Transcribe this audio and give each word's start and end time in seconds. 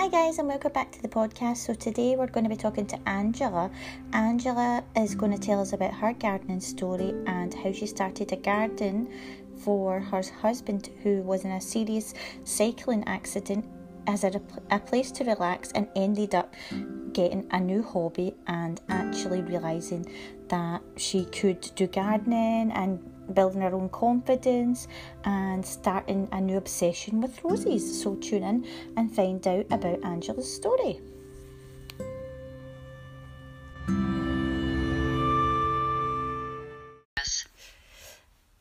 Hi, 0.00 0.08
guys, 0.08 0.38
and 0.38 0.48
welcome 0.48 0.72
back 0.72 0.90
to 0.92 1.02
the 1.02 1.08
podcast. 1.08 1.58
So, 1.58 1.74
today 1.74 2.16
we're 2.16 2.26
going 2.26 2.44
to 2.44 2.48
be 2.48 2.56
talking 2.56 2.86
to 2.86 2.98
Angela. 3.06 3.70
Angela 4.14 4.82
is 4.96 5.14
going 5.14 5.30
to 5.30 5.38
tell 5.38 5.60
us 5.60 5.74
about 5.74 5.92
her 5.92 6.14
gardening 6.14 6.60
story 6.60 7.12
and 7.26 7.52
how 7.52 7.70
she 7.70 7.86
started 7.86 8.32
a 8.32 8.36
garden 8.36 9.10
for 9.58 10.00
her 10.00 10.22
husband, 10.40 10.88
who 11.02 11.20
was 11.20 11.44
in 11.44 11.50
a 11.50 11.60
serious 11.60 12.14
cycling 12.44 13.04
accident, 13.06 13.66
as 14.06 14.24
a, 14.24 14.40
a 14.70 14.78
place 14.78 15.10
to 15.12 15.24
relax 15.24 15.70
and 15.72 15.86
ended 15.94 16.34
up 16.34 16.54
getting 17.12 17.46
a 17.50 17.60
new 17.60 17.82
hobby 17.82 18.34
and 18.46 18.80
actually 18.88 19.42
realizing 19.42 20.10
that 20.48 20.80
she 20.96 21.26
could 21.26 21.60
do 21.74 21.86
gardening 21.86 22.72
and 22.72 23.04
building 23.34 23.62
her 23.62 23.74
own 23.74 23.88
confidence 23.88 24.88
and 25.24 25.64
starting 25.64 26.28
a 26.32 26.40
new 26.40 26.56
obsession 26.56 27.20
with 27.20 27.42
roses. 27.44 28.02
So 28.02 28.16
tune 28.16 28.42
in 28.42 28.66
and 28.96 29.14
find 29.14 29.46
out 29.46 29.66
about 29.70 30.04
Angela's 30.04 30.52
story. 30.52 31.00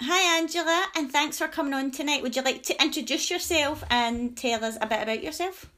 Hi 0.02 0.40
Angela, 0.40 0.88
and 0.95 1.12
thanks 1.12 1.38
for 1.38 1.48
coming 1.48 1.73
on 1.73 1.91
tonight. 1.91 2.23
Would 2.23 2.35
you 2.35 2.41
like 2.41 2.63
to 2.63 2.81
introduce 2.81 3.29
yourself 3.29 3.84
and 3.90 4.35
tell 4.35 4.63
us 4.63 4.77
a 4.81 4.88
bit 4.88 5.04
about 5.04 5.21
yourself? 5.21 5.70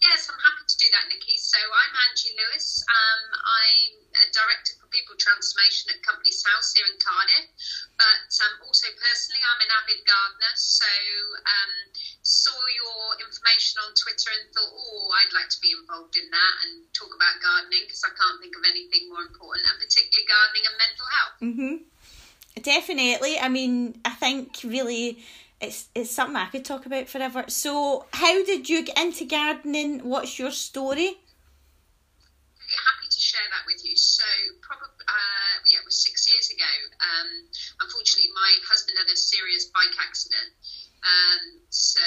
Yes, 0.00 0.30
I'm 0.30 0.38
happy 0.38 0.62
to 0.68 0.76
do 0.78 0.84
that, 0.92 1.08
Nikki. 1.08 1.34
So 1.38 1.58
I'm 1.58 1.94
Angie 2.06 2.36
Lewis. 2.38 2.84
Um, 2.86 3.22
I'm 3.34 4.07
a 4.22 4.28
director 4.34 4.74
for 4.78 4.88
people 4.90 5.14
transformation 5.18 5.92
at 5.92 6.02
Companies 6.02 6.42
House 6.42 6.74
here 6.74 6.86
in 6.86 6.96
Cardiff. 6.98 7.46
But 7.98 8.30
um, 8.44 8.54
also 8.66 8.86
personally, 8.94 9.42
I'm 9.42 9.62
an 9.62 9.70
avid 9.82 10.00
gardener. 10.06 10.54
So 10.56 10.90
um, 11.44 11.72
saw 12.22 12.54
your 12.54 13.18
information 13.22 13.82
on 13.86 13.94
Twitter 13.94 14.30
and 14.34 14.50
thought, 14.54 14.72
oh, 14.72 15.10
I'd 15.18 15.34
like 15.34 15.50
to 15.50 15.60
be 15.60 15.74
involved 15.74 16.14
in 16.14 16.26
that 16.30 16.54
and 16.66 16.86
talk 16.94 17.10
about 17.14 17.38
gardening 17.42 17.84
because 17.86 18.02
I 18.06 18.12
can't 18.14 18.38
think 18.38 18.54
of 18.54 18.64
anything 18.66 19.10
more 19.10 19.24
important, 19.26 19.66
and 19.66 19.76
particularly 19.78 20.26
gardening 20.26 20.64
and 20.66 20.76
mental 20.78 21.06
health. 21.08 21.36
Mm-hmm. 21.42 21.74
Definitely. 22.62 23.38
I 23.38 23.48
mean, 23.48 24.00
I 24.04 24.14
think 24.18 24.62
really 24.64 25.22
it's 25.60 25.88
it's 25.94 26.10
something 26.10 26.36
I 26.36 26.46
could 26.46 26.64
talk 26.64 26.86
about 26.86 27.08
forever. 27.08 27.44
So, 27.48 28.06
how 28.12 28.44
did 28.44 28.68
you 28.68 28.84
get 28.84 28.98
into 28.98 29.24
gardening? 29.24 30.00
What's 30.00 30.38
your 30.38 30.50
story? 30.50 31.18
Share 33.38 33.54
that 33.54 33.70
with 33.70 33.86
you. 33.86 33.94
So, 33.94 34.26
probably 34.66 34.98
uh, 35.06 35.54
yeah, 35.62 35.78
it 35.78 35.86
was 35.86 36.02
six 36.02 36.26
years 36.26 36.50
ago. 36.50 36.74
Um, 36.98 37.46
unfortunately, 37.86 38.34
my 38.34 38.50
husband 38.66 38.98
had 38.98 39.06
a 39.06 39.14
serious 39.14 39.70
bike 39.70 39.94
accident. 39.94 40.58
Um, 41.06 41.62
so 41.70 42.02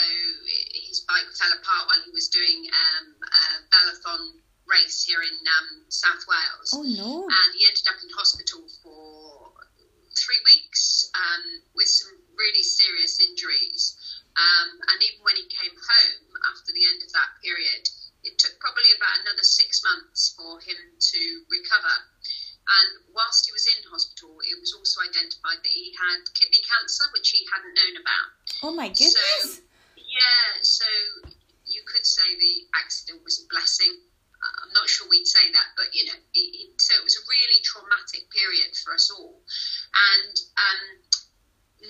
his 0.75 1.07
bike 1.07 1.31
fell 1.39 1.55
apart 1.55 1.87
while 1.87 2.03
he 2.03 2.11
was 2.11 2.27
doing 2.27 2.67
um, 2.67 3.15
a 3.23 3.43
Velothon 3.71 4.43
race 4.67 5.07
here 5.07 5.23
in 5.23 5.31
um, 5.31 5.87
South 5.87 6.19
Wales. 6.27 6.75
Oh 6.75 6.83
no! 6.83 7.23
And 7.31 7.49
he 7.55 7.63
ended 7.63 7.87
up 7.87 8.03
in 8.03 8.11
hospital 8.11 8.67
for 8.83 9.55
three 10.11 10.41
weeks 10.51 11.07
um, 11.15 11.63
with 11.71 11.87
some 11.87 12.11
really 12.35 12.63
serious 12.63 13.23
injuries. 13.23 13.95
Um, 14.35 14.83
and 14.83 14.99
even 14.99 15.23
when 15.23 15.39
he 15.39 15.47
came 15.47 15.75
home 15.75 16.27
after 16.51 16.75
the 16.75 16.83
end 16.83 16.99
of 17.07 17.11
that 17.15 17.39
period, 17.39 17.87
it 18.23 18.37
took 18.37 18.59
probably 18.59 18.93
about 18.95 19.19
another 19.23 19.43
six 19.43 19.81
months 19.83 20.33
for 20.37 20.61
him 20.61 20.77
to 20.99 21.21
recover. 21.49 21.95
And 22.61 23.11
whilst 23.11 23.49
he 23.49 23.51
was 23.51 23.65
in 23.65 23.81
hospital, 23.89 24.39
it 24.45 24.55
was 24.61 24.71
also 24.77 25.01
identified 25.21 25.61
that 25.61 25.73
he 25.73 25.93
had 25.93 26.25
kidney 26.33 26.61
cancer, 26.65 27.05
which 27.13 27.29
he 27.29 27.45
hadn't 27.53 27.77
known 27.77 27.95
about. 28.01 28.27
Oh 28.65 28.73
my 28.73 28.89
goodness! 28.89 29.13
So, 29.13 29.61
yeah, 29.95 30.49
so 30.61 30.89
you 31.65 31.85
could 31.85 32.05
say 32.05 32.25
the 32.25 32.65
accident 32.73 33.21
was 33.23 33.39
a 33.39 33.45
blessing. 33.53 33.93
I'm 34.41 34.73
not 34.73 34.89
sure 34.89 35.05
we'd 35.05 35.29
say 35.29 35.53
that, 35.53 35.77
but 35.77 35.93
you 35.93 36.09
know, 36.09 36.17
it, 36.33 36.49
it, 36.57 36.81
so 36.81 36.97
it 36.97 37.05
was 37.05 37.13
a 37.13 37.23
really 37.29 37.61
traumatic 37.61 38.25
period 38.33 38.73
for 38.73 38.97
us 38.97 39.13
all. 39.13 39.37
And 39.93 40.33
um, 40.57 40.81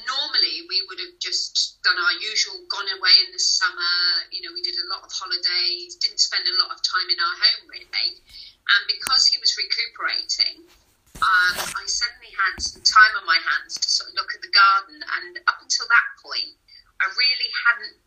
normally 0.03 0.67
we 0.67 0.83
would 0.91 0.99
have 0.99 1.15
just 1.23 1.79
done 1.79 1.95
our 1.95 2.15
usual 2.19 2.59
gone 2.67 2.91
away 2.91 3.15
in 3.23 3.31
the 3.31 3.39
summer. 3.39 3.95
You 4.35 4.43
know, 4.43 4.51
we 4.51 4.59
did 4.67 4.75
a 4.83 4.91
lot 4.91 5.07
of 5.07 5.15
holidays, 5.15 5.95
didn't 5.95 6.19
spend 6.19 6.43
a 6.43 6.59
lot 6.59 6.75
of 6.75 6.83
time 6.83 7.07
in 7.07 7.23
our 7.23 7.37
home 7.39 7.71
really. 7.71 8.19
And 8.67 8.83
because 8.99 9.31
he 9.31 9.39
was 9.39 9.55
recuperating, 9.55 10.67
um, 11.21 11.53
I 11.77 11.85
suddenly 11.85 12.33
had 12.33 12.57
some 12.57 12.81
time 12.81 13.13
on 13.13 13.25
my 13.29 13.37
hands 13.37 13.77
to 13.77 13.85
sort 13.85 14.09
of 14.09 14.17
look 14.17 14.33
at 14.33 14.41
the 14.41 14.49
garden. 14.49 14.97
And 15.21 15.37
up 15.45 15.61
until 15.61 15.85
that 15.85 16.07
point, 16.17 16.57
I 16.97 17.05
really 17.13 17.49
hadn't. 17.69 17.97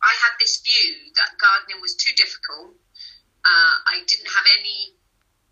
I 0.00 0.12
had 0.24 0.36
this 0.40 0.60
view 0.64 1.12
that 1.16 1.36
gardening 1.40 1.80
was 1.80 1.96
too 1.96 2.12
difficult. 2.16 2.76
Uh, 3.44 3.74
I 3.92 4.04
didn't 4.08 4.28
have 4.28 4.48
any 4.60 4.96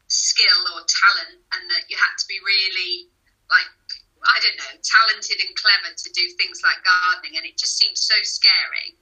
skill 0.09 0.61
or 0.77 0.85
talent, 0.89 1.45
and 1.53 1.63
that 1.69 1.89
you 1.93 1.97
had 2.01 2.17
to 2.17 2.27
be 2.29 2.41
really 2.41 3.13
like 3.53 3.69
I 4.25 4.41
don't 4.41 4.57
know, 4.57 4.75
talented 4.81 5.45
and 5.45 5.53
clever 5.61 5.93
to 5.93 6.09
do 6.17 6.25
things 6.41 6.65
like 6.65 6.81
gardening, 6.81 7.37
and 7.37 7.45
it 7.45 7.61
just 7.61 7.77
seemed 7.77 8.01
so 8.01 8.17
scary. 8.25 8.97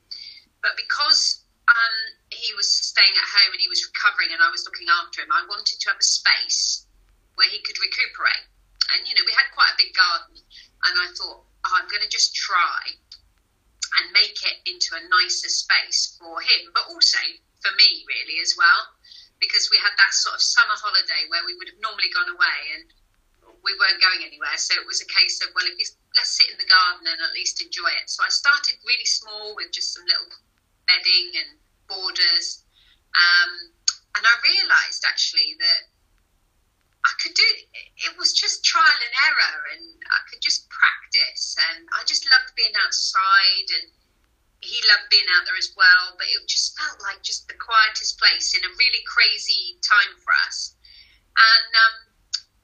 But 0.59 0.75
because 0.75 1.47
um, 1.71 1.99
he 2.35 2.51
was 2.59 2.67
staying 2.67 3.15
at 3.15 3.29
home 3.31 3.55
and 3.55 3.63
he 3.63 3.71
was 3.71 3.87
recovering, 3.87 4.35
and 4.35 4.43
I 4.43 4.51
was 4.51 4.67
looking 4.67 4.91
after 4.91 5.23
him, 5.23 5.31
I 5.31 5.47
wanted 5.47 5.79
to 5.79 5.87
have 5.95 6.03
a 6.03 6.07
space 6.07 6.91
where 7.43 7.51
he 7.51 7.59
could 7.67 7.83
recuperate. 7.83 8.47
And 8.95 9.03
you 9.03 9.19
know, 9.19 9.27
we 9.27 9.35
had 9.35 9.51
quite 9.51 9.75
a 9.75 9.83
big 9.83 9.91
garden, 9.91 10.39
and 10.87 10.95
I 10.95 11.11
thought, 11.19 11.43
oh, 11.43 11.75
I'm 11.75 11.91
going 11.91 12.07
to 12.07 12.13
just 12.13 12.39
try 12.39 12.95
and 13.99 14.15
make 14.15 14.39
it 14.47 14.63
into 14.71 14.95
a 14.95 15.03
nicer 15.11 15.51
space 15.51 16.15
for 16.23 16.39
him, 16.39 16.71
but 16.71 16.87
also 16.87 17.19
for 17.59 17.75
me, 17.75 18.07
really, 18.07 18.39
as 18.39 18.55
well, 18.55 18.95
because 19.43 19.75
we 19.75 19.83
had 19.83 19.91
that 19.99 20.15
sort 20.15 20.39
of 20.39 20.43
summer 20.43 20.79
holiday 20.79 21.27
where 21.35 21.43
we 21.43 21.59
would 21.59 21.67
have 21.67 21.83
normally 21.83 22.15
gone 22.15 22.31
away 22.31 22.59
and 22.79 22.87
we 23.67 23.75
weren't 23.79 23.99
going 23.99 24.23
anywhere. 24.23 24.55
So 24.55 24.79
it 24.79 24.87
was 24.87 25.03
a 25.03 25.09
case 25.11 25.43
of, 25.43 25.51
well, 25.55 25.67
if 25.67 25.91
let's 26.15 26.35
sit 26.35 26.51
in 26.51 26.59
the 26.59 26.71
garden 26.71 27.11
and 27.11 27.19
at 27.23 27.35
least 27.35 27.59
enjoy 27.59 27.91
it. 27.91 28.07
So 28.07 28.23
I 28.23 28.31
started 28.31 28.79
really 28.87 29.07
small 29.07 29.55
with 29.59 29.75
just 29.75 29.95
some 29.95 30.07
little 30.07 30.31
bedding 30.87 31.43
and 31.43 31.51
borders. 31.87 32.63
Um, 33.15 33.71
and 34.19 34.23
I 34.27 34.35
realised 34.43 35.05
actually 35.07 35.57
that 35.59 35.92
I 37.05 37.13
could 37.21 37.35
do 37.35 37.49
it 38.07 38.15
was 38.19 38.33
just 38.33 38.65
trial 38.65 39.01
and 39.03 39.15
error 39.27 39.59
and 39.75 39.99
I 40.07 40.21
could 40.31 40.41
just 40.41 40.69
practice 40.71 41.57
and 41.71 41.87
I 41.93 42.05
just 42.07 42.27
loved 42.31 42.55
being 42.55 42.75
outside 42.79 43.69
and 43.75 43.91
he 44.63 44.79
loved 44.87 45.11
being 45.11 45.27
out 45.35 45.43
there 45.45 45.59
as 45.59 45.75
well 45.75 46.15
but 46.15 46.31
it 46.31 46.47
just 46.47 46.79
felt 46.79 47.03
like 47.03 47.23
just 47.23 47.49
the 47.49 47.59
quietest 47.59 48.19
place 48.19 48.55
in 48.55 48.63
a 48.63 48.77
really 48.79 49.03
crazy 49.07 49.79
time 49.83 50.15
for 50.23 50.31
us 50.47 50.75
and 51.35 51.71
um, 51.75 52.13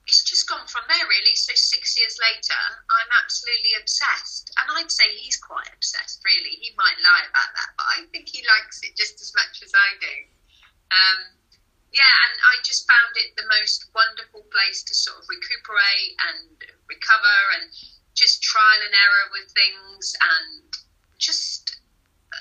it's 0.09 0.25
just 0.25 0.49
gone 0.49 0.65
from 0.67 0.89
there 0.89 1.05
really. 1.05 1.37
So 1.37 1.53
six 1.55 2.01
years 2.01 2.17
later, 2.17 2.57
I'm 2.89 3.13
absolutely 3.21 3.77
obsessed, 3.77 4.49
and 4.57 4.67
I'd 4.73 4.91
say 4.91 5.05
he's 5.13 5.37
quite 5.37 5.69
obsessed. 5.69 6.25
Really, 6.25 6.57
he 6.57 6.73
might 6.81 6.97
lie 7.05 7.29
about 7.29 7.53
that, 7.53 7.71
but 7.77 7.87
I 7.93 8.09
think 8.09 8.33
he 8.33 8.41
likes 8.49 8.81
it 8.83 8.97
just 8.97 9.21
as 9.21 9.37
much 9.37 9.61
as 9.61 9.77
I 9.77 9.89
do. 10.01 10.17
Um, 10.89 11.19
yeah, 11.93 12.09
and 12.09 12.35
I 12.41 12.57
just 12.65 12.89
found 12.89 13.13
it 13.21 13.37
the 13.37 13.49
most 13.53 13.93
wonderful 13.93 14.49
place 14.49 14.81
to 14.89 14.97
sort 14.97 15.21
of 15.21 15.29
recuperate 15.29 16.17
and 16.33 16.57
recover, 16.89 17.39
and 17.61 17.69
just 18.17 18.41
trial 18.41 18.81
and 18.81 18.97
error 18.97 19.28
with 19.39 19.51
things, 19.53 20.15
and 20.21 20.63
just 21.19 21.81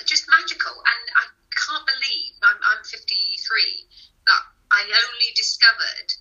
just 0.06 0.26
magical. 0.30 0.72
And 0.72 1.04
I 1.16 1.26
can't 1.56 1.86
believe 1.86 2.34
I'm, 2.44 2.58
I'm 2.58 2.84
53 2.84 3.88
that 4.28 4.42
I 4.72 4.84
only 4.84 5.30
discovered 5.36 6.14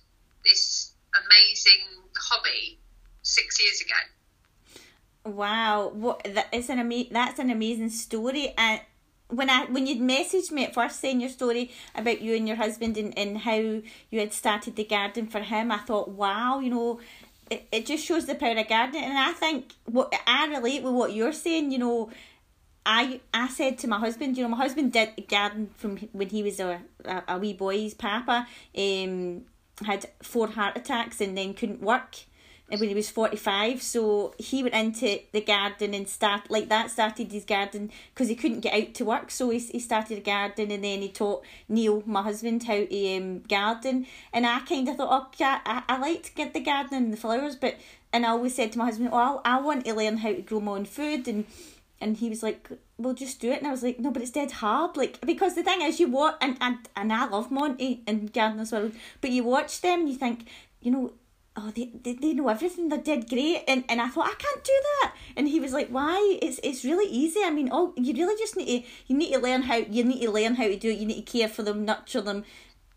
this 0.43 0.93
amazing 1.25 2.03
hobby 2.17 2.79
six 3.21 3.61
years 3.61 3.81
ago. 3.81 5.31
Wow, 5.31 5.89
what 5.93 6.23
that 6.23 6.53
is 6.53 6.69
an 6.69 6.79
ama- 6.79 7.11
that's 7.11 7.39
an 7.39 7.49
amazing 7.49 7.89
story 7.89 8.53
and 8.57 8.81
when 9.29 9.49
I 9.49 9.65
when 9.65 9.87
you'd 9.87 9.99
messaged 9.99 10.51
me 10.51 10.65
at 10.65 10.73
first 10.73 10.99
saying 10.99 11.19
your 11.19 11.29
story 11.29 11.71
about 11.95 12.21
you 12.21 12.35
and 12.35 12.47
your 12.47 12.57
husband 12.57 12.97
and, 12.97 13.17
and 13.17 13.39
how 13.39 13.55
you 13.55 13.83
had 14.19 14.31
started 14.33 14.75
the 14.75 14.85
garden 14.85 15.27
for 15.27 15.39
him, 15.39 15.71
I 15.71 15.79
thought, 15.79 16.09
wow, 16.09 16.59
you 16.59 16.69
know, 16.69 16.99
it, 17.49 17.67
it 17.71 17.85
just 17.85 18.05
shows 18.05 18.25
the 18.25 18.35
power 18.35 18.57
of 18.57 18.67
gardening 18.67 19.03
and 19.03 19.17
I 19.17 19.31
think 19.31 19.73
what 19.85 20.13
I 20.25 20.47
relate 20.47 20.83
with 20.83 20.93
what 20.93 21.13
you're 21.13 21.33
saying, 21.33 21.71
you 21.71 21.77
know, 21.77 22.09
I 22.85 23.19
I 23.33 23.47
said 23.49 23.77
to 23.79 23.87
my 23.87 23.99
husband, 23.99 24.37
you 24.37 24.43
know, 24.43 24.49
my 24.49 24.57
husband 24.57 24.93
did 24.93 25.27
garden 25.27 25.69
from 25.75 25.97
when 26.13 26.29
he 26.29 26.43
was 26.43 26.59
a, 26.59 26.81
a, 27.05 27.23
a 27.27 27.37
wee 27.37 27.53
boy, 27.53 27.81
his 27.81 27.93
papa. 27.93 28.47
Um 28.77 29.43
had 29.85 30.07
four 30.23 30.47
heart 30.47 30.75
attacks 30.75 31.21
and 31.21 31.37
then 31.37 31.53
couldn't 31.53 31.81
work 31.81 32.15
when 32.69 32.89
he 32.89 32.95
was 32.95 33.09
45 33.09 33.81
so 33.81 34.33
he 34.37 34.61
went 34.61 34.75
into 34.75 35.19
the 35.31 35.41
garden 35.41 35.93
and 35.93 36.07
start 36.07 36.49
like 36.49 36.67
that 36.69 36.91
started 36.91 37.31
his 37.31 37.45
garden 37.45 37.89
because 38.13 38.27
he 38.27 38.35
couldn't 38.35 38.59
get 38.59 38.73
out 38.73 38.93
to 38.95 39.05
work 39.05 39.31
so 39.31 39.49
he, 39.49 39.59
he 39.59 39.79
started 39.79 40.17
a 40.17 40.21
garden 40.21 40.69
and 40.71 40.83
then 40.83 41.01
he 41.01 41.09
taught 41.09 41.45
Neil 41.69 42.03
my 42.05 42.21
husband 42.21 42.63
how 42.63 42.83
to 42.83 43.15
um, 43.15 43.39
garden 43.41 44.05
and 44.33 44.45
I 44.45 44.59
kind 44.59 44.89
of 44.89 44.97
thought 44.97 45.35
oh 45.39 45.43
I, 45.43 45.83
I 45.87 45.97
like 45.97 46.23
to 46.23 46.33
get 46.33 46.53
the 46.53 46.59
garden 46.59 46.97
and 46.97 47.13
the 47.13 47.17
flowers 47.17 47.55
but 47.55 47.77
and 48.11 48.25
I 48.25 48.29
always 48.29 48.55
said 48.55 48.73
to 48.73 48.77
my 48.77 48.85
husband 48.85 49.09
oh 49.13 49.41
I, 49.45 49.55
I 49.55 49.61
want 49.61 49.85
to 49.85 49.93
learn 49.93 50.17
how 50.17 50.33
to 50.33 50.41
grow 50.41 50.59
my 50.59 50.73
own 50.73 50.85
food 50.85 51.27
and 51.27 51.45
and 51.99 52.17
he 52.17 52.29
was 52.29 52.43
like, 52.43 52.69
"We'll 52.97 53.15
just 53.15 53.39
do 53.39 53.51
it," 53.51 53.57
and 53.57 53.67
I 53.67 53.71
was 53.71 53.81
like, 53.81 53.99
"No, 53.99 54.11
but 54.11 54.21
it's 54.21 54.29
dead 54.29 54.51
hard." 54.51 54.95
Like 54.97 55.19
because 55.25 55.55
the 55.55 55.63
thing 55.63 55.81
is, 55.81 55.99
you 55.99 56.07
watch 56.07 56.35
and 56.41 56.55
and 56.61 56.77
and 56.95 57.11
I 57.11 57.25
love 57.25 57.49
Monty 57.49 58.03
and 58.05 58.31
Gardener's 58.31 58.71
World, 58.71 58.93
but 59.19 59.31
you 59.31 59.43
watch 59.43 59.81
them 59.81 60.01
and 60.01 60.09
you 60.09 60.15
think, 60.15 60.47
you 60.79 60.91
know, 60.91 61.13
oh 61.57 61.71
they, 61.75 61.91
they, 62.03 62.13
they 62.13 62.33
know 62.33 62.47
everything 62.47 62.87
they 62.89 62.97
did 62.97 63.27
great. 63.27 63.63
And, 63.67 63.83
and 63.89 63.99
I 63.99 64.07
thought 64.07 64.27
I 64.27 64.35
can't 64.35 64.63
do 64.63 64.73
that. 65.01 65.15
And 65.35 65.47
he 65.47 65.59
was 65.59 65.73
like 65.73 65.89
why? 65.89 66.37
It's 66.41 66.59
it's 66.63 66.85
really 66.85 67.09
easy. 67.11 67.41
I 67.43 67.49
mean 67.49 67.69
oh 67.71 67.93
you 67.97 68.13
really 68.13 68.37
just 68.37 68.55
need 68.55 68.83
to 68.83 68.89
you 69.07 69.17
need 69.17 69.33
to 69.33 69.39
learn 69.39 69.63
how 69.63 69.75
you 69.75 70.03
need 70.03 70.21
to 70.21 70.31
learn 70.31 70.55
how 70.55 70.63
to 70.63 70.77
do 70.77 70.89
it. 70.89 70.99
You 70.99 71.05
need 71.05 71.25
to 71.25 71.31
care 71.39 71.49
for 71.49 71.63
them 71.63 71.83
nurture 71.83 72.21
them. 72.21 72.45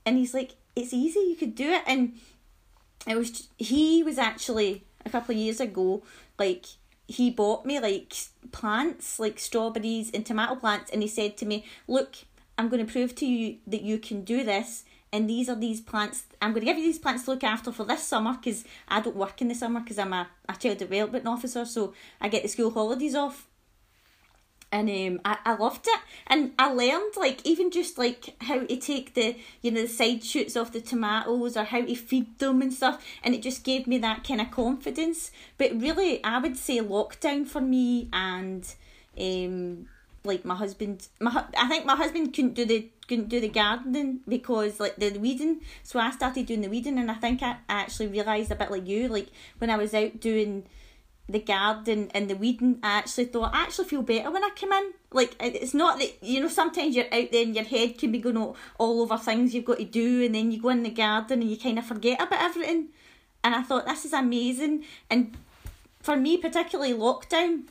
And 0.05 0.19
he's 0.19 0.35
like 0.35 0.57
it's 0.77 0.93
easy. 0.93 1.21
You 1.21 1.37
could 1.37 1.55
do 1.55 1.71
it. 1.71 1.83
And 1.87 2.15
it 3.07 3.17
was 3.17 3.49
he 3.57 4.03
was 4.03 4.19
actually 4.19 4.85
a 5.05 5.11
couple 5.11 5.35
of 5.35 5.41
years 5.41 5.61
ago 5.61 6.03
like 6.39 6.67
he 7.09 7.31
bought 7.31 7.67
me 7.67 7.81
like 7.81 8.15
plants 8.53 9.19
like 9.19 9.39
strawberries 9.39 10.11
and 10.13 10.25
tomato 10.27 10.55
plants. 10.55 10.91
And 10.91 11.03
he 11.03 11.09
said 11.09 11.37
to 11.39 11.47
me 11.47 11.65
look 11.89 12.17
I'm 12.59 12.69
going 12.69 12.85
to 12.85 12.93
prove 12.93 13.15
to 13.17 13.27
you 13.27 13.57
that 13.67 13.81
you 13.81 13.99
can 13.99 14.23
do 14.23 14.45
this 14.45 14.85
and 15.13 15.29
these 15.29 15.49
are 15.49 15.57
these 15.57 15.81
plants 15.81 16.25
I'm 16.41 16.53
going 16.53 16.61
to 16.61 16.67
give 16.67 16.79
you 16.79 16.85
these 16.85 16.99
plants 16.99 17.25
to 17.25 17.33
look 17.33 17.45
after 17.45 17.73
for 17.73 17.85
this 17.85 18.03
summer 18.03 18.35
because 18.35 18.65
I 18.89 19.01
don't 19.01 19.17
work 19.17 19.41
in 19.43 19.49
the 19.49 19.55
summer 19.55 19.81
because 19.81 19.99
I'm 19.99 20.13
a, 20.13 20.29
a 20.49 20.55
child 20.55 20.79
development 20.79 21.27
officer 21.27 21.65
so 21.65 21.95
I 22.21 22.29
get 22.29 22.43
the 22.43 22.49
school 22.49 22.71
holidays 22.71 23.15
off. 23.15 23.47
And 24.73 24.89
um, 24.89 25.21
I, 25.25 25.37
I 25.45 25.57
loved 25.57 25.89
it. 25.89 26.01
And 26.29 26.53
I 26.57 26.73
learned 26.73 27.17
like 27.17 27.45
even 27.45 27.73
just 27.73 27.99
like 27.99 28.37
how 28.41 28.61
to 28.61 28.77
take 28.77 29.15
the 29.15 29.37
you 29.63 29.73
know 29.73 29.83
the 29.83 29.89
side 29.89 30.23
shoots 30.23 30.57
off 30.57 30.71
the 30.71 30.81
tomatoes 30.81 31.57
or 31.57 31.65
how 31.65 31.81
to 31.81 31.95
feed 31.97 32.39
them 32.39 32.63
and 32.63 32.73
stuff 32.73 33.05
and 33.25 33.35
it 33.35 33.43
just 33.43 33.65
gave 33.65 33.89
me 33.89 33.99
that 33.99 34.23
kind 34.23 34.41
of 34.41 34.53
confidence. 34.53 35.33
But 35.59 35.73
really 35.73 36.23
I 36.23 36.39
would 36.39 36.57
say 36.57 36.79
lockdown 36.79 37.49
for 37.49 37.61
me 37.61 38.09
and 38.13 38.73
um 39.19 39.89
like 40.23 40.45
my 40.45 40.55
husband 40.55 41.09
my 41.21 41.45
I 41.59 41.69
think 41.69 41.85
my 41.85 41.97
husband 41.97 42.33
couldn't 42.33 42.55
do 42.55 42.65
the 42.65 42.89
couldn't 43.11 43.29
do 43.29 43.41
the 43.41 43.49
gardening 43.49 44.21
because 44.29 44.79
like 44.79 44.95
the 44.95 45.19
weeding. 45.19 45.61
So 45.83 45.99
I 45.99 46.13
started 46.13 46.47
doing 46.47 46.61
the 46.61 46.69
weeding 46.69 46.97
and 46.97 47.11
I 47.11 47.15
think 47.15 47.43
I, 47.43 47.57
actually 47.69 48.07
realised 48.07 48.53
a 48.53 48.55
bit 48.55 48.71
like 48.71 48.87
you 48.87 49.09
like 49.09 49.29
when 49.59 49.69
I 49.69 49.77
was 49.77 49.93
out 49.95 50.21
doing 50.21 50.65
the 51.29 51.41
garden 51.41 52.11
and 52.15 52.31
the 52.31 52.37
weeding 52.37 52.79
I 52.85 52.99
actually 52.99 53.25
thought 53.25 53.53
I 53.53 53.63
actually 53.63 53.89
feel 53.89 54.03
better 54.03 54.31
when 54.31 54.45
I 54.45 54.51
come 54.55 54.73
in. 54.73 54.93
Like 55.11 55.35
it's 55.41 55.75
not 55.75 55.99
that 55.99 56.23
you 56.23 56.41
know 56.41 56.47
sometimes 56.47 56.95
you're 56.95 57.13
out 57.13 57.33
there 57.33 57.43
and 57.43 57.55
your 57.55 57.65
head 57.65 57.99
can 57.99 58.13
be 58.13 58.21
going 58.21 58.37
all, 58.37 58.57
all 58.79 59.03
over 59.03 59.19
things 59.19 59.55
you've 59.55 59.65
got 59.65 59.79
to 59.79 59.85
do 59.85 60.25
and 60.25 60.35
then 60.35 60.53
you 60.53 60.63
go 60.63 60.69
in 60.69 60.85
the 60.85 60.91
garden 60.91 61.43
and 61.43 61.51
you 61.51 61.57
kind 61.57 61.81
of 61.81 61.87
forget 61.87 62.23
about 62.23 62.41
everything. 62.41 62.91
And 63.43 63.57
I 63.57 63.63
thought 63.63 63.87
this 63.87 64.05
is 64.05 64.13
amazing. 64.13 64.85
And 65.11 65.37
for 66.01 66.17
me 66.17 66.37
particularly 66.37 66.95
lockdown 66.95 67.65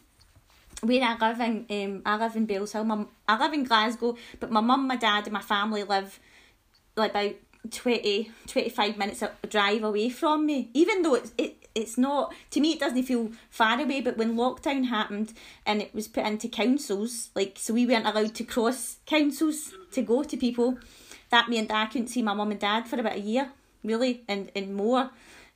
where 0.82 1.04
I 1.04 1.18
live 1.18 1.40
in, 1.42 1.66
um, 1.70 2.02
I 2.06 2.18
live 2.18 2.36
in 2.36 2.48
Bellshill. 2.48 2.86
My, 2.86 3.06
I 3.28 3.38
live 3.38 3.54
in 3.54 3.64
Glasgow, 3.64 4.16
but 4.40 4.52
my 4.52 4.62
mum, 4.62 4.88
my 4.88 4.96
dad, 4.96 5.26
and 5.26 5.34
my 5.34 5.42
family 5.42 5.84
live 5.84 6.20
like 6.96 7.12
about 7.12 7.36
20, 7.72 8.32
25 8.48 8.98
minutes 8.98 9.24
drive 9.50 9.84
away 9.84 10.10
from 10.10 10.46
me. 10.46 10.70
Even 10.74 11.02
though 11.02 11.16
it's 11.16 11.34
it, 11.38 11.68
it's 11.76 11.98
not 11.98 12.34
to 12.52 12.60
me, 12.60 12.74
it 12.74 12.80
doesn't 12.80 13.04
feel 13.04 13.32
far 13.50 13.80
away. 13.80 14.02
But 14.02 14.18
when 14.18 14.36
lockdown 14.36 14.86
happened 14.86 15.34
and 15.66 15.82
it 15.82 15.94
was 15.94 16.08
put 16.08 16.26
into 16.26 16.48
councils, 16.48 17.30
like 17.36 17.58
so 17.60 17.74
we 17.74 17.86
weren't 17.86 18.08
allowed 18.08 18.36
to 18.36 18.44
cross 18.44 18.98
councils 19.06 19.74
to 19.92 20.02
go 20.02 20.24
to 20.24 20.38
people. 20.38 20.78
That 21.30 21.50
meant 21.50 21.72
I 21.72 21.86
couldn't 21.86 22.08
see 22.08 22.22
my 22.22 22.34
mum 22.34 22.52
and 22.52 22.60
dad 22.60 22.88
for 22.88 23.00
about 23.00 23.18
a 23.18 23.20
year, 23.20 23.52
really, 23.84 24.24
and 24.28 24.52
and 24.56 24.76
more. 24.76 25.12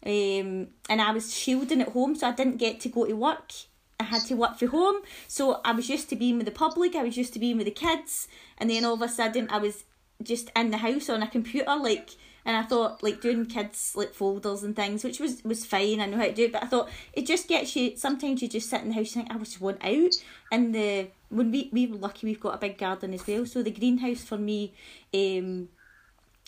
Um, 0.06 0.68
and 0.90 1.02
I 1.02 1.12
was 1.12 1.34
shielding 1.34 1.82
at 1.82 1.90
home, 1.90 2.16
so 2.16 2.28
I 2.28 2.34
didn't 2.34 2.58
get 2.58 2.82
to 2.82 2.90
go 2.90 3.06
to 3.06 3.14
work 3.14 3.54
I 4.00 4.04
had 4.04 4.24
to 4.24 4.36
work 4.36 4.58
from 4.58 4.70
home. 4.70 5.02
So 5.28 5.62
I 5.64 5.72
was 5.72 5.90
used 5.90 6.10
to 6.10 6.16
being 6.16 6.38
with 6.38 6.46
the 6.46 6.52
public, 6.52 6.96
I 6.96 7.04
was 7.04 7.18
used 7.18 7.34
to 7.34 7.40
being 7.40 7.58
with 7.58 7.66
the 7.66 7.72
kids, 7.72 8.28
and 8.58 8.70
then 8.70 8.86
all 8.86 8.96
of 8.96 9.02
a 9.02 9.10
sudden 9.10 9.48
I 9.50 9.58
was 9.58 9.86
just 10.22 10.52
in 10.56 10.72
the 10.72 10.78
house 10.78 11.10
on 11.10 11.24
a 11.24 11.28
computer, 11.28 11.76
like 11.76 12.12
and 12.46 12.58
I 12.58 12.64
thought 12.64 13.02
like 13.02 13.22
doing 13.22 13.46
kids 13.46 13.94
like 13.96 14.14
folders 14.14 14.64
and 14.64 14.76
things, 14.76 15.04
which 15.04 15.20
was 15.20 15.44
was 15.44 15.66
fine. 15.66 16.02
I 16.02 16.06
know 16.06 16.18
how 16.18 16.26
to 16.26 16.34
do 16.34 16.46
it, 16.46 16.54
but 16.54 16.64
I 16.64 16.68
thought 16.68 16.90
it 17.14 17.26
just 17.26 17.48
gets 17.48 17.76
you. 17.76 17.96
Sometimes 17.96 18.42
you 18.42 18.48
just 18.48 18.70
sit 18.70 18.82
in 18.82 18.90
the 18.90 18.96
house 18.96 19.16
and 19.16 19.28
think 19.28 19.36
I 19.36 19.40
just 19.40 19.62
want 19.62 19.84
out. 19.84 20.14
And 20.52 20.76
the 20.76 21.08
when 21.30 21.52
we 21.52 21.70
we 21.72 21.88
were 21.88 21.98
lucky, 21.98 22.28
we've 22.28 22.40
got 22.40 22.56
a 22.56 22.60
big 22.60 22.78
garden 22.78 23.14
as 23.14 23.26
well. 23.26 23.46
So 23.46 23.64
the 23.64 23.72
greenhouse 23.72 24.24
for 24.24 24.38
me, 24.38 24.74
um, 25.14 25.70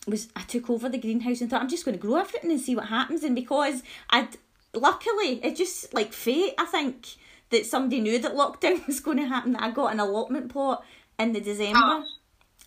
was 0.08 0.28
I 0.36 0.42
took 0.42 0.70
over 0.70 0.90
the 0.90 0.98
greenhouse 0.98 1.42
and 1.42 1.50
thought 1.50 1.62
I'm 1.62 1.70
just 1.70 1.86
going 1.86 1.98
to 1.98 2.06
grow 2.06 2.18
everything 2.18 2.52
and 2.52 2.60
see 2.60 2.76
what 2.76 2.88
happens. 2.88 3.24
And 3.24 3.36
because 3.36 3.82
I'd 4.10 4.38
luckily 4.74 5.40
it 5.44 5.56
just 5.56 5.94
like 5.94 6.12
fate, 6.12 6.54
I 6.58 6.66
think 6.66 7.08
that 7.50 7.66
somebody 7.66 8.02
knew 8.02 8.20
that 8.20 8.36
lockdown 8.36 8.86
was 8.88 9.00
going 9.00 9.18
to 9.18 9.26
happen. 9.26 9.56
I 9.56 9.72
got 9.72 9.94
an 9.94 10.00
allotment 10.00 10.50
plot 10.52 10.84
in 11.20 11.34
the 11.34 11.42
December 11.42 11.80
oh. 11.80 12.06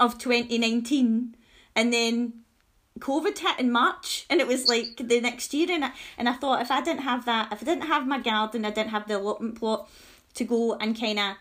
of 0.00 0.19
2019 0.19 1.36
and 1.75 1.92
then 1.92 2.32
COVID 2.98 3.38
hit 3.38 3.60
in 3.60 3.70
March 3.70 4.26
and 4.28 4.40
it 4.40 4.46
was 4.46 4.66
like 4.66 4.96
the 4.96 5.20
next 5.20 5.54
year 5.54 5.69
and 5.70 5.84
I, 5.84 5.92
and 6.16 6.28
I 6.28 6.32
thought 6.32 6.62
if 6.62 6.70
I 6.70 6.80
didn't 6.80 7.02
have 7.02 7.25
that, 7.26 7.52
if 7.52 7.62
I 7.62 7.64
didn't 7.64 7.86
have 7.86 8.06
my 8.06 8.19
garden, 8.19 8.64
I 8.64 8.70
didn't 8.70 8.90
have 8.90 9.06
the 9.06 9.19
allotment 9.19 9.58
plot 9.58 9.88
to 10.34 10.44
go 10.44 10.75
and 10.75 10.98
kind 10.98 11.19
of 11.19 11.36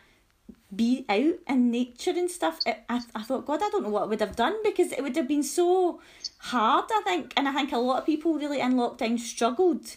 be 0.75 1.05
out 1.07 1.35
in 1.47 1.71
nature 1.71 2.11
and 2.11 2.29
stuff, 2.29 2.59
it, 2.65 2.83
I, 2.89 3.01
I 3.15 3.23
thought, 3.23 3.45
God, 3.45 3.61
I 3.63 3.69
don't 3.69 3.83
know 3.83 3.89
what 3.89 4.03
I 4.03 4.07
would 4.07 4.19
have 4.19 4.35
done 4.35 4.55
because 4.63 4.91
it 4.91 5.01
would 5.01 5.15
have 5.15 5.27
been 5.27 5.43
so 5.43 6.01
hard, 6.39 6.85
I 6.91 7.01
think. 7.05 7.33
And 7.37 7.47
I 7.47 7.53
think 7.53 7.71
a 7.71 7.77
lot 7.77 7.99
of 7.99 8.05
people 8.05 8.33
really 8.33 8.59
in 8.59 8.73
lockdown 8.73 9.19
struggled 9.19 9.95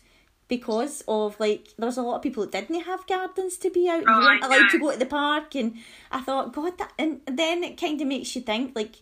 because 0.50 1.02
of 1.06 1.38
like 1.38 1.69
there's 1.79 1.97
a 1.97 2.02
lot 2.02 2.17
of 2.17 2.23
people 2.23 2.44
that 2.44 2.69
didn't 2.69 2.85
have 2.85 3.06
gardens 3.06 3.56
to 3.56 3.70
be 3.70 3.88
out 3.88 4.00
and 4.00 4.08
oh, 4.08 4.20
weren't 4.20 4.44
allowed 4.44 4.69
to 4.69 4.79
go 4.79 4.91
to 4.91 4.99
the 4.99 5.06
park 5.06 5.55
and 5.55 5.76
I 6.11 6.20
thought 6.20 6.52
God 6.52 6.76
that 6.76 6.93
and 6.99 7.20
then 7.25 7.64
it 7.64 7.81
kind 7.81 7.99
of 8.00 8.06
makes 8.08 8.35
you 8.35 8.43
think 8.43 8.75
like 8.75 8.97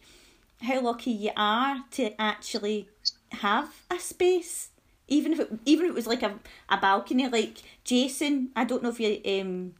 how 0.62 0.80
lucky 0.80 1.10
you 1.10 1.30
are 1.36 1.78
to 1.92 2.20
actually 2.20 2.88
have 3.32 3.74
a 3.90 3.98
space 3.98 4.68
even 5.08 5.32
if 5.32 5.40
it 5.40 5.50
even 5.64 5.86
if 5.86 5.92
it 5.92 5.94
was 5.94 6.06
like 6.06 6.22
a, 6.22 6.38
a 6.68 6.76
balcony. 6.76 7.26
Like 7.28 7.62
Jason 7.82 8.50
I 8.54 8.64
don't 8.64 8.82
know 8.82 8.90
if 8.90 9.00
you 9.00 9.20
um 9.40 9.74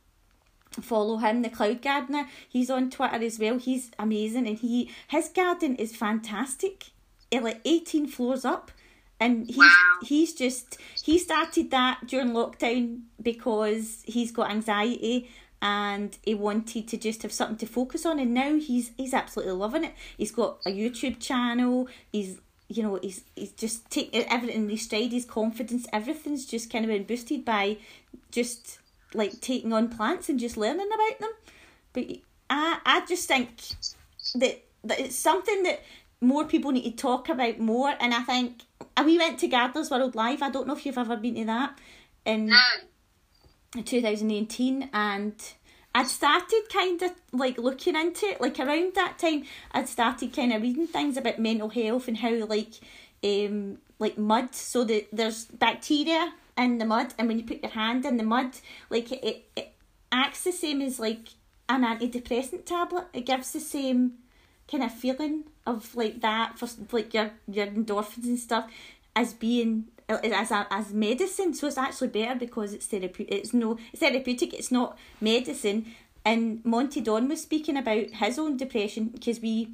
follow 0.80 1.18
him 1.18 1.42
the 1.42 1.50
cloud 1.50 1.82
gardener 1.82 2.28
he's 2.48 2.70
on 2.70 2.88
Twitter 2.88 3.16
as 3.16 3.38
well 3.38 3.58
he's 3.58 3.90
amazing 3.98 4.46
and 4.46 4.58
he 4.58 4.90
his 5.08 5.28
garden 5.28 5.76
is 5.76 5.94
fantastic. 5.94 6.86
Like 7.30 7.60
18 7.66 8.06
floors 8.06 8.46
up 8.46 8.70
and 9.20 9.46
he's 9.46 9.56
wow. 9.58 9.98
he's 10.02 10.32
just 10.32 10.78
he 11.02 11.18
started 11.18 11.70
that 11.70 12.06
during 12.06 12.30
lockdown 12.30 13.00
because 13.20 14.02
he's 14.06 14.30
got 14.30 14.50
anxiety 14.50 15.28
and 15.60 16.16
he 16.22 16.34
wanted 16.34 16.86
to 16.88 16.96
just 16.96 17.22
have 17.22 17.32
something 17.32 17.56
to 17.56 17.66
focus 17.66 18.06
on. 18.06 18.18
And 18.18 18.32
now 18.32 18.54
he's 18.58 18.92
he's 18.96 19.14
absolutely 19.14 19.54
loving 19.54 19.84
it. 19.84 19.94
He's 20.16 20.30
got 20.30 20.58
a 20.66 20.70
youtube 20.70 21.20
channel. 21.20 21.88
He's 22.12 22.38
you 22.68 22.82
know 22.82 22.98
he's 23.02 23.24
he's 23.34 23.52
just 23.52 23.90
taking 23.90 24.24
everything 24.28 24.64
in 24.64 24.68
his 24.68 24.82
stride. 24.82 25.12
His 25.12 25.24
confidence 25.24 25.86
everything's 25.92 26.46
just 26.46 26.70
kind 26.70 26.84
of 26.84 26.90
been 26.90 27.04
boosted 27.04 27.44
by 27.44 27.78
just 28.30 28.78
like 29.14 29.40
taking 29.40 29.72
on 29.72 29.88
plants 29.88 30.28
and 30.28 30.38
just 30.38 30.56
learning 30.56 30.88
about 30.94 31.18
them. 31.18 31.32
But 31.92 32.04
i 32.50 32.78
i 32.86 33.06
just 33.06 33.26
think 33.26 33.50
that 34.36 34.62
that 34.84 35.00
it's 35.00 35.16
something 35.16 35.64
that 35.64 35.82
more 36.20 36.44
people 36.44 36.70
need 36.70 36.90
to 36.90 36.96
talk 36.96 37.28
about 37.28 37.58
more. 37.58 37.94
And 38.00 38.14
i 38.14 38.20
think 38.20 38.62
we 39.04 39.18
went 39.18 39.38
to 39.40 39.48
Gardener's 39.48 39.90
World 39.90 40.14
Live. 40.14 40.42
I 40.42 40.50
don't 40.50 40.66
know 40.66 40.76
if 40.76 40.86
you've 40.86 40.98
ever 40.98 41.16
been 41.16 41.34
to 41.36 41.44
that 41.46 41.78
in 42.24 42.46
no. 42.46 43.82
2018, 43.84 44.90
and 44.92 45.34
I'd 45.94 46.06
started 46.06 46.62
kind 46.72 47.02
of 47.02 47.12
like 47.32 47.58
looking 47.58 47.96
into 47.96 48.26
it. 48.26 48.40
Like 48.40 48.58
around 48.58 48.94
that 48.94 49.18
time, 49.18 49.44
I'd 49.72 49.88
started 49.88 50.34
kind 50.34 50.52
of 50.52 50.62
reading 50.62 50.86
things 50.86 51.16
about 51.16 51.38
mental 51.38 51.68
health 51.68 52.08
and 52.08 52.16
how 52.16 52.34
like 52.46 52.74
um 53.24 53.78
like 53.98 54.18
mud. 54.18 54.54
So 54.54 54.84
that 54.84 55.08
there's 55.12 55.46
bacteria 55.46 56.32
in 56.56 56.78
the 56.78 56.84
mud, 56.84 57.14
and 57.18 57.28
when 57.28 57.38
you 57.38 57.44
put 57.44 57.62
your 57.62 57.72
hand 57.72 58.04
in 58.04 58.16
the 58.16 58.24
mud, 58.24 58.56
like 58.90 59.10
it, 59.12 59.48
it 59.56 59.72
acts 60.10 60.44
the 60.44 60.52
same 60.52 60.82
as 60.82 60.98
like 60.98 61.28
an 61.68 61.82
antidepressant 61.82 62.64
tablet. 62.64 63.06
It 63.12 63.26
gives 63.26 63.52
the 63.52 63.60
same 63.60 64.14
kind 64.70 64.84
of 64.84 64.92
feeling 64.92 65.44
of 65.68 65.94
like 65.94 66.20
that 66.20 66.58
for 66.58 66.68
like 66.92 67.14
your 67.14 67.30
your 67.46 67.66
endorphins 67.66 68.24
and 68.24 68.38
stuff 68.38 68.70
as 69.14 69.32
being 69.34 69.86
as 70.08 70.50
a, 70.50 70.66
as 70.70 70.92
medicine. 70.92 71.54
So 71.54 71.66
it's 71.66 71.78
actually 71.78 72.08
better 72.08 72.38
because 72.38 72.72
it's 72.72 72.86
therapeutic. 72.86 73.34
It's 73.34 73.52
no 73.52 73.78
it's 73.92 74.00
therapeutic. 74.00 74.54
It's 74.54 74.72
not 74.72 74.98
medicine. 75.20 75.86
And 76.24 76.64
Monty 76.64 77.00
Don 77.00 77.28
was 77.28 77.42
speaking 77.42 77.76
about 77.76 78.10
his 78.10 78.38
own 78.38 78.56
depression 78.56 79.06
because 79.06 79.40
we 79.40 79.70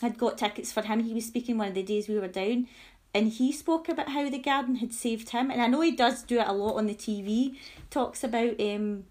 had 0.00 0.16
got 0.18 0.38
tickets 0.38 0.72
for 0.72 0.82
him. 0.82 1.00
He 1.00 1.14
was 1.14 1.26
speaking 1.26 1.58
one 1.58 1.68
of 1.68 1.74
the 1.74 1.82
days 1.82 2.08
we 2.08 2.18
were 2.18 2.28
down, 2.28 2.68
and 3.12 3.28
he 3.28 3.52
spoke 3.52 3.88
about 3.88 4.10
how 4.10 4.28
the 4.30 4.38
garden 4.38 4.76
had 4.76 4.92
saved 4.92 5.30
him. 5.30 5.50
And 5.50 5.60
I 5.60 5.66
know 5.66 5.80
he 5.80 5.90
does 5.90 6.22
do 6.22 6.38
it 6.38 6.46
a 6.46 6.52
lot 6.52 6.76
on 6.76 6.86
the 6.86 6.94
TV. 6.94 7.56
Talks 7.90 8.22
about 8.22 8.60
um 8.60 9.04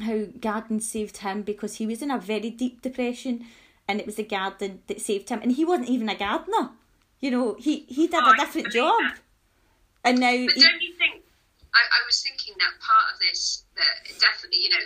how 0.00 0.24
garden 0.40 0.80
saved 0.80 1.18
him 1.18 1.42
because 1.42 1.76
he 1.76 1.86
was 1.86 2.02
in 2.02 2.10
a 2.10 2.18
very 2.18 2.50
deep 2.50 2.82
depression 2.82 3.46
and 3.88 4.00
it 4.00 4.06
was 4.06 4.16
the 4.16 4.24
garden 4.24 4.82
that 4.86 5.00
saved 5.00 5.28
him. 5.28 5.40
And 5.42 5.52
he 5.52 5.64
wasn't 5.64 5.88
even 5.88 6.08
a 6.08 6.14
gardener. 6.14 6.70
You 7.20 7.30
know, 7.30 7.56
he, 7.58 7.84
he 7.88 8.06
did 8.06 8.22
oh, 8.22 8.32
a 8.32 8.36
different 8.36 8.72
job. 8.72 9.00
That. 9.00 9.18
And 10.04 10.20
now. 10.20 10.36
But 10.46 10.54
he, 10.54 10.62
don't 10.62 10.82
you 10.82 10.94
think? 10.96 11.24
I, 11.74 11.82
I 11.82 12.00
was 12.06 12.22
thinking 12.22 12.54
that 12.58 12.78
part 12.78 13.14
of 13.14 13.18
this, 13.18 13.64
that 13.74 14.06
definitely, 14.20 14.62
you 14.62 14.70
know, 14.70 14.84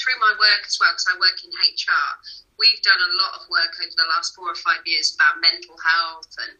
through 0.00 0.16
my 0.18 0.32
work 0.38 0.64
as 0.64 0.78
well, 0.80 0.90
because 0.94 1.06
I 1.12 1.18
work 1.20 1.38
in 1.44 1.50
HR, 1.52 2.08
we've 2.58 2.80
done 2.80 2.98
a 2.98 3.12
lot 3.20 3.36
of 3.36 3.50
work 3.52 3.76
over 3.76 3.94
the 3.94 4.08
last 4.08 4.34
four 4.34 4.48
or 4.48 4.56
five 4.56 4.80
years 4.86 5.14
about 5.14 5.42
mental 5.44 5.76
health 5.76 6.32
and 6.40 6.56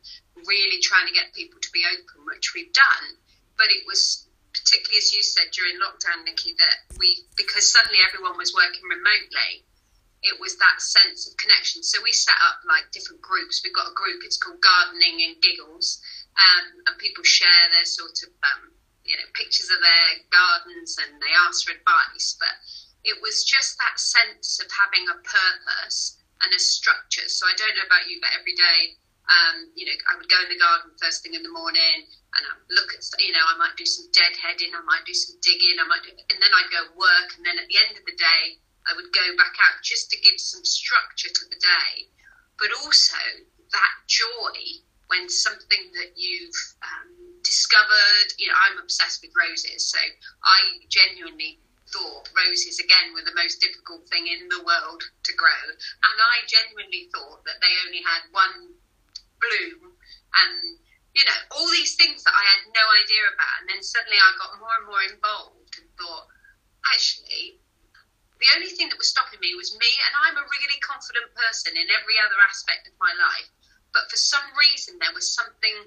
really 0.46 0.82
trying 0.82 1.08
to 1.08 1.14
get 1.14 1.32
people 1.32 1.58
to 1.58 1.70
be 1.72 1.86
open, 1.88 2.26
which 2.28 2.52
we've 2.52 2.72
done. 2.74 3.16
But 3.56 3.72
it 3.72 3.86
was 3.86 4.28
particularly 4.52 5.00
as 5.00 5.14
you 5.16 5.22
said 5.22 5.48
during 5.52 5.80
lockdown, 5.80 6.24
Nikki, 6.24 6.54
that 6.58 6.84
we 6.98 7.24
because 7.36 7.64
suddenly 7.64 7.98
everyone 8.04 8.36
was 8.36 8.52
working 8.52 8.84
remotely, 8.84 9.64
it 10.22 10.38
was 10.38 10.54
that 10.58 10.78
sense 10.78 11.26
of 11.26 11.36
connection. 11.36 11.82
So 11.82 11.98
we 12.02 12.14
set 12.14 12.38
up 12.46 12.62
like 12.62 12.94
different 12.94 13.20
groups. 13.20 13.60
We've 13.62 13.74
got 13.74 13.90
a 13.90 13.98
group, 13.98 14.22
it's 14.22 14.38
called 14.38 14.62
Gardening 14.62 15.18
and 15.26 15.42
Giggles, 15.42 15.98
um, 16.38 16.66
and 16.86 16.94
people 17.02 17.26
share 17.26 17.66
their 17.74 17.84
sort 17.84 18.14
of 18.22 18.30
um, 18.46 18.70
you 19.02 19.18
know 19.18 19.26
pictures 19.34 19.66
of 19.66 19.82
their 19.82 20.22
gardens 20.30 20.94
and 21.02 21.18
they 21.18 21.34
ask 21.34 21.66
for 21.66 21.74
advice. 21.74 22.38
But 22.38 22.54
it 23.02 23.18
was 23.18 23.42
just 23.42 23.78
that 23.82 23.98
sense 23.98 24.62
of 24.62 24.70
having 24.70 25.10
a 25.10 25.18
purpose 25.26 26.22
and 26.40 26.54
a 26.54 26.58
structure. 26.62 27.26
So 27.26 27.50
I 27.50 27.58
don't 27.58 27.74
know 27.74 27.86
about 27.86 28.06
you, 28.06 28.22
but 28.22 28.30
every 28.38 28.54
day. 28.54 28.96
Um, 29.22 29.70
you 29.78 29.86
know, 29.86 29.94
I 30.10 30.18
would 30.18 30.26
go 30.26 30.34
in 30.42 30.50
the 30.50 30.58
garden 30.58 30.98
first 30.98 31.22
thing 31.22 31.38
in 31.38 31.46
the 31.46 31.54
morning 31.54 32.10
and 32.34 32.42
I 32.42 32.52
look 32.74 32.90
at, 32.90 33.06
you 33.22 33.30
know, 33.30 33.46
I 33.46 33.54
might 33.54 33.78
do 33.78 33.86
some 33.86 34.10
deadheading, 34.10 34.74
I 34.74 34.82
might 34.82 35.06
do 35.06 35.14
some 35.14 35.38
digging, 35.38 35.78
I 35.78 35.86
might 35.86 36.02
do, 36.02 36.10
and 36.10 36.42
then 36.42 36.50
I'd 36.50 36.74
go 36.74 36.90
work, 36.98 37.38
and 37.38 37.46
then 37.46 37.54
at 37.54 37.70
the 37.70 37.78
end 37.78 37.94
of 37.94 38.02
the 38.02 38.18
day, 38.18 38.58
I 38.86 38.94
would 38.94 39.12
go 39.12 39.36
back 39.36 39.54
out 39.60 39.82
just 39.82 40.10
to 40.10 40.20
give 40.20 40.38
some 40.38 40.64
structure 40.64 41.28
to 41.28 41.44
the 41.50 41.56
day, 41.56 42.08
but 42.58 42.72
also 42.72 43.18
that 43.72 43.94
joy 44.08 44.82
when 45.08 45.28
something 45.28 45.92
that 45.92 46.16
you've 46.16 46.56
um, 46.80 47.12
discovered, 47.44 48.32
you 48.38 48.48
know, 48.48 48.56
I'm 48.56 48.78
obsessed 48.78 49.20
with 49.20 49.36
roses, 49.36 49.90
so 49.90 49.98
I 50.42 50.80
genuinely 50.88 51.60
thought 51.92 52.32
roses 52.32 52.80
again 52.80 53.12
were 53.12 53.20
the 53.20 53.36
most 53.36 53.60
difficult 53.60 54.08
thing 54.08 54.26
in 54.26 54.48
the 54.48 54.64
world 54.64 55.04
to 55.24 55.32
grow, 55.36 55.62
and 55.68 56.16
I 56.16 56.48
genuinely 56.48 57.12
thought 57.12 57.44
that 57.44 57.60
they 57.60 57.72
only 57.84 58.00
had 58.00 58.24
one 58.32 58.72
bloom 59.36 59.92
and 60.40 60.78
you 61.12 61.24
know 61.26 61.40
all 61.52 61.68
these 61.68 61.94
things 61.96 62.24
that 62.24 62.32
I 62.32 62.44
had 62.48 62.72
no 62.72 62.84
idea 63.04 63.28
about, 63.28 63.54
and 63.60 63.68
then 63.68 63.82
suddenly 63.84 64.16
I 64.16 64.32
got 64.40 64.56
more 64.56 64.76
and 64.80 64.88
more 64.88 65.04
involved 65.04 65.76
and 65.76 65.86
thought, 66.00 66.26
actually, 66.88 67.60
the 68.42 68.52
only 68.58 68.74
thing 68.74 68.90
that 68.90 68.98
was 68.98 69.06
stopping 69.06 69.38
me 69.38 69.54
was 69.54 69.70
me, 69.78 69.86
and 69.86 70.12
I'm 70.26 70.34
a 70.34 70.42
really 70.42 70.78
confident 70.82 71.30
person 71.38 71.78
in 71.78 71.86
every 71.94 72.18
other 72.18 72.42
aspect 72.42 72.90
of 72.90 72.94
my 72.98 73.14
life. 73.14 73.46
But 73.94 74.10
for 74.10 74.18
some 74.18 74.44
reason, 74.58 74.98
there 74.98 75.14
was 75.14 75.30
something, 75.30 75.86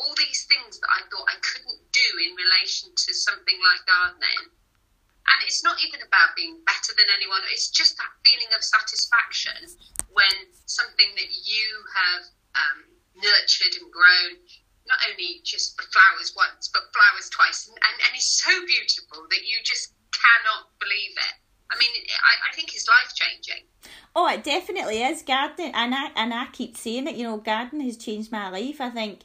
all 0.00 0.16
these 0.16 0.48
things 0.48 0.80
that 0.80 0.88
I 0.88 1.04
thought 1.12 1.28
I 1.28 1.36
couldn't 1.44 1.84
do 1.92 2.08
in 2.24 2.32
relation 2.32 2.88
to 2.96 3.10
something 3.12 3.58
like 3.60 3.84
gardening. 3.84 4.48
And 5.28 5.38
it's 5.44 5.60
not 5.60 5.76
even 5.84 6.00
about 6.00 6.34
being 6.34 6.64
better 6.64 6.96
than 6.96 7.12
anyone, 7.12 7.44
it's 7.52 7.68
just 7.68 8.00
that 8.00 8.16
feeling 8.24 8.48
of 8.56 8.64
satisfaction 8.64 9.76
when 10.08 10.34
something 10.64 11.12
that 11.20 11.30
you 11.44 11.68
have 11.92 12.22
um, 12.56 12.78
nurtured 13.14 13.76
and 13.76 13.92
grown 13.92 14.40
not 14.88 14.98
only 15.06 15.38
just 15.44 15.76
the 15.76 15.86
flowers 15.92 16.34
once, 16.34 16.66
but 16.72 16.90
flowers 16.90 17.30
twice, 17.30 17.68
and, 17.68 17.78
and, 17.78 17.96
and 18.02 18.12
it's 18.16 18.42
so 18.42 18.50
beautiful 18.66 19.22
that 19.30 19.46
you 19.46 19.54
just 19.62 19.94
cannot 20.10 20.66
believe 20.82 21.14
it. 21.14 21.39
I 21.70 21.78
mean, 21.78 21.90
I, 21.90 22.50
I 22.50 22.54
think 22.54 22.74
it's 22.74 22.88
life 22.88 23.14
changing. 23.14 23.64
Oh, 24.14 24.28
it 24.28 24.42
definitely 24.42 25.02
is 25.02 25.22
gardening, 25.22 25.72
and 25.74 25.94
I 25.94 26.10
and 26.16 26.34
I 26.34 26.46
keep 26.52 26.76
saying 26.76 27.06
it. 27.06 27.16
You 27.16 27.24
know, 27.24 27.36
gardening 27.36 27.86
has 27.86 27.96
changed 27.96 28.32
my 28.32 28.50
life. 28.50 28.80
I 28.80 28.90
think, 28.90 29.20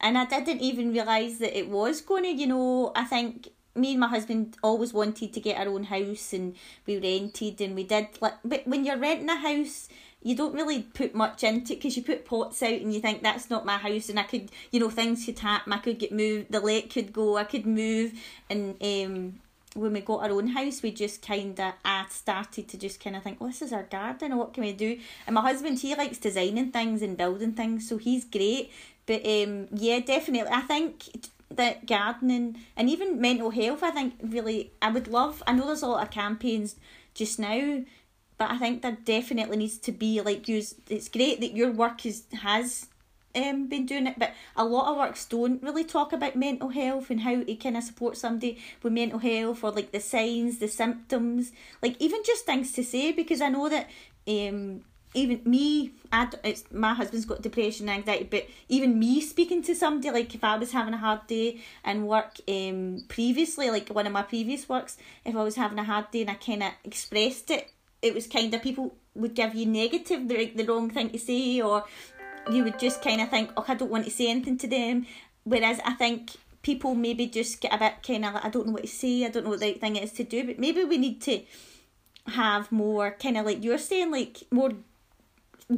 and 0.00 0.18
I 0.18 0.26
didn't 0.26 0.60
even 0.60 0.92
realize 0.92 1.38
that 1.38 1.56
it 1.56 1.68
was 1.68 2.00
going 2.02 2.24
to. 2.24 2.30
You 2.30 2.46
know, 2.48 2.92
I 2.94 3.04
think 3.04 3.48
me 3.74 3.92
and 3.92 4.00
my 4.00 4.08
husband 4.08 4.56
always 4.62 4.92
wanted 4.92 5.32
to 5.32 5.40
get 5.40 5.58
our 5.58 5.72
own 5.72 5.84
house, 5.84 6.34
and 6.34 6.54
we 6.86 6.98
rented, 6.98 7.60
and 7.62 7.74
we 7.74 7.84
did. 7.84 8.08
But 8.20 8.40
when 8.66 8.84
you're 8.84 8.98
renting 8.98 9.30
a 9.30 9.36
house, 9.36 9.88
you 10.22 10.36
don't 10.36 10.54
really 10.54 10.82
put 10.82 11.14
much 11.14 11.42
into 11.42 11.72
it 11.72 11.76
because 11.76 11.96
you 11.96 12.02
put 12.02 12.26
pots 12.26 12.62
out 12.62 12.70
and 12.70 12.92
you 12.92 13.00
think 13.00 13.22
that's 13.22 13.50
not 13.50 13.66
my 13.66 13.76
house 13.76 14.08
and 14.08 14.20
I 14.20 14.22
could 14.22 14.50
you 14.70 14.78
know 14.78 14.88
things 14.88 15.24
could 15.24 15.38
happen 15.38 15.72
I 15.72 15.78
could 15.78 15.98
get 15.98 16.12
moved 16.12 16.52
the 16.52 16.60
lake 16.60 16.92
could 16.92 17.12
go 17.12 17.36
I 17.36 17.42
could 17.44 17.66
move 17.66 18.12
and 18.48 18.76
um 18.80 19.40
when 19.74 19.92
we 19.92 20.00
got 20.00 20.22
our 20.22 20.30
own 20.30 20.48
house, 20.48 20.82
we 20.82 20.90
just 20.90 21.26
kind 21.26 21.58
of 21.58 21.72
I 21.84 22.06
started 22.10 22.68
to 22.68 22.78
just 22.78 23.02
kind 23.02 23.16
of 23.16 23.22
think, 23.22 23.40
well, 23.40 23.50
this 23.50 23.62
is 23.62 23.72
our 23.72 23.84
garden, 23.84 24.36
what 24.36 24.54
can 24.54 24.64
we 24.64 24.72
do? 24.72 24.98
And 25.26 25.34
my 25.34 25.42
husband, 25.42 25.78
he 25.78 25.94
likes 25.94 26.18
designing 26.18 26.72
things 26.72 27.02
and 27.02 27.16
building 27.16 27.52
things, 27.52 27.88
so 27.88 27.96
he's 27.98 28.24
great. 28.24 28.70
But 29.06 29.26
um, 29.26 29.68
yeah, 29.72 30.00
definitely, 30.00 30.50
I 30.52 30.60
think 30.60 31.28
that 31.50 31.86
gardening 31.86 32.58
and 32.76 32.88
even 32.88 33.20
mental 33.20 33.50
health, 33.50 33.82
I 33.82 33.90
think 33.90 34.14
really, 34.22 34.72
I 34.80 34.90
would 34.90 35.08
love. 35.08 35.42
I 35.46 35.52
know 35.52 35.66
there's 35.66 35.82
a 35.82 35.88
lot 35.88 36.02
of 36.02 36.10
campaigns 36.10 36.76
just 37.14 37.38
now, 37.38 37.82
but 38.38 38.50
I 38.50 38.58
think 38.58 38.82
there 38.82 38.98
definitely 39.04 39.56
needs 39.56 39.78
to 39.78 39.92
be 39.92 40.20
like 40.20 40.48
use. 40.48 40.74
It's 40.88 41.08
great 41.08 41.40
that 41.40 41.56
your 41.56 41.70
work 41.70 42.04
is 42.06 42.24
has 42.42 42.86
um, 43.34 43.68
been 43.68 43.86
doing 43.86 44.06
it, 44.06 44.18
but 44.18 44.32
a 44.56 44.64
lot 44.64 44.90
of 44.90 44.98
works 44.98 45.24
don't 45.24 45.62
really 45.62 45.84
talk 45.84 46.12
about 46.12 46.36
mental 46.36 46.68
health 46.68 47.10
and 47.10 47.20
how 47.20 47.42
to 47.42 47.54
kind 47.56 47.76
of 47.76 47.84
support 47.84 48.16
somebody 48.16 48.58
with 48.82 48.92
mental 48.92 49.18
health 49.18 49.64
or 49.64 49.70
like 49.70 49.92
the 49.92 50.00
signs, 50.00 50.58
the 50.58 50.68
symptoms, 50.68 51.52
like 51.82 51.96
even 51.98 52.22
just 52.24 52.46
things 52.46 52.72
to 52.72 52.84
say 52.84 53.12
because 53.12 53.40
I 53.40 53.48
know 53.48 53.68
that 53.68 53.88
um 54.28 54.82
even 55.14 55.42
me, 55.44 55.92
I, 56.10 56.28
it's 56.42 56.64
my 56.72 56.94
husband's 56.94 57.26
got 57.26 57.42
depression 57.42 57.88
and 57.88 57.98
anxiety, 57.98 58.24
but 58.30 58.46
even 58.68 58.98
me 58.98 59.20
speaking 59.20 59.62
to 59.64 59.74
somebody, 59.74 60.10
like 60.10 60.34
if 60.34 60.42
I 60.42 60.56
was 60.56 60.72
having 60.72 60.94
a 60.94 60.98
hard 60.98 61.26
day 61.26 61.60
and 61.84 62.08
work 62.08 62.36
um 62.48 63.04
previously, 63.08 63.70
like 63.70 63.88
one 63.90 64.06
of 64.06 64.12
my 64.12 64.22
previous 64.22 64.68
works, 64.68 64.96
if 65.24 65.36
I 65.36 65.42
was 65.42 65.56
having 65.56 65.78
a 65.78 65.84
hard 65.84 66.10
day 66.10 66.22
and 66.22 66.30
I 66.30 66.34
kind 66.34 66.62
of 66.62 66.72
expressed 66.84 67.50
it, 67.50 67.70
it 68.00 68.14
was 68.14 68.26
kind 68.26 68.52
of 68.54 68.62
people 68.62 68.94
would 69.14 69.34
give 69.34 69.54
you 69.54 69.66
negative, 69.66 70.26
the, 70.26 70.52
the 70.56 70.64
wrong 70.64 70.90
thing 70.90 71.10
to 71.10 71.18
say, 71.18 71.60
or 71.60 71.84
you 72.50 72.64
would 72.64 72.78
just 72.78 73.02
kind 73.02 73.20
of 73.20 73.28
think, 73.28 73.50
oh, 73.56 73.64
I 73.66 73.74
don't 73.74 73.90
want 73.90 74.04
to 74.04 74.10
say 74.10 74.28
anything 74.28 74.58
to 74.58 74.68
them. 74.68 75.06
Whereas 75.44 75.80
I 75.84 75.94
think 75.94 76.32
people 76.62 76.94
maybe 76.94 77.26
just 77.26 77.60
get 77.60 77.74
a 77.74 77.78
bit 77.78 77.94
kind 78.06 78.24
of 78.24 78.34
like, 78.34 78.44
I 78.44 78.48
don't 78.48 78.66
know 78.66 78.72
what 78.72 78.82
to 78.82 78.88
say, 78.88 79.24
I 79.24 79.28
don't 79.28 79.44
know 79.44 79.50
what 79.50 79.60
the 79.60 79.66
right 79.66 79.80
thing 79.80 79.96
is 79.96 80.12
to 80.12 80.24
do, 80.24 80.46
but 80.46 80.58
maybe 80.58 80.84
we 80.84 80.98
need 80.98 81.20
to 81.22 81.40
have 82.28 82.70
more 82.70 83.16
kind 83.20 83.36
of 83.36 83.46
like 83.46 83.64
you're 83.64 83.78
saying, 83.78 84.10
like 84.10 84.42
more 84.50 84.70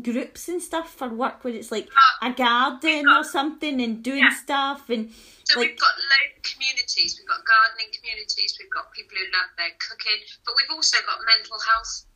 groups 0.02 0.48
and 0.48 0.62
stuff 0.62 0.92
for 0.92 1.08
work 1.08 1.44
where 1.44 1.54
it's 1.54 1.70
like 1.70 1.88
a 2.22 2.32
garden 2.32 3.04
got, 3.04 3.20
or 3.20 3.24
something 3.24 3.80
and 3.80 4.02
doing 4.02 4.24
yeah. 4.24 4.30
stuff 4.30 4.90
and 4.90 5.10
so 5.44 5.60
like, 5.60 5.70
we've 5.70 5.78
got 5.78 5.94
local 5.94 6.42
communities 6.42 7.18
we've 7.18 7.28
got 7.28 7.44
gardening 7.44 7.92
communities 7.94 8.56
we've 8.58 8.72
got 8.72 8.90
people 8.92 9.16
who 9.16 9.24
love 9.30 9.50
their 9.56 9.70
cooking 9.78 10.18
but 10.44 10.54
we've 10.56 10.74
also 10.74 10.96
got 11.06 11.18
mental 11.36 11.58
health 11.60 12.06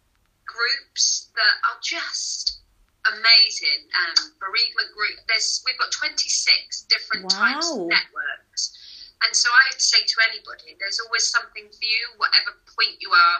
groups 0.46 1.28
that 1.36 1.54
are 1.70 1.78
just 1.82 2.58
amazing 3.06 3.86
um, 3.94 4.34
bereavement 4.42 4.90
group. 4.94 5.22
There's 5.28 5.62
we've 5.64 5.78
got 5.78 5.92
26 5.92 6.88
different 6.90 7.30
wow. 7.30 7.38
types 7.38 7.70
of 7.70 7.86
networks, 7.86 8.74
and 9.22 9.32
so 9.34 9.48
I 9.50 9.70
would 9.70 9.82
say 9.82 10.02
to 10.02 10.16
anybody, 10.30 10.74
there's 10.78 10.98
always 11.02 11.26
something 11.30 11.66
for 11.70 11.84
you, 11.84 12.02
whatever 12.18 12.58
point 12.74 12.98
you 12.98 13.10
are, 13.10 13.38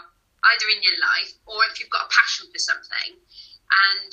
either 0.55 0.67
in 0.71 0.83
your 0.83 0.99
life 1.03 1.35
or 1.47 1.62
if 1.71 1.79
you've 1.79 1.93
got 1.93 2.07
a 2.07 2.15
passion 2.15 2.47
for 2.50 2.59
something, 2.59 3.19
and 3.19 4.11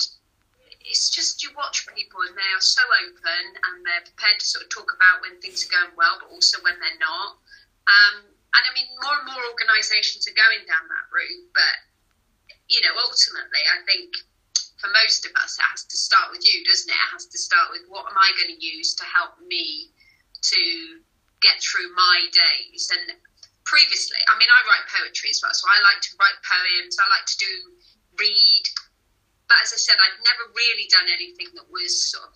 it's 0.86 1.10
just 1.10 1.42
you 1.42 1.50
watch 1.58 1.82
people 1.90 2.22
and 2.22 2.38
they 2.38 2.50
are 2.54 2.62
so 2.62 2.82
open 3.02 3.44
and 3.58 3.82
they're 3.82 4.06
prepared 4.06 4.38
to 4.38 4.46
sort 4.46 4.62
of 4.62 4.70
talk 4.70 4.94
about 4.94 5.18
when 5.18 5.34
things 5.42 5.66
are 5.66 5.72
going 5.74 5.90
well, 5.98 6.14
but 6.22 6.30
also 6.30 6.62
when 6.62 6.78
they're 6.78 7.02
not. 7.02 7.42
Um, 7.90 8.22
and 8.22 8.62
I 8.62 8.70
mean, 8.70 8.86
more 9.02 9.18
and 9.18 9.26
more 9.26 9.42
organisations 9.50 10.30
are 10.30 10.38
going 10.38 10.62
down 10.70 10.86
that 10.86 11.10
route, 11.10 11.50
but 11.50 11.76
you 12.70 12.82
know, 12.82 12.94
ultimately, 13.02 13.62
I 13.66 13.82
think 13.86 14.14
for 14.86 14.94
most 15.02 15.26
of 15.26 15.34
us, 15.42 15.58
it 15.58 15.66
has 15.66 15.82
to 15.82 15.98
start 15.98 16.30
with 16.30 16.46
you, 16.46 16.62
doesn't 16.62 16.86
it? 16.86 16.94
It 16.94 17.10
has 17.10 17.26
to 17.26 17.38
start 17.38 17.74
with 17.74 17.90
what 17.90 18.06
am 18.06 18.14
I 18.14 18.30
going 18.38 18.54
to 18.54 18.60
use 18.62 18.94
to 19.02 19.04
help 19.04 19.34
me 19.42 19.90
to 19.90 20.62
get 21.42 21.58
through 21.58 21.90
my 21.98 22.30
days. 22.30 22.86
And 22.94 23.18
previously, 23.66 24.22
I 24.30 24.38
mean, 24.38 24.46
I 24.46 24.60
write 24.70 24.86
poetry 24.86 25.34
as 25.34 25.42
well, 25.42 25.50
so 25.50 25.66
I 25.66 25.82
like 25.82 25.98
to 26.06 26.12
write 26.22 26.38
poems, 26.46 26.94
I 27.02 27.06
like 27.10 27.26
to 27.26 27.38
do 27.42 27.54
read. 28.14 28.64
But 29.50 29.58
as 29.66 29.74
I 29.74 29.78
said, 29.82 29.98
I've 29.98 30.22
never 30.22 30.54
really 30.54 30.86
done 30.86 31.10
anything 31.10 31.50
that 31.58 31.66
was 31.66 31.90
sort 31.90 32.30
of, 32.30 32.34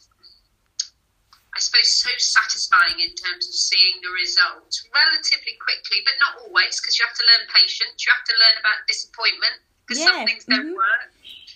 I 1.54 1.58
suppose, 1.62 1.90
so 1.90 2.10
satisfying 2.18 2.98
in 2.98 3.14
terms 3.14 3.46
of 3.46 3.54
seeing 3.54 3.98
the 4.02 4.10
results 4.10 4.82
relatively 4.90 5.54
quickly, 5.58 6.02
but 6.02 6.18
not 6.18 6.38
always, 6.42 6.82
because 6.82 6.98
you 6.98 7.06
have 7.06 7.14
to 7.14 7.26
learn 7.30 7.46
patience, 7.50 8.02
you 8.02 8.10
have 8.10 8.26
to 8.26 8.34
learn 8.38 8.56
about 8.58 8.86
disappointment, 8.86 9.58
because 9.86 10.02
yeah. 10.02 10.10
some 10.10 10.22
things 10.22 10.46
don't 10.46 10.70
mm-hmm. 10.70 10.78
work 10.78 11.10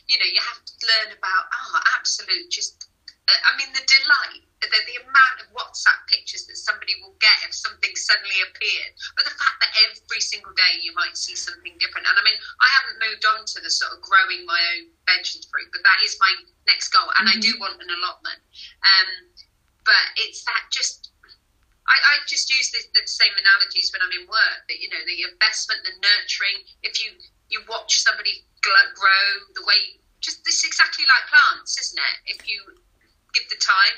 you 0.09 0.19
know, 0.21 0.29
you 0.29 0.43
have 0.43 0.61
to 0.65 0.75
learn 0.85 1.17
about, 1.17 1.45
oh, 1.49 1.81
absolute, 1.97 2.51
just, 2.53 2.89
uh, 3.29 3.41
I 3.49 3.57
mean, 3.57 3.73
the 3.73 3.85
delight, 3.85 4.45
the, 4.61 4.81
the 4.89 5.01
amount 5.05 5.37
of 5.45 5.53
WhatsApp 5.53 6.05
pictures 6.09 6.45
that 6.49 6.57
somebody 6.57 6.97
will 7.01 7.17
get 7.21 7.37
if 7.45 7.53
something 7.53 7.93
suddenly 7.97 8.41
appeared, 8.45 8.93
but 9.17 9.25
the 9.25 9.37
fact 9.37 9.61
that 9.61 9.73
every 9.89 10.21
single 10.21 10.53
day 10.57 10.81
you 10.81 10.93
might 10.97 11.17
see 11.17 11.37
something 11.37 11.77
different. 11.81 12.09
And 12.09 12.17
I 12.17 12.25
mean, 12.25 12.37
I 12.61 12.69
haven't 12.81 13.05
moved 13.05 13.25
on 13.25 13.45
to 13.45 13.59
the 13.61 13.73
sort 13.73 13.93
of 13.93 14.05
growing 14.05 14.45
my 14.45 14.61
own 14.77 14.93
veggies 15.09 15.49
fruit, 15.49 15.69
but 15.73 15.85
that 15.85 16.01
is 16.05 16.17
my 16.21 16.33
next 16.69 16.93
goal, 16.93 17.09
and 17.21 17.29
mm-hmm. 17.29 17.41
I 17.41 17.45
do 17.45 17.53
mm-hmm. 17.57 17.65
want 17.65 17.81
an 17.81 17.93
allotment. 17.93 18.41
Um, 18.85 19.11
but 19.85 20.05
it's 20.17 20.45
that 20.49 20.73
just 20.73 21.13
I, 21.85 21.97
I 22.01 22.15
just 22.25 22.49
use 22.49 22.73
the, 22.73 22.81
the 22.97 23.05
same 23.05 23.33
analogies 23.37 23.93
when 23.93 24.01
I'm 24.01 24.15
in 24.17 24.25
work. 24.25 24.65
That 24.69 24.81
you 24.81 24.89
know, 24.89 25.01
the 25.05 25.29
investment, 25.29 25.85
the 25.85 25.93
nurturing. 26.01 26.65
If 26.81 26.97
you 27.05 27.13
you 27.55 27.61
watch 27.71 28.03
somebody 28.03 28.43
grow, 28.63 28.75
the 29.55 29.63
way 29.67 30.01
just 30.21 30.45
this 30.45 30.65
exactly 30.65 31.05
like 31.07 31.31
plants, 31.31 31.79
isn't 31.81 31.99
it? 31.99 32.35
If 32.35 32.49
you 32.49 32.61
give 33.33 33.49
the 33.49 33.57
time. 33.57 33.97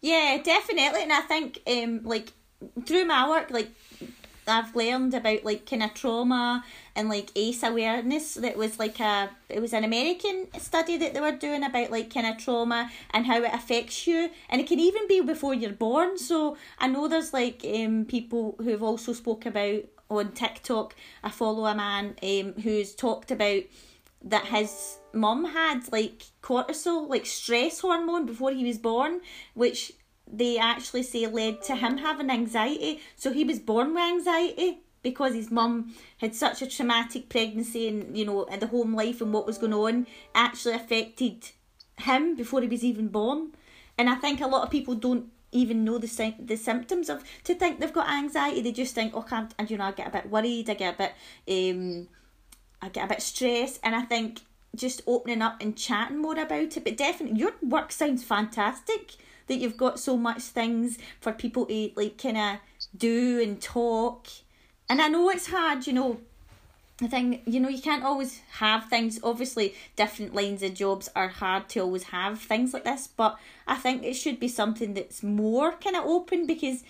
Yeah, 0.00 0.38
definitely, 0.42 1.02
and 1.02 1.12
I 1.12 1.20
think 1.20 1.60
um 1.66 2.02
like 2.04 2.32
through 2.84 3.06
my 3.06 3.28
work, 3.28 3.50
like 3.50 3.70
I've 4.48 4.76
learned 4.76 5.14
about 5.14 5.44
like 5.44 5.68
kind 5.68 5.82
of 5.82 5.94
trauma 5.94 6.64
and 6.94 7.08
like 7.08 7.30
ACE 7.34 7.62
awareness. 7.62 8.34
That 8.34 8.56
was 8.56 8.78
like 8.78 9.00
a 9.00 9.30
it 9.48 9.60
was 9.60 9.72
an 9.72 9.84
American 9.84 10.48
study 10.58 10.96
that 10.98 11.14
they 11.14 11.20
were 11.20 11.32
doing 11.32 11.64
about 11.64 11.90
like 11.90 12.12
kind 12.12 12.26
of 12.26 12.38
trauma 12.38 12.90
and 13.10 13.26
how 13.26 13.42
it 13.42 13.54
affects 13.54 14.06
you, 14.06 14.30
and 14.48 14.60
it 14.60 14.66
can 14.66 14.80
even 14.80 15.08
be 15.08 15.20
before 15.20 15.54
you're 15.54 15.72
born. 15.72 16.18
So 16.18 16.56
I 16.78 16.88
know 16.88 17.08
there's 17.08 17.32
like 17.32 17.64
um 17.64 18.04
people 18.04 18.56
who 18.58 18.70
have 18.70 18.82
also 18.82 19.12
spoke 19.12 19.46
about 19.46 19.84
on 20.08 20.32
TikTok. 20.32 20.94
I 21.22 21.30
follow 21.30 21.66
a 21.66 21.74
man 21.74 22.16
um 22.22 22.54
who's 22.62 22.94
talked 22.94 23.30
about 23.30 23.62
that 24.22 24.46
his 24.46 24.98
mum 25.12 25.44
had 25.44 25.90
like 25.92 26.24
cortisol, 26.42 27.08
like 27.08 27.26
stress 27.26 27.80
hormone 27.80 28.26
before 28.26 28.52
he 28.52 28.64
was 28.64 28.78
born, 28.78 29.20
which 29.54 29.92
they 30.30 30.58
actually 30.58 31.02
say 31.02 31.26
led 31.26 31.62
to 31.62 31.76
him 31.76 31.98
having 31.98 32.30
anxiety. 32.30 33.00
So 33.14 33.32
he 33.32 33.44
was 33.44 33.58
born 33.58 33.94
with 33.94 34.02
anxiety 34.02 34.80
because 35.02 35.34
his 35.34 35.50
mum 35.52 35.94
had 36.18 36.34
such 36.34 36.62
a 36.62 36.66
traumatic 36.66 37.28
pregnancy 37.28 37.86
and 37.86 38.16
you 38.16 38.24
know 38.24 38.44
and 38.46 38.60
the 38.60 38.66
home 38.66 38.94
life 38.94 39.20
and 39.20 39.32
what 39.32 39.46
was 39.46 39.58
going 39.58 39.72
on 39.72 40.06
actually 40.34 40.74
affected 40.74 41.50
him 41.98 42.34
before 42.34 42.60
he 42.60 42.68
was 42.68 42.84
even 42.84 43.08
born. 43.08 43.52
And 43.98 44.10
I 44.10 44.16
think 44.16 44.40
a 44.40 44.46
lot 44.46 44.64
of 44.64 44.70
people 44.70 44.94
don't 44.94 45.26
even 45.56 45.84
know 45.84 45.98
the 45.98 46.34
the 46.38 46.56
symptoms 46.56 47.08
of 47.08 47.24
to 47.44 47.54
think 47.54 47.80
they've 47.80 47.92
got 47.92 48.08
anxiety. 48.08 48.62
They 48.62 48.72
just 48.72 48.94
think, 48.94 49.14
oh, 49.14 49.22
can't, 49.22 49.54
and 49.58 49.70
you 49.70 49.78
know, 49.78 49.84
I 49.84 49.92
get 49.92 50.08
a 50.08 50.10
bit 50.10 50.30
worried. 50.30 50.70
I 50.70 50.74
get 50.74 50.94
a 50.94 50.98
bit, 50.98 51.72
um, 51.72 52.08
I 52.82 52.88
get 52.88 53.04
a 53.04 53.08
bit 53.08 53.22
stressed, 53.22 53.80
and 53.82 53.94
I 53.94 54.02
think 54.02 54.40
just 54.74 55.02
opening 55.06 55.42
up 55.42 55.56
and 55.60 55.76
chatting 55.76 56.18
more 56.18 56.38
about 56.38 56.76
it. 56.76 56.84
But 56.84 56.96
definitely, 56.96 57.38
your 57.38 57.52
work 57.62 57.92
sounds 57.92 58.22
fantastic 58.22 59.16
that 59.46 59.56
you've 59.56 59.76
got 59.76 60.00
so 60.00 60.16
much 60.16 60.42
things 60.42 60.98
for 61.20 61.32
people 61.32 61.66
to 61.66 61.90
like 61.96 62.18
kind 62.18 62.36
of 62.36 62.58
do 62.96 63.40
and 63.42 63.60
talk. 63.60 64.26
And 64.88 65.00
I 65.00 65.08
know 65.08 65.30
it's 65.30 65.48
hard, 65.48 65.86
you 65.86 65.92
know. 65.92 66.20
I 67.02 67.08
think 67.08 67.42
you 67.46 67.60
know 67.60 67.68
you 67.68 67.82
can't 67.82 68.04
always 68.04 68.40
have 68.52 68.86
things. 68.86 69.20
Obviously, 69.22 69.74
different 69.96 70.34
lines 70.34 70.62
of 70.62 70.74
jobs 70.74 71.10
are 71.14 71.28
hard 71.28 71.68
to 71.70 71.80
always 71.80 72.04
have 72.04 72.40
things 72.40 72.72
like 72.72 72.84
this, 72.84 73.06
but 73.06 73.38
I 73.66 73.76
think 73.76 74.02
it 74.02 74.14
should 74.14 74.40
be 74.40 74.48
something 74.48 74.94
that's 74.94 75.22
more 75.22 75.72
kind 75.72 75.96
of 75.96 76.06
open 76.06 76.46
because 76.46 76.84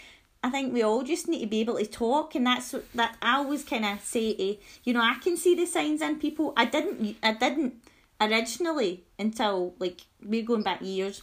I 0.45 0.51
think 0.51 0.73
we 0.73 0.83
all 0.83 1.03
just 1.03 1.27
need 1.27 1.41
to 1.41 1.47
be 1.47 1.61
able 1.61 1.77
to 1.77 1.87
talk, 1.87 2.37
and 2.37 2.47
that's 2.47 2.73
that 2.95 3.17
I 3.21 3.39
always 3.39 3.65
kind 3.65 3.85
of 3.85 4.01
say 4.01 4.35
to 4.35 4.57
you 4.85 4.93
know 4.93 5.01
I 5.01 5.17
can 5.21 5.37
see 5.37 5.57
the 5.57 5.67
signs 5.67 6.01
in 6.01 6.21
people. 6.21 6.53
I 6.57 6.67
didn't 6.67 7.17
I 7.23 7.33
didn't 7.33 7.83
originally 8.21 9.05
until 9.19 9.75
like 9.79 10.03
we're 10.25 10.45
going 10.45 10.63
back 10.63 10.81
years 10.83 11.23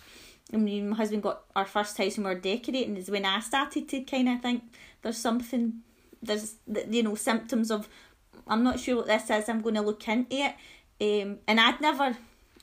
and 0.51 0.63
me 0.63 0.79
and 0.79 0.91
my 0.91 0.97
husband 0.97 1.23
got 1.23 1.43
our 1.55 1.65
first 1.65 1.97
house 1.97 2.17
and 2.17 2.25
we 2.25 2.33
were 2.33 2.39
decorating 2.39 2.97
is 2.97 3.09
when 3.09 3.25
I 3.25 3.39
started 3.39 3.89
to 3.89 4.01
kind 4.01 4.29
of 4.29 4.41
think 4.41 4.63
there's 5.01 5.17
something 5.17 5.81
there's 6.21 6.55
you 6.89 7.03
know 7.03 7.15
symptoms 7.15 7.71
of 7.71 7.89
I'm 8.47 8.63
not 8.63 8.79
sure 8.79 8.97
what 8.97 9.07
this 9.07 9.29
is 9.29 9.49
I'm 9.49 9.61
going 9.61 9.75
to 9.75 9.81
look 9.81 10.07
into 10.07 10.35
it 10.35 10.55
um, 11.01 11.39
and 11.47 11.59
I'd 11.59 11.81
never 11.81 12.15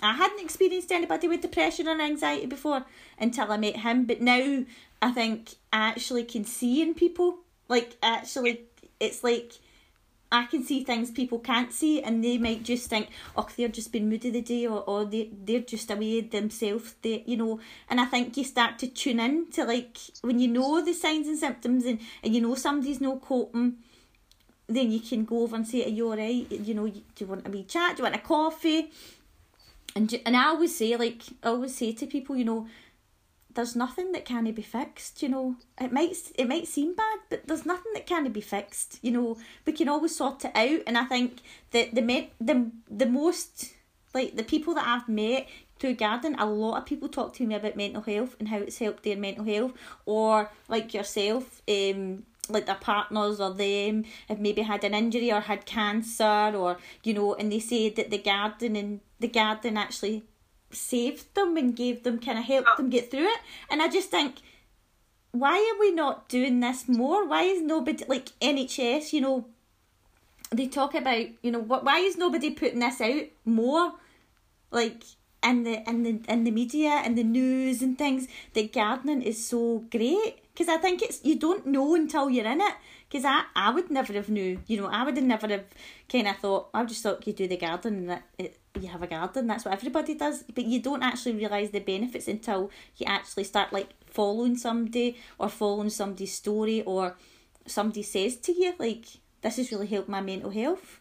I 0.03 0.15
hadn't 0.15 0.41
experienced 0.41 0.93
anybody 0.93 1.29
with 1.29 1.43
depression 1.43 1.89
or 1.89 2.01
anxiety 2.01 2.47
before 2.47 2.85
until 3.19 3.53
I 3.53 3.57
met 3.57 3.77
him 3.77 4.05
but 4.07 4.21
now 4.21 4.65
I 5.03 5.11
think 5.13 5.55
I 5.73 5.89
actually 5.89 6.25
can 6.25 6.45
see 6.45 6.83
in 6.83 6.95
people 6.95 7.39
like 7.69 7.97
actually 8.03 8.63
it's 8.99 9.25
like 9.25 9.53
I 10.33 10.45
can 10.47 10.63
see 10.63 10.85
things 10.85 11.11
people 11.11 11.41
can't 11.41 11.73
see, 11.73 12.03
and 12.03 12.23
they 12.23 12.39
might 12.39 12.63
just 12.63 12.89
think, 12.89 13.09
"Oh, 13.37 13.49
they're 13.57 13.69
just 13.69 13.91
been 13.91 14.09
moody 14.09 14.31
the 14.31 14.43
day, 14.43 14.67
or, 14.67 14.83
or 14.85 15.04
they 15.04 15.28
they're 15.45 15.61
just 15.61 15.91
away 15.91 16.21
themselves." 16.21 16.95
They, 17.02 17.25
you 17.26 17.37
know, 17.37 17.59
and 17.89 18.00
I 18.00 18.04
think 18.04 18.37
you 18.37 18.45
start 18.45 18.78
to 18.78 18.87
tune 18.87 19.19
in 19.19 19.50
to 19.52 19.65
like 19.65 19.99
when 20.23 20.39
you 20.39 20.47
know 20.47 20.85
the 20.85 20.93
signs 20.93 21.26
and 21.26 21.39
symptoms, 21.39 21.85
and, 21.85 21.99
and 22.23 22.33
you 22.33 22.41
know 22.41 22.54
somebody's 22.54 23.00
no 23.00 23.17
coping, 23.17 23.78
then 24.71 24.91
you 24.91 25.00
can 25.00 25.25
go 25.25 25.43
over 25.43 25.56
and 25.56 25.67
say, 25.67 25.85
"Are 25.85 25.89
you 25.89 26.11
alright? 26.11 26.50
You 26.50 26.75
know, 26.75 26.87
do 26.89 27.02
you 27.19 27.26
want 27.26 27.47
a 27.47 27.50
wee 27.50 27.65
chat? 27.65 27.97
Do 27.97 28.00
you 28.00 28.04
want 28.04 28.17
a 28.17 28.19
coffee?" 28.19 28.91
And 29.95 30.21
and 30.25 30.37
I 30.37 30.45
always 30.45 30.76
say, 30.76 30.97
like, 30.97 31.23
I 31.43 31.49
always 31.49 31.75
say 31.75 31.93
to 31.93 32.06
people, 32.06 32.37
you 32.37 32.45
know, 32.45 32.67
there's 33.54 33.75
nothing 33.75 34.13
that 34.13 34.25
can 34.25 34.50
be 34.52 34.63
fixed 34.63 35.23
you 35.23 35.28
know 35.28 35.56
it 35.80 35.93
might 35.93 36.17
it 36.37 36.49
might 36.49 36.69
seem 36.69 36.95
bad 36.95 37.19
but 37.28 37.47
there's 37.47 37.67
nothing 37.67 37.93
that 37.95 38.06
can 38.06 38.30
be 38.30 38.41
fixed 38.41 38.99
you 39.02 39.11
know 39.11 39.37
we 39.67 39.73
can 39.73 39.89
always 39.89 40.15
sort 40.15 40.45
it 40.45 40.52
out 40.54 40.80
and 40.87 40.97
i 40.97 41.04
think 41.04 41.41
that 41.73 41.95
the 41.95 42.28
the 42.41 42.71
the 42.89 43.06
most 43.06 43.75
like 44.15 44.37
the 44.37 44.45
people 44.45 44.75
that 44.75 44.87
i've 44.87 45.09
met 45.09 45.49
through 45.78 45.95
garden 45.95 46.37
a 46.39 46.47
lot 46.47 46.78
of 46.78 46.87
people 46.87 47.09
talk 47.09 47.35
to 47.35 47.47
me 47.47 47.54
about 47.54 47.76
mental 47.76 48.02
health 48.02 48.37
and 48.39 48.49
how 48.49 48.59
it's 48.59 48.78
helped 48.78 49.02
their 49.02 49.17
mental 49.17 49.45
health 49.45 49.73
or 50.06 50.50
like 50.69 50.95
yourself 50.95 51.63
um 51.69 52.25
like 52.50 52.67
their 52.67 52.75
partners 52.75 53.41
or 53.41 53.52
them 53.52 54.04
have 54.28 54.41
maybe 54.41 54.63
had 54.63 54.84
an 54.84 54.95
injury 54.95 55.32
or 55.32 55.41
had 55.41 55.67
cancer 55.67 56.52
or 56.54 56.78
you 57.02 57.15
know 57.15 57.34
and 57.34 57.50
they 57.50 57.60
say 57.60 57.89
that 57.89 58.10
the 58.10 58.19
garden 58.19 58.76
and 58.76 59.00
the 59.19 59.28
garden 59.28 59.76
actually 59.76 60.25
saved 60.73 61.34
them 61.34 61.56
and 61.56 61.76
gave 61.76 62.02
them 62.02 62.19
kind 62.19 62.39
of 62.39 62.45
helped 62.45 62.69
oh. 62.73 62.76
them 62.76 62.91
get 62.91 63.10
through 63.10 63.26
it. 63.26 63.41
And 63.71 63.82
I 63.82 63.89
just 63.89 64.10
think, 64.10 64.36
why 65.32 65.56
are 65.56 65.80
we 65.80 65.93
not 65.93 66.28
doing 66.28 66.60
this 66.60 66.89
more? 66.89 67.26
Why 67.26 67.43
is 67.43 67.63
nobody 67.63 68.04
like 68.08 68.30
NHS? 68.41 69.13
You 69.13 69.21
know, 69.21 69.47
they 70.50 70.67
talk 70.67 70.95
about 70.95 71.26
you 71.43 71.50
know 71.50 71.60
what? 71.60 71.84
Why 71.84 71.99
is 71.99 72.17
nobody 72.17 72.50
putting 72.50 72.80
this 72.80 73.00
out 73.00 73.25
more? 73.45 73.93
Like 74.71 75.04
in 75.43 75.63
the 75.65 75.89
in 75.89 76.03
the 76.03 76.21
in 76.29 76.45
the 76.45 76.50
media 76.50 77.03
and 77.05 77.17
the 77.17 77.25
news 77.25 77.83
and 77.83 77.97
things 77.97 78.29
that 78.55 78.73
gardening 78.73 79.23
is 79.23 79.47
so 79.47 79.85
great. 79.91 80.43
Because 80.53 80.69
I 80.69 80.76
think 80.76 81.03
it's 81.03 81.25
you 81.25 81.39
don't 81.39 81.67
know 81.67 81.95
until 81.95 82.29
you're 82.29 82.47
in 82.47 82.61
it. 82.61 82.75
Because 83.09 83.25
I, 83.25 83.43
I 83.57 83.71
would 83.71 83.91
never 83.91 84.13
have 84.13 84.29
knew 84.29 84.61
you 84.67 84.81
know 84.81 84.87
I 84.87 85.05
would 85.05 85.17
have 85.17 85.26
never 85.26 85.49
have 85.49 85.65
kind 86.09 86.29
of 86.29 86.37
thought 86.37 86.69
I 86.75 86.85
just 86.85 87.03
thought 87.03 87.26
you 87.26 87.33
do 87.33 87.49
the 87.49 87.57
garden 87.57 87.95
and 87.95 88.11
that 88.11 88.23
it, 88.39 88.59
you 88.81 88.89
have 88.89 89.03
a 89.03 89.07
garden 89.07 89.47
that's 89.47 89.65
what 89.65 89.75
everybody 89.75 90.15
does. 90.15 90.45
But 90.55 90.65
you 90.65 90.81
don't 90.81 91.03
actually 91.03 91.33
realize 91.33 91.71
the 91.71 91.81
benefits 91.81 92.29
until 92.29 92.71
you 92.97 93.07
actually 93.07 93.45
start 93.45 93.73
like 93.73 93.89
following 94.07 94.57
somebody 94.57 95.17
or 95.39 95.49
following 95.49 95.91
somebody's 95.91 96.35
story 96.35 96.83
or 96.83 97.17
somebody 97.67 98.03
says 98.03 98.37
to 98.37 98.53
you 98.53 98.75
like 98.79 99.07
this 99.43 99.57
has 99.57 99.71
really 99.73 99.87
helped 99.87 100.09
my 100.09 100.21
mental 100.21 100.50
health 100.50 101.00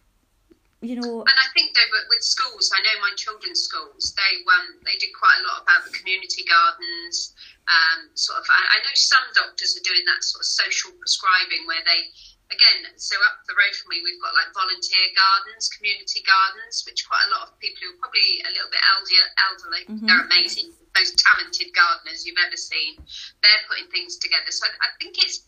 you 0.81 0.95
know 0.95 1.21
and 1.27 1.37
i 1.39 1.47
think 1.51 1.75
though 1.75 1.91
but 1.91 2.07
with 2.07 2.23
schools 2.23 2.71
i 2.71 2.79
know 2.79 2.95
my 3.03 3.11
children's 3.19 3.67
schools 3.67 4.15
they 4.15 4.33
um 4.47 4.79
they 4.87 4.95
did 4.95 5.11
quite 5.11 5.35
a 5.39 5.45
lot 5.47 5.59
about 5.63 5.83
the 5.83 5.91
community 5.91 6.47
gardens 6.47 7.35
um 7.67 8.07
sort 8.15 8.39
of 8.39 8.45
I, 8.47 8.75
I 8.75 8.83
know 8.83 8.95
some 8.95 9.27
doctors 9.35 9.75
are 9.75 9.83
doing 9.83 10.07
that 10.07 10.23
sort 10.23 10.39
of 10.39 10.47
social 10.47 10.95
prescribing 10.95 11.67
where 11.67 11.83
they 11.83 12.07
again, 12.49 12.81
so 12.97 13.13
up 13.29 13.45
the 13.45 13.53
road 13.53 13.73
from 13.77 13.93
me, 13.93 14.01
we've 14.01 14.21
got 14.21 14.33
like 14.33 14.49
volunteer 14.57 15.13
gardens, 15.13 15.69
community 15.69 16.25
gardens, 16.25 16.81
which 16.85 17.05
quite 17.05 17.21
a 17.29 17.31
lot 17.33 17.49
of 17.49 17.57
people 17.61 17.85
who 17.85 17.89
are 17.93 18.01
probably 18.01 18.41
a 18.45 18.51
little 18.53 18.71
bit 18.73 18.81
elder, 18.89 19.25
elderly, 19.37 19.83
mm-hmm. 19.85 20.05
they're 20.09 20.25
amazing, 20.25 20.73
most 20.97 21.21
talented 21.21 21.69
gardeners 21.77 22.25
you've 22.25 22.41
ever 22.41 22.57
seen. 22.57 22.97
They're 23.45 23.65
putting 23.69 23.89
things 23.93 24.17
together. 24.17 24.49
So 24.49 24.65
I, 24.65 24.73
I 24.81 24.89
think 24.97 25.21
it's 25.21 25.45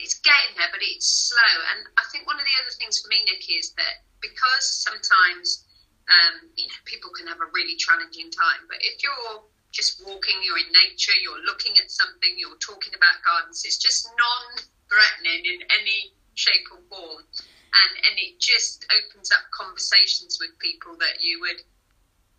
it's 0.00 0.16
getting 0.24 0.56
there, 0.56 0.72
but 0.72 0.80
it's 0.80 1.28
slow. 1.28 1.54
And 1.76 1.84
I 2.00 2.04
think 2.08 2.24
one 2.24 2.40
of 2.40 2.44
the 2.44 2.56
other 2.56 2.72
things 2.72 3.00
for 3.00 3.12
me, 3.12 3.20
Nikki, 3.28 3.60
is 3.60 3.76
that 3.76 4.00
because 4.20 4.64
sometimes 4.68 5.64
um, 6.08 6.48
you 6.56 6.66
know 6.66 6.80
people 6.84 7.10
can 7.10 7.26
have 7.26 7.40
a 7.40 7.48
really 7.52 7.76
challenging 7.76 8.30
time, 8.30 8.68
but 8.68 8.78
if 8.80 9.02
you're 9.02 9.44
just 9.72 10.02
walking, 10.02 10.34
you're 10.42 10.58
in 10.58 10.70
nature, 10.74 11.14
you're 11.22 11.42
looking 11.46 11.78
at 11.78 11.90
something, 11.90 12.34
you're 12.36 12.58
talking 12.58 12.94
about 12.94 13.22
gardens, 13.24 13.62
it's 13.64 13.78
just 13.78 14.08
non 14.18 14.66
threatening 14.90 15.46
in 15.46 15.62
any 15.70 16.12
shape 16.34 16.66
or 16.74 16.82
form. 16.90 17.22
And, 17.70 17.92
and 18.02 18.14
it 18.18 18.42
just 18.42 18.82
opens 18.90 19.30
up 19.30 19.46
conversations 19.54 20.42
with 20.42 20.50
people 20.58 20.98
that 20.98 21.22
you 21.22 21.38
would. 21.46 21.62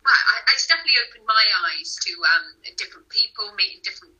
Well, 0.04 0.12
I, 0.12 0.52
it's 0.52 0.68
definitely 0.68 1.00
opened 1.08 1.24
my 1.24 1.44
eyes 1.72 1.96
to 2.04 2.12
um, 2.20 2.46
different 2.76 3.08
people, 3.08 3.48
meeting 3.56 3.80
different, 3.80 4.12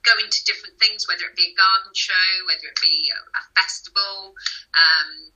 going 0.00 0.30
to 0.30 0.40
different 0.48 0.80
things, 0.80 1.04
whether 1.04 1.28
it 1.28 1.36
be 1.36 1.52
a 1.52 1.54
garden 1.60 1.92
show, 1.92 2.28
whether 2.48 2.72
it 2.72 2.78
be 2.80 3.12
a, 3.12 3.20
a 3.20 3.42
festival. 3.52 4.32
Um, 4.72 5.28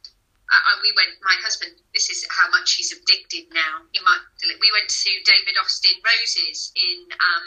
I, 0.51 0.79
we 0.83 0.93
went. 0.97 1.15
My 1.23 1.39
husband. 1.39 1.79
This 1.95 2.11
is 2.11 2.27
how 2.31 2.49
much 2.51 2.75
he's 2.75 2.91
addicted 2.91 3.47
now. 3.55 3.87
He 3.93 4.01
might. 4.03 4.21
We 4.43 4.71
went 4.75 4.91
to 4.91 5.11
David 5.25 5.55
Austin 5.63 5.95
Roses 6.03 6.73
in 6.75 7.07
um, 7.15 7.47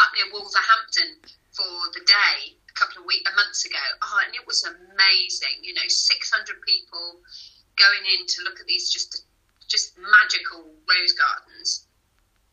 up 0.00 0.10
near 0.16 0.32
Wolverhampton 0.32 1.20
for 1.52 1.92
the 1.92 2.00
day, 2.08 2.56
a 2.68 2.74
couple 2.74 3.02
of 3.02 3.06
weeks, 3.06 3.30
a 3.30 3.34
months 3.36 3.64
ago. 3.64 3.84
Oh, 4.02 4.18
and 4.24 4.34
it 4.34 4.46
was 4.46 4.64
amazing. 4.64 5.62
You 5.62 5.74
know, 5.74 5.86
600 5.86 6.62
people 6.66 7.20
going 7.76 8.04
in 8.06 8.26
to 8.26 8.42
look 8.42 8.58
at 8.60 8.66
these 8.66 8.90
just 8.90 9.22
just 9.68 9.96
magical 9.96 10.76
rose 10.88 11.12
gardens. 11.16 11.88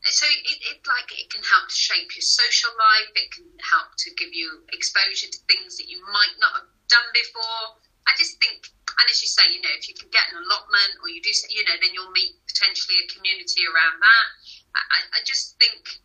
so 0.04 0.26
it, 0.26 0.58
it 0.64 0.80
like 0.88 1.12
it 1.12 1.30
can 1.30 1.44
help 1.44 1.68
to 1.68 1.76
shape 1.76 2.16
your 2.16 2.24
social 2.24 2.72
life. 2.78 3.12
It 3.16 3.32
can 3.32 3.46
help 3.70 3.96
to 4.08 4.10
give 4.16 4.34
you 4.34 4.64
exposure 4.72 5.28
to 5.28 5.40
things 5.48 5.78
that 5.78 5.88
you 5.90 6.02
might 6.12 6.36
not 6.40 6.54
have 6.56 6.70
done 6.88 7.08
before. 7.14 7.78
I 8.08 8.16
just 8.18 8.40
think, 8.40 8.68
and 9.00 9.06
as 9.08 9.20
you 9.24 9.30
say, 9.30 9.46
you 9.52 9.62
know, 9.64 9.74
if 9.76 9.88
you 9.88 9.96
can 9.96 10.12
get 10.12 10.28
an 10.32 10.42
allotment 10.42 11.00
or 11.00 11.08
you 11.08 11.22
do, 11.24 11.32
you 11.50 11.64
know, 11.64 11.78
then 11.80 11.92
you'll 11.96 12.12
meet 12.12 12.36
potentially 12.48 12.98
a 13.04 13.08
community 13.12 13.64
around 13.68 14.00
that. 14.02 14.28
I, 14.76 15.00
I 15.16 15.20
just 15.28 15.60
think, 15.60 16.00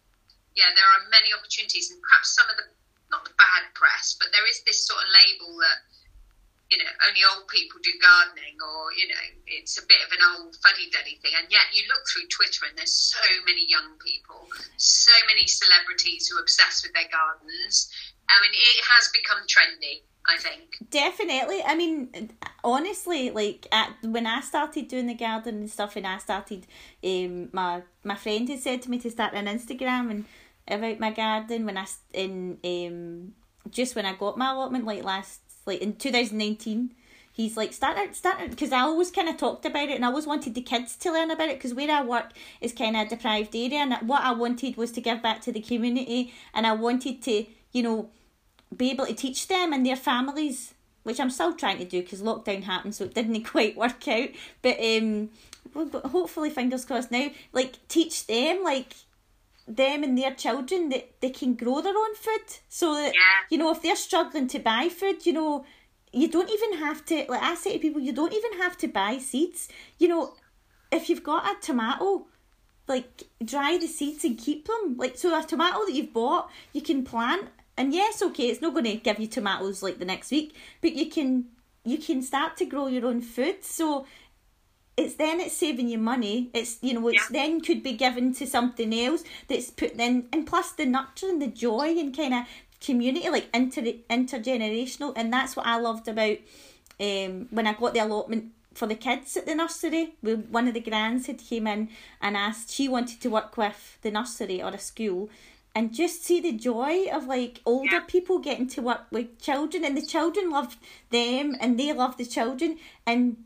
yeah, 0.54 0.70
there 0.74 0.86
are 0.86 1.06
many 1.10 1.30
opportunities, 1.34 1.90
and 1.90 1.98
perhaps 2.02 2.34
some 2.34 2.48
of 2.50 2.56
the 2.56 2.66
not 3.06 3.22
the 3.22 3.34
bad 3.38 3.70
press, 3.78 4.18
but 4.18 4.34
there 4.34 4.46
is 4.50 4.66
this 4.66 4.82
sort 4.82 4.98
of 4.98 5.08
label 5.14 5.62
that 5.62 5.78
you 6.70 6.78
know, 6.78 6.90
only 7.06 7.22
old 7.22 7.46
people 7.46 7.78
do 7.78 7.94
gardening, 8.02 8.58
or 8.58 8.90
you 8.98 9.06
know, 9.06 9.24
it's 9.46 9.78
a 9.78 9.86
bit 9.86 10.02
of 10.02 10.10
an 10.10 10.22
old 10.34 10.50
fuddy-duddy 10.58 11.22
thing. 11.22 11.34
And 11.38 11.46
yet, 11.46 11.70
you 11.70 11.86
look 11.86 12.02
through 12.10 12.26
Twitter, 12.26 12.66
and 12.66 12.74
there's 12.74 13.14
so 13.14 13.22
many 13.46 13.62
young 13.70 13.94
people, 14.02 14.50
so 14.76 15.14
many 15.30 15.46
celebrities 15.46 16.26
who 16.26 16.38
are 16.38 16.42
obsessed 16.42 16.82
with 16.82 16.90
their 16.90 17.06
gardens. 17.06 17.86
I 18.28 18.40
mean, 18.42 18.52
it 18.52 18.84
has 18.84 19.10
become 19.12 19.38
trendy. 19.46 20.02
I 20.28 20.38
think 20.38 20.90
definitely. 20.90 21.62
I 21.64 21.76
mean, 21.76 22.30
honestly, 22.64 23.30
like 23.30 23.68
at, 23.70 23.94
when 24.02 24.26
I 24.26 24.40
started 24.40 24.88
doing 24.88 25.06
the 25.06 25.14
garden 25.14 25.56
and 25.56 25.70
stuff, 25.70 25.94
and 25.94 26.06
I 26.06 26.18
started, 26.18 26.66
um, 27.04 27.48
my 27.52 27.82
my 28.02 28.16
friend 28.16 28.48
had 28.48 28.58
said 28.58 28.82
to 28.82 28.90
me 28.90 28.98
to 28.98 29.10
start 29.10 29.34
an 29.34 29.46
Instagram 29.46 30.10
and 30.10 30.24
about 30.68 30.98
my 30.98 31.10
garden 31.10 31.64
when 31.64 31.78
I 31.78 31.86
in 32.12 32.58
um 32.64 33.32
just 33.70 33.94
when 33.94 34.06
I 34.06 34.14
got 34.14 34.36
my 34.36 34.50
allotment 34.50 34.84
like 34.84 35.04
last 35.04 35.40
like 35.64 35.80
in 35.80 35.94
2019 35.94 36.92
he's 37.32 37.56
like 37.56 37.72
started 37.72 38.14
started 38.14 38.50
because 38.50 38.72
I 38.72 38.80
always 38.80 39.10
kind 39.10 39.28
of 39.28 39.36
talked 39.36 39.64
about 39.64 39.88
it 39.88 39.94
and 39.94 40.04
I 40.04 40.08
always 40.08 40.26
wanted 40.26 40.54
the 40.54 40.62
kids 40.62 40.96
to 40.96 41.12
learn 41.12 41.30
about 41.30 41.48
it 41.48 41.58
because 41.58 41.74
where 41.74 41.90
I 41.90 42.02
work 42.02 42.32
is 42.60 42.72
kind 42.72 42.96
of 42.96 43.06
a 43.06 43.10
deprived 43.10 43.54
area 43.54 43.78
and 43.78 43.94
what 44.08 44.22
I 44.22 44.32
wanted 44.32 44.76
was 44.76 44.90
to 44.92 45.00
give 45.00 45.22
back 45.22 45.40
to 45.42 45.52
the 45.52 45.60
community 45.60 46.32
and 46.54 46.66
I 46.66 46.72
wanted 46.72 47.22
to 47.22 47.46
you 47.72 47.82
know 47.82 48.10
be 48.76 48.90
able 48.90 49.06
to 49.06 49.14
teach 49.14 49.48
them 49.48 49.72
and 49.72 49.86
their 49.86 49.96
families 49.96 50.74
which 51.06 51.20
I'm 51.20 51.30
still 51.30 51.54
trying 51.54 51.78
to 51.78 51.84
do 51.84 52.02
because 52.02 52.20
lockdown 52.20 52.64
happened 52.64 52.96
so 52.96 53.04
it 53.04 53.14
didn't 53.14 53.44
quite 53.52 53.76
work 53.76 54.08
out. 54.08 54.30
But 54.60 54.78
um 54.80 55.30
hopefully 56.04 56.50
fingers 56.50 56.84
crossed 56.84 57.12
now 57.12 57.28
like 57.52 57.78
teach 57.86 58.26
them 58.26 58.64
like 58.64 58.92
them 59.68 60.02
and 60.02 60.18
their 60.18 60.34
children 60.34 60.88
that 60.88 61.20
they 61.20 61.30
can 61.30 61.54
grow 61.54 61.80
their 61.80 61.96
own 61.96 62.14
food. 62.16 62.58
So 62.68 62.94
that 62.94 63.14
yeah. 63.14 63.46
you 63.50 63.56
know 63.56 63.70
if 63.70 63.82
they're 63.82 63.94
struggling 63.94 64.48
to 64.48 64.58
buy 64.58 64.88
food 64.88 65.24
you 65.24 65.32
know 65.32 65.64
you 66.12 66.26
don't 66.26 66.50
even 66.50 66.78
have 66.78 67.04
to 67.04 67.24
like 67.28 67.42
i 67.42 67.54
say 67.54 67.74
to 67.74 67.78
people 67.78 68.00
you 68.00 68.12
don't 68.12 68.34
even 68.34 68.58
have 68.58 68.76
to 68.78 68.88
buy 68.88 69.18
seeds. 69.18 69.68
You 70.00 70.08
know 70.08 70.34
if 70.90 71.08
you've 71.08 71.22
got 71.22 71.46
a 71.46 71.60
tomato 71.60 72.26
like 72.88 73.28
dry 73.44 73.78
the 73.78 73.86
seeds 73.86 74.24
and 74.24 74.36
keep 74.36 74.66
them. 74.66 74.96
Like 74.96 75.16
so 75.16 75.38
a 75.38 75.44
tomato 75.44 75.86
that 75.86 75.94
you've 75.94 76.12
bought 76.12 76.50
you 76.72 76.80
can 76.80 77.04
plant 77.04 77.48
and 77.76 77.92
yes 77.92 78.22
okay 78.22 78.48
it's 78.48 78.60
not 78.60 78.72
going 78.72 78.84
to 78.84 78.96
give 78.96 79.18
you 79.18 79.26
tomatoes 79.26 79.82
like 79.82 79.98
the 79.98 80.04
next 80.04 80.30
week 80.30 80.54
but 80.80 80.94
you 80.94 81.06
can 81.06 81.46
you 81.84 81.98
can 81.98 82.22
start 82.22 82.56
to 82.56 82.64
grow 82.64 82.86
your 82.86 83.06
own 83.06 83.20
food 83.20 83.64
so 83.64 84.06
it's 84.96 85.16
then 85.16 85.40
it's 85.40 85.56
saving 85.56 85.88
you 85.88 85.98
money. 85.98 86.50
It's 86.54 86.78
you 86.80 86.94
know 86.94 87.08
it's 87.08 87.30
yeah. 87.30 87.42
then 87.42 87.60
could 87.60 87.82
be 87.82 87.92
given 87.92 88.32
to 88.34 88.46
something 88.46 88.94
else 88.94 89.24
that's 89.48 89.70
put 89.70 89.92
in, 89.92 90.26
and 90.32 90.46
plus 90.46 90.72
the 90.72 90.86
nurturing, 90.86 91.38
the 91.38 91.48
joy, 91.48 91.98
and 91.98 92.16
kind 92.16 92.34
of 92.34 92.46
community 92.80 93.28
like 93.28 93.48
inter 93.54 93.82
intergenerational, 93.82 95.12
and 95.16 95.32
that's 95.32 95.54
what 95.54 95.66
I 95.66 95.78
loved 95.78 96.08
about 96.08 96.38
um 96.98 97.48
when 97.50 97.66
I 97.66 97.74
got 97.74 97.92
the 97.92 98.00
allotment 98.00 98.52
for 98.72 98.86
the 98.86 98.94
kids 98.94 99.36
at 99.36 99.46
the 99.46 99.54
nursery. 99.54 100.14
One 100.22 100.68
of 100.68 100.74
the 100.74 100.80
grands 100.80 101.26
had 101.26 101.38
came 101.38 101.66
in 101.66 101.90
and 102.20 102.36
asked 102.36 102.70
she 102.70 102.88
wanted 102.88 103.20
to 103.20 103.28
work 103.28 103.56
with 103.56 103.98
the 104.02 104.10
nursery 104.10 104.62
or 104.62 104.70
a 104.70 104.78
school. 104.78 105.28
And 105.76 105.92
just 105.92 106.24
see 106.24 106.40
the 106.40 106.52
joy 106.52 107.04
of 107.12 107.26
like 107.26 107.60
older 107.66 108.00
people 108.00 108.38
getting 108.38 108.66
to 108.68 108.80
work 108.80 109.02
with 109.10 109.38
children, 109.38 109.84
and 109.84 109.94
the 109.94 110.06
children 110.06 110.48
love 110.48 110.78
them, 111.10 111.54
and 111.60 111.78
they 111.78 111.92
love 111.92 112.16
the 112.16 112.24
children, 112.24 112.78
and 113.06 113.36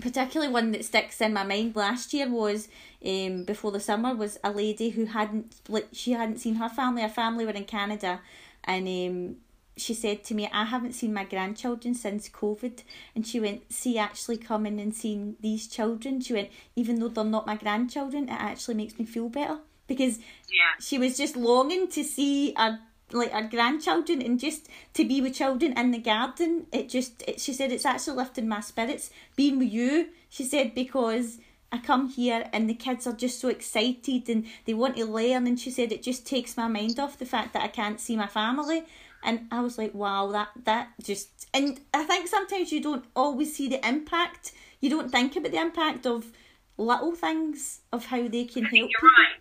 particularly 0.00 0.52
one 0.52 0.70
that 0.70 0.84
sticks 0.84 1.20
in 1.20 1.32
my 1.32 1.42
mind 1.42 1.74
last 1.74 2.14
year 2.14 2.28
was 2.28 2.68
um 3.04 3.42
before 3.42 3.72
the 3.72 3.80
summer 3.80 4.14
was 4.14 4.38
a 4.44 4.52
lady 4.52 4.90
who 4.90 5.06
hadn't 5.06 5.56
like 5.68 5.88
she 5.90 6.12
hadn't 6.12 6.38
seen 6.38 6.54
her 6.54 6.68
family. 6.68 7.02
Her 7.02 7.08
family 7.08 7.44
were 7.44 7.50
in 7.50 7.64
canada 7.64 8.20
and 8.62 8.86
um 8.86 9.36
she 9.76 9.94
said 9.94 10.22
to 10.22 10.34
me 10.34 10.48
i 10.52 10.64
haven't 10.66 10.92
seen 10.92 11.12
my 11.12 11.24
grandchildren 11.24 11.94
since 11.94 12.28
covid. 12.28 12.84
And 13.16 13.26
she 13.26 13.40
went 13.40 13.72
see 13.72 13.98
actually 13.98 14.36
coming 14.36 14.80
and 14.80 14.94
seeing 14.94 15.34
these 15.40 15.66
children. 15.66 16.20
She 16.20 16.34
went 16.34 16.50
even 16.76 17.00
though 17.00 17.08
they're 17.08 17.24
not 17.24 17.46
my 17.46 17.56
grandchildren 17.56 18.28
it 18.28 18.40
actually 18.40 18.74
makes 18.74 18.96
me 18.96 19.04
feel 19.04 19.28
better 19.28 19.58
because 19.90 20.18
yeah. 20.18 20.72
she 20.80 20.98
was 20.98 21.16
just 21.18 21.36
longing 21.36 21.88
to 21.88 22.04
see 22.04 22.54
a 22.56 22.78
like 23.12 23.34
our 23.34 23.42
grandchildren 23.42 24.22
and 24.22 24.38
just 24.38 24.68
to 24.94 25.04
be 25.04 25.20
with 25.20 25.34
children 25.34 25.76
in 25.76 25.90
the 25.90 25.98
garden. 25.98 26.66
It 26.72 26.88
just 26.88 27.24
it, 27.26 27.40
she 27.40 27.52
said 27.52 27.72
it's 27.72 27.84
actually 27.84 28.16
lifting 28.16 28.48
my 28.48 28.60
spirits 28.60 29.10
being 29.34 29.58
with 29.58 29.72
you 29.72 30.10
she 30.30 30.44
said 30.44 30.74
because 30.74 31.38
I 31.72 31.78
come 31.78 32.08
here 32.08 32.48
and 32.52 32.70
the 32.70 32.74
kids 32.74 33.06
are 33.06 33.12
just 33.12 33.40
so 33.40 33.48
excited 33.48 34.28
and 34.28 34.46
they 34.64 34.74
want 34.74 34.96
to 34.96 35.04
learn. 35.04 35.46
And 35.46 35.58
she 35.58 35.70
said 35.70 35.92
it 35.92 36.02
just 36.02 36.24
takes 36.24 36.56
my 36.56 36.68
mind 36.68 36.98
off 36.98 37.18
the 37.18 37.26
fact 37.26 37.52
that 37.52 37.62
I 37.62 37.68
can't 37.68 38.00
see 38.00 38.16
my 38.16 38.28
family. 38.28 38.84
And 39.22 39.48
I 39.50 39.60
was 39.60 39.76
like 39.76 39.92
wow 39.92 40.30
that 40.32 40.48
that 40.64 40.88
just 41.02 41.48
and 41.52 41.80
I 41.92 42.04
think 42.04 42.28
sometimes 42.28 42.72
you 42.72 42.80
don't 42.80 43.04
always 43.14 43.54
see 43.54 43.68
the 43.68 43.86
impact. 43.86 44.52
You 44.80 44.88
don't 44.88 45.10
think 45.10 45.36
about 45.36 45.52
the 45.52 45.60
impact 45.60 46.06
of 46.06 46.32
little 46.78 47.14
things 47.14 47.80
of 47.92 48.06
how 48.06 48.26
they 48.28 48.44
can 48.44 48.64
I 48.64 48.68
help 48.68 48.90
you're 48.90 49.10
right 49.10 49.40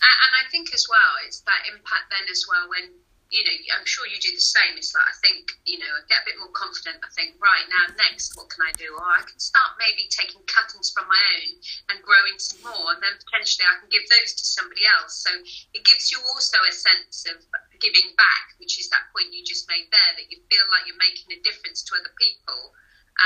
and 0.00 0.32
I 0.34 0.48
think 0.50 0.72
as 0.72 0.86
well, 0.88 1.12
it's 1.26 1.40
that 1.44 1.68
impact 1.68 2.10
then 2.10 2.26
as 2.30 2.44
well 2.48 2.68
when 2.68 3.04
you 3.30 3.46
know, 3.46 3.54
I'm 3.78 3.86
sure 3.86 4.10
you 4.10 4.18
do 4.18 4.34
the 4.34 4.42
same. 4.42 4.74
It's 4.74 4.90
like 4.90 5.06
I 5.06 5.14
think, 5.22 5.54
you 5.62 5.78
know, 5.78 5.86
I 5.86 6.02
get 6.10 6.26
a 6.26 6.34
bit 6.34 6.42
more 6.42 6.50
confident. 6.50 6.98
I 6.98 7.10
think, 7.14 7.38
right 7.38 7.62
now, 7.70 7.86
next, 7.94 8.34
what 8.34 8.50
can 8.50 8.66
I 8.66 8.74
do? 8.74 8.90
Or 8.90 9.06
I 9.06 9.22
can 9.22 9.38
start 9.38 9.78
maybe 9.78 10.10
taking 10.10 10.42
cuttings 10.50 10.90
from 10.90 11.06
my 11.06 11.22
own 11.38 11.50
and 11.94 12.02
growing 12.02 12.42
some 12.42 12.58
more, 12.66 12.90
and 12.90 12.98
then 12.98 13.14
potentially 13.22 13.70
I 13.70 13.78
can 13.78 13.86
give 13.86 14.02
those 14.10 14.34
to 14.34 14.44
somebody 14.50 14.82
else. 14.98 15.22
So 15.22 15.30
it 15.30 15.86
gives 15.86 16.10
you 16.10 16.18
also 16.34 16.58
a 16.66 16.74
sense 16.74 17.22
of 17.30 17.38
giving 17.78 18.18
back, 18.18 18.58
which 18.58 18.82
is 18.82 18.90
that 18.90 19.06
point 19.14 19.30
you 19.30 19.46
just 19.46 19.70
made 19.70 19.86
there, 19.94 20.12
that 20.18 20.26
you 20.26 20.42
feel 20.50 20.66
like 20.74 20.90
you're 20.90 20.98
making 20.98 21.30
a 21.30 21.38
difference 21.46 21.86
to 21.86 21.94
other 22.02 22.10
people, 22.18 22.74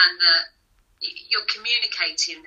and 0.04 0.20
that 0.20 0.44
you're 1.00 1.48
communicating 1.48 2.44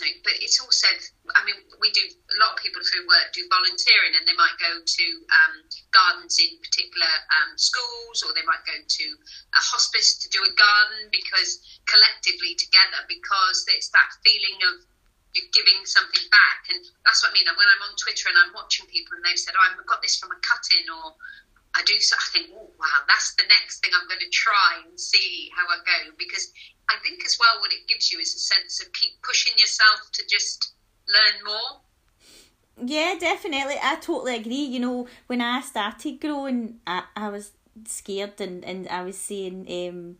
something, 0.00 0.16
but 0.24 0.32
it's 0.40 0.56
also, 0.62 0.88
I 1.36 1.44
mean, 1.44 1.58
we 1.82 1.90
do, 1.92 2.00
a 2.06 2.38
lot 2.38 2.56
of 2.56 2.58
people 2.62 2.80
through 2.80 3.04
work 3.10 3.34
do 3.34 3.44
volunteering 3.50 4.16
and 4.16 4.24
they 4.24 4.36
might 4.38 4.56
go 4.56 4.80
to 4.80 5.06
um, 5.28 5.54
gardens 5.90 6.38
in 6.40 6.56
particular 6.62 7.10
um, 7.36 7.58
schools 7.58 8.22
or 8.24 8.32
they 8.32 8.46
might 8.46 8.62
go 8.64 8.78
to 8.78 9.06
a 9.52 9.62
hospice 9.62 10.16
to 10.22 10.26
do 10.30 10.40
a 10.40 10.52
garden 10.56 11.10
because 11.12 11.60
collectively 11.84 12.56
together, 12.56 13.04
because 13.10 13.66
it's 13.68 13.92
that 13.92 14.08
feeling 14.24 14.56
of 14.72 14.86
you're 15.36 15.52
giving 15.54 15.84
something 15.86 16.26
back. 16.32 16.66
And 16.72 16.80
that's 17.06 17.22
what 17.22 17.30
I 17.30 17.34
mean. 17.36 17.46
When 17.54 17.68
I'm 17.70 17.86
on 17.86 17.94
Twitter 18.00 18.32
and 18.32 18.38
I'm 18.40 18.56
watching 18.56 18.88
people 18.90 19.14
and 19.18 19.22
they've 19.22 19.38
said, 19.38 19.54
oh, 19.54 19.62
I've 19.62 19.78
got 19.86 20.02
this 20.02 20.18
from 20.18 20.34
a 20.34 20.38
cut 20.42 20.64
in 20.74 20.90
or 20.90 21.14
I 21.70 21.86
do 21.86 21.94
so 22.02 22.18
I 22.18 22.28
think, 22.34 22.50
oh 22.50 22.66
wow, 22.82 22.98
that's 23.06 23.38
the 23.38 23.46
next 23.46 23.78
thing 23.78 23.94
I'm 23.94 24.08
going 24.10 24.22
to 24.22 24.32
try 24.34 24.82
and 24.82 24.98
see 24.98 25.54
how 25.54 25.62
I 25.70 25.78
go 25.86 26.10
because 26.18 26.50
I 26.90 26.98
think 27.02 27.24
as 27.24 27.38
well 27.38 27.60
what 27.60 27.72
it 27.72 27.86
gives 27.88 28.10
you 28.10 28.18
is 28.18 28.34
a 28.34 28.38
sense 28.38 28.80
of 28.82 28.92
keep 28.92 29.12
pushing 29.22 29.52
yourself 29.56 30.10
to 30.12 30.22
just 30.28 30.74
learn 31.08 31.44
more. 31.44 31.80
Yeah, 32.84 33.14
definitely. 33.18 33.76
I 33.82 33.96
totally 33.96 34.36
agree. 34.36 34.64
You 34.64 34.80
know, 34.80 35.06
when 35.26 35.40
I 35.40 35.60
started 35.60 36.20
growing, 36.20 36.80
I, 36.86 37.04
I 37.14 37.28
was 37.28 37.52
scared 37.86 38.40
and, 38.40 38.64
and 38.64 38.88
I 38.88 39.02
was 39.02 39.18
saying, 39.18 39.66
um, 39.68 40.16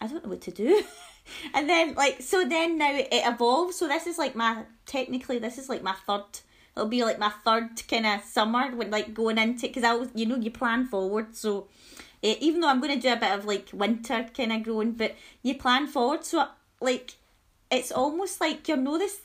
I 0.00 0.06
don't 0.06 0.24
know 0.24 0.30
what 0.30 0.40
to 0.42 0.50
do. 0.50 0.82
and 1.54 1.68
then, 1.68 1.94
like, 1.94 2.22
so 2.22 2.44
then 2.44 2.78
now 2.78 2.94
it 2.94 3.08
evolves. 3.10 3.76
So 3.76 3.88
this 3.88 4.06
is 4.06 4.18
like 4.18 4.34
my, 4.34 4.62
technically, 4.86 5.38
this 5.38 5.58
is 5.58 5.68
like 5.68 5.82
my 5.82 5.94
third, 6.06 6.24
it'll 6.76 6.88
be 6.88 7.04
like 7.04 7.18
my 7.18 7.32
third 7.44 7.86
kind 7.88 8.06
of 8.06 8.22
summer 8.22 8.74
when 8.74 8.90
like 8.90 9.12
going 9.12 9.38
into, 9.38 9.66
because 9.66 9.84
I 9.84 9.94
was, 9.94 10.08
you 10.14 10.26
know, 10.26 10.36
you 10.36 10.50
plan 10.50 10.86
forward. 10.86 11.36
So 11.36 11.68
uh, 12.24 12.34
even 12.40 12.60
though 12.60 12.68
I'm 12.68 12.80
going 12.80 12.98
to 12.98 13.00
do 13.00 13.12
a 13.12 13.16
bit 13.16 13.32
of 13.32 13.44
like 13.44 13.68
winter 13.72 14.26
kind 14.36 14.52
of 14.52 14.62
growing, 14.62 14.92
but 14.92 15.14
you 15.42 15.56
plan 15.56 15.86
forward. 15.86 16.24
So 16.24 16.46
like 16.80 17.16
it's 17.70 17.92
almost 17.92 18.40
like 18.40 18.68
you're 18.68 18.76
no 18.76 18.98
this 18.98 19.20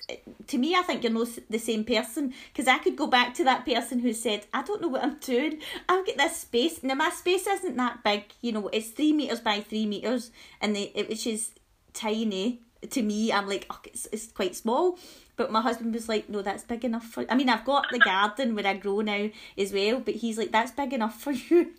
to 0.48 0.58
me 0.58 0.74
i 0.74 0.82
think 0.82 1.04
you're 1.04 1.12
no 1.12 1.26
the 1.50 1.60
same 1.60 1.84
person 1.84 2.34
because 2.52 2.68
i 2.68 2.78
could 2.78 2.96
go 2.96 3.06
back 3.06 3.34
to 3.34 3.44
that 3.44 3.66
person 3.66 4.00
who 4.00 4.14
said 4.14 4.46
i 4.54 4.62
don't 4.64 4.82
know 4.82 4.88
what 4.88 5.04
i'm 5.04 5.18
doing. 5.20 5.60
I've 5.88 6.06
got 6.06 6.18
this 6.18 6.38
space. 6.38 6.82
Now 6.82 6.96
my 6.96 7.10
space 7.10 7.46
isn't 7.46 7.76
that 7.78 8.04
big 8.04 8.24
you 8.42 8.52
know 8.52 8.70
it's 8.70 8.90
three 8.90 9.14
meters 9.14 9.40
by 9.40 9.60
three 9.60 9.86
meters 9.86 10.32
and 10.62 10.76
the 10.76 10.92
it, 10.96 11.10
which 11.10 11.28
is 11.28 11.52
tiny 11.94 12.62
to 12.90 13.02
me. 13.02 13.32
I'm 13.32 13.48
like 13.48 13.66
oh, 13.70 13.80
it's, 13.84 14.08
it's 14.12 14.32
quite 14.32 14.56
small 14.56 14.98
but 15.40 15.54
my 15.54 15.62
husband 15.62 15.94
was 15.94 16.10
like, 16.10 16.28
no, 16.28 16.42
that's 16.42 16.66
big 16.66 16.84
enough 16.84 17.06
for. 17.06 17.26
I 17.30 17.36
mean, 17.36 17.48
I've 17.48 17.64
got 17.64 17.86
the 17.92 17.98
garden 17.98 18.56
where 18.56 18.68
I 18.68 18.74
grow 18.74 19.00
now 19.00 19.30
as 19.58 19.72
well, 19.72 20.02
but 20.02 20.16
he's 20.16 20.38
like, 20.38 20.52
that's 20.52 20.72
big 20.72 20.92
enough 20.92 21.22
for 21.22 21.32
you, 21.50 21.72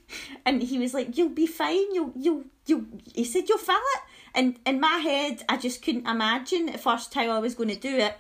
and 0.47 0.63
he 0.63 0.79
was 0.79 0.95
like, 0.95 1.19
you'll 1.19 1.29
be 1.29 1.47
fine. 1.47 1.95
You'll 1.95 2.13
you'll 2.17 2.45
you. 2.65 2.87
He 3.15 3.23
said 3.23 3.51
you'll 3.51 3.59
fill 3.59 3.77
it, 3.77 4.01
and 4.35 4.59
in 4.65 4.81
my 4.81 4.97
head, 4.97 5.43
I 5.47 5.59
just 5.59 5.83
couldn't 5.83 6.09
imagine 6.09 6.71
at 6.71 6.81
first 6.81 7.13
how 7.13 7.29
I 7.29 7.39
was 7.39 7.55
going 7.55 7.69
to 7.69 7.77
do 7.77 7.99
it. 7.99 8.17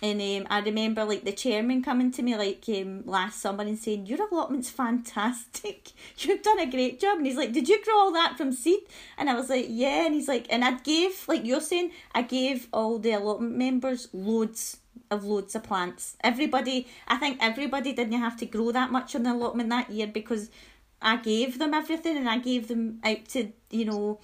And 0.00 0.20
um, 0.20 0.46
I 0.48 0.60
remember 0.60 1.04
like 1.04 1.24
the 1.24 1.32
chairman 1.32 1.82
coming 1.82 2.12
to 2.12 2.22
me 2.22 2.36
like 2.36 2.64
um, 2.68 3.02
last 3.04 3.40
summer 3.40 3.64
and 3.64 3.78
saying, 3.78 4.06
Your 4.06 4.22
allotment's 4.30 4.70
fantastic. 4.70 5.90
You've 6.18 6.42
done 6.42 6.60
a 6.60 6.70
great 6.70 7.00
job. 7.00 7.18
And 7.18 7.26
he's 7.26 7.36
like, 7.36 7.52
Did 7.52 7.68
you 7.68 7.82
grow 7.84 7.98
all 7.98 8.12
that 8.12 8.36
from 8.36 8.52
seed? 8.52 8.80
And 9.16 9.28
I 9.28 9.34
was 9.34 9.50
like, 9.50 9.66
Yeah. 9.68 10.06
And 10.06 10.14
he's 10.14 10.28
like, 10.28 10.46
And 10.50 10.64
I 10.64 10.72
gave, 10.78 11.26
like 11.26 11.44
you're 11.44 11.60
saying, 11.60 11.92
I 12.14 12.22
gave 12.22 12.68
all 12.72 12.98
the 12.98 13.12
allotment 13.12 13.56
members 13.56 14.08
loads 14.12 14.78
of 15.10 15.24
loads 15.24 15.54
of 15.54 15.64
plants. 15.64 16.16
Everybody, 16.22 16.86
I 17.08 17.16
think 17.16 17.38
everybody 17.40 17.92
didn't 17.92 18.20
have 18.20 18.36
to 18.38 18.46
grow 18.46 18.70
that 18.72 18.92
much 18.92 19.16
on 19.16 19.24
the 19.24 19.32
allotment 19.32 19.70
that 19.70 19.90
year 19.90 20.06
because 20.06 20.50
I 21.00 21.16
gave 21.16 21.58
them 21.58 21.74
everything 21.74 22.16
and 22.16 22.28
I 22.28 22.38
gave 22.38 22.68
them 22.68 23.00
out 23.04 23.24
to, 23.30 23.52
you 23.70 23.84
know, 23.84 24.20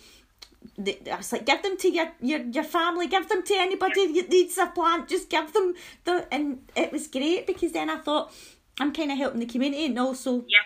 I 0.79 1.17
was 1.17 1.33
like, 1.33 1.47
give 1.47 1.63
them 1.63 1.77
to 1.79 1.89
your, 1.89 2.13
your, 2.21 2.41
your 2.41 2.65
family, 2.65 3.07
give 3.07 3.29
them 3.29 3.43
to 3.43 3.55
anybody 3.55 4.21
that 4.21 4.31
needs 4.31 4.59
a 4.59 4.67
plant, 4.67 5.09
just 5.09 5.31
give 5.31 5.53
them 5.53 5.75
the. 6.05 6.27
And 6.33 6.61
it 6.77 6.93
was 6.93 7.07
great 7.07 7.47
because 7.47 7.73
then 7.73 7.91
I 7.91 7.99
thought, 7.99 8.33
I'm 8.81 8.93
kind 8.93 9.13
of 9.13 9.19
helping 9.19 9.41
the 9.41 9.47
community 9.47 9.87
and 9.87 9.99
also 9.99 10.45
yeah. 10.49 10.59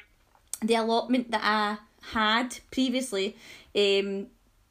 the 0.62 0.76
allotment 0.76 1.30
that 1.30 1.42
I 1.44 1.78
had 2.12 2.58
previously. 2.70 3.36
Um, 3.76 4.28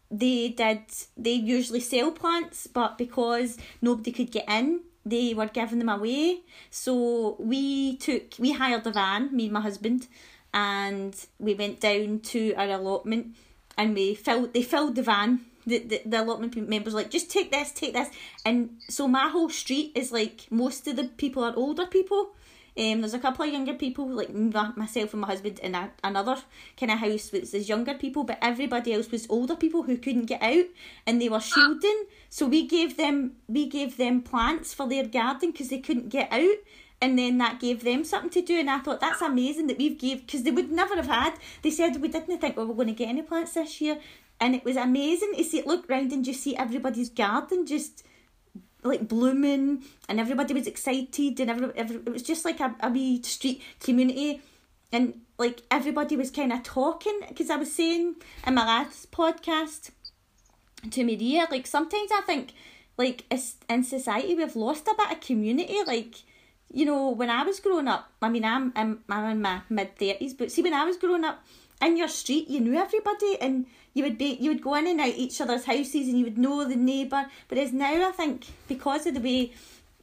they 0.10 0.50
did 0.50 0.84
they 1.18 1.34
usually 1.34 1.82
sell 1.82 2.12
plants 2.12 2.66
but 2.66 2.98
because 2.98 3.58
nobody 3.82 4.12
could 4.12 4.32
get 4.32 4.48
in 4.48 4.80
they 5.06 5.34
were 5.34 5.48
giving 5.48 5.80
them 5.80 5.90
away 5.90 6.40
so 6.70 7.36
we 7.40 7.98
took 7.98 8.24
we 8.40 8.54
hired 8.54 8.88
a 8.88 8.92
van 8.92 9.36
me 9.36 9.46
and 9.46 9.54
my 9.54 9.60
husband 9.60 10.08
and 10.54 11.28
we 11.40 11.54
went 11.54 11.82
down 11.82 12.20
to 12.20 12.54
our 12.56 12.70
allotment 12.70 13.36
and 13.78 13.94
we 13.94 14.16
filled 14.16 14.54
they 14.54 14.64
filled 14.64 14.96
the 14.96 15.04
van 15.04 15.46
the, 15.68 15.80
the, 15.80 16.02
the 16.06 16.24
allotment 16.24 16.56
members 16.70 16.94
like 16.94 17.12
just 17.12 17.30
take 17.30 17.52
this 17.52 17.72
take 17.72 17.94
this. 17.94 18.10
And 18.46 18.78
so 18.88 19.08
my 19.08 19.28
whole 19.28 19.50
street 19.50 19.92
is 19.96 20.12
like 20.12 20.48
most 20.50 20.88
of 20.88 20.96
the 20.96 21.06
people 21.06 21.44
are 21.44 21.54
older 21.56 21.86
people. 21.86 22.32
Um, 22.80 23.02
there's 23.02 23.16
a 23.16 23.20
couple 23.20 23.44
of 23.44 23.52
younger 23.52 23.74
people 23.74 24.08
like 24.08 24.32
myself 24.34 25.12
and 25.12 25.22
my 25.22 25.28
husband 25.28 25.58
in 25.60 25.74
a, 25.74 25.90
another 26.04 26.38
kind 26.80 26.92
of 26.92 27.00
house 27.00 27.32
which 27.32 27.52
younger 27.68 27.96
people 27.96 28.24
but 28.24 28.38
everybody 28.40 28.94
else 28.94 29.10
was 29.10 29.26
older 29.32 29.56
people 29.56 29.82
who 29.82 29.98
couldn't 29.98 30.28
get 30.28 30.44
out 30.44 30.66
and 31.06 31.22
they 31.22 31.28
were 31.28 31.40
shielding. 31.40 32.06
So 32.30 32.48
we 32.48 32.66
gave 32.68 32.96
them 32.96 33.34
we 33.48 33.68
gave 33.68 33.98
them 33.98 34.22
plants 34.22 34.74
for 34.74 34.88
their 34.88 35.06
garden 35.06 35.52
because 35.52 35.70
they 35.70 35.80
couldn't 35.80 36.10
get 36.10 36.32
out 36.32 36.58
and 37.02 37.18
then 37.18 37.38
that 37.38 37.60
gave 37.60 37.84
them 37.84 38.04
something 38.04 38.30
to 38.32 38.42
do 38.42 38.60
and 38.60 38.70
I 38.70 38.80
thought 38.80 39.00
that's 39.00 39.22
amazing 39.22 39.68
that 39.68 39.78
we've 39.78 39.98
gave 39.98 40.26
because 40.26 40.44
they 40.44 40.52
would 40.52 40.72
never 40.72 40.96
have 40.96 41.08
had. 41.08 41.34
They 41.62 41.72
said 41.72 42.02
we 42.02 42.08
didn't 42.08 42.40
think 42.40 42.58
we 42.58 42.66
were 42.66 42.74
going 42.74 42.88
to 42.88 42.94
get 42.94 43.10
any 43.10 43.22
plants 43.22 43.54
this 43.54 43.80
year 43.82 44.00
and 44.40 44.56
it 44.56 44.64
was 44.64 44.76
amazing 44.76 45.34
to 45.36 45.44
see 45.44 45.62
look 45.64 45.88
round 45.90 46.12
and 46.12 46.26
just 46.26 46.42
see 46.42 46.56
everybody's 46.56 47.10
garden 47.10 47.66
just 47.66 48.04
like 48.84 49.08
blooming 49.08 49.84
and 50.08 50.20
everybody 50.20 50.54
was 50.54 50.68
excited 50.68 51.40
and 51.40 51.50
every, 51.50 51.72
every 51.76 51.96
it 51.98 52.10
was 52.10 52.24
just 52.24 52.46
like 52.46 52.60
a, 52.60 52.76
a 52.80 52.90
wee 52.90 53.22
street 53.22 53.62
community 53.80 54.42
and 54.92 55.22
like 55.38 55.62
everybody 55.70 56.16
was 56.16 56.32
kind 56.32 56.54
of 56.54 56.64
talking 56.64 57.20
because 57.28 57.50
I 57.50 57.58
was 57.58 57.74
saying 57.74 58.16
in 58.46 58.54
my 58.54 58.66
last 58.66 59.12
podcast 59.12 59.92
to 60.90 61.04
Maria 61.04 61.48
like 61.52 61.68
sometimes 61.68 62.12
I 62.12 62.22
think 62.22 62.54
like 62.98 63.26
in 63.70 63.84
society 63.84 64.36
we've 64.36 64.56
lost 64.56 64.88
a 64.88 64.96
bit 64.98 65.12
of 65.12 65.22
community 65.22 65.80
like 65.86 66.24
you 66.72 66.86
know, 66.86 67.10
when 67.10 67.30
I 67.30 67.44
was 67.44 67.60
growing 67.60 67.88
up, 67.88 68.12
I 68.22 68.30
mean, 68.30 68.44
I'm 68.44 68.74
I'm, 68.76 69.04
I'm 69.10 69.32
in 69.32 69.42
my 69.42 69.62
mid 69.70 69.96
thirties, 69.98 70.34
but 70.34 70.52
see, 70.52 70.62
when 70.62 70.74
I 70.74 70.86
was 70.86 70.98
growing 70.98 71.24
up, 71.24 71.44
in 71.82 71.98
your 71.98 72.08
street, 72.08 72.50
you 72.50 72.60
knew 72.60 72.76
everybody, 72.76 73.38
and 73.40 73.66
you 73.94 74.04
would 74.04 74.18
be 74.18 74.38
you 74.40 74.52
would 74.52 74.62
go 74.62 74.76
in 74.76 74.88
and 74.88 75.00
out 75.00 75.14
each 75.16 75.40
other's 75.40 75.66
houses, 75.66 76.08
and 76.08 76.18
you 76.18 76.26
would 76.26 76.38
know 76.38 76.68
the 76.68 76.76
neighbour. 76.76 77.28
But 77.48 77.58
as 77.58 77.74
now, 77.74 78.08
I 78.08 78.12
think 78.12 78.46
because 78.68 79.06
of 79.06 79.14
the 79.14 79.20
way 79.20 79.54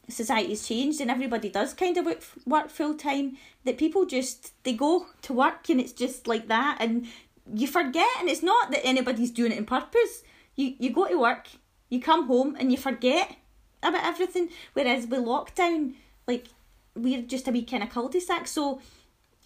society's 0.09 0.69
changed 0.69 1.01
and 1.01 1.11
everybody 1.11 1.49
does 1.49 1.73
kind 1.73 1.97
of 1.97 2.05
work 2.07 2.23
work 2.47 2.71
full 2.71 2.95
time, 2.95 3.37
that 3.65 3.79
people 3.79 4.07
just 4.07 4.53
they 4.65 4.73
go 4.73 5.07
to 5.23 5.33
work 5.33 5.69
and 5.69 5.81
it's 5.81 5.93
just 5.93 6.27
like 6.27 6.49
that, 6.49 6.79
and 6.81 7.07
you 7.53 7.67
forget, 7.67 8.09
and 8.21 8.29
it's 8.29 8.43
not 8.43 8.71
that 8.71 8.87
anybody's 8.87 9.31
doing 9.31 9.53
it 9.53 9.59
in 9.59 9.67
purpose. 9.67 10.23
You 10.57 10.75
you 10.79 10.91
go 10.91 11.09
to 11.09 11.19
work, 11.19 11.49
you 11.89 12.01
come 12.01 12.27
home, 12.27 12.57
and 12.59 12.71
you 12.71 12.79
forget 12.79 13.37
about 13.83 14.05
everything. 14.05 14.49
Whereas 14.75 15.07
with 15.07 15.21
lockdown 15.21 15.95
like 16.27 16.49
we're 16.95 17.23
just 17.23 17.49
a 17.49 17.51
wee 17.51 17.65
kind 17.65 17.83
of 17.83 17.91
cul-de-sac 17.91 18.47
so 18.47 18.81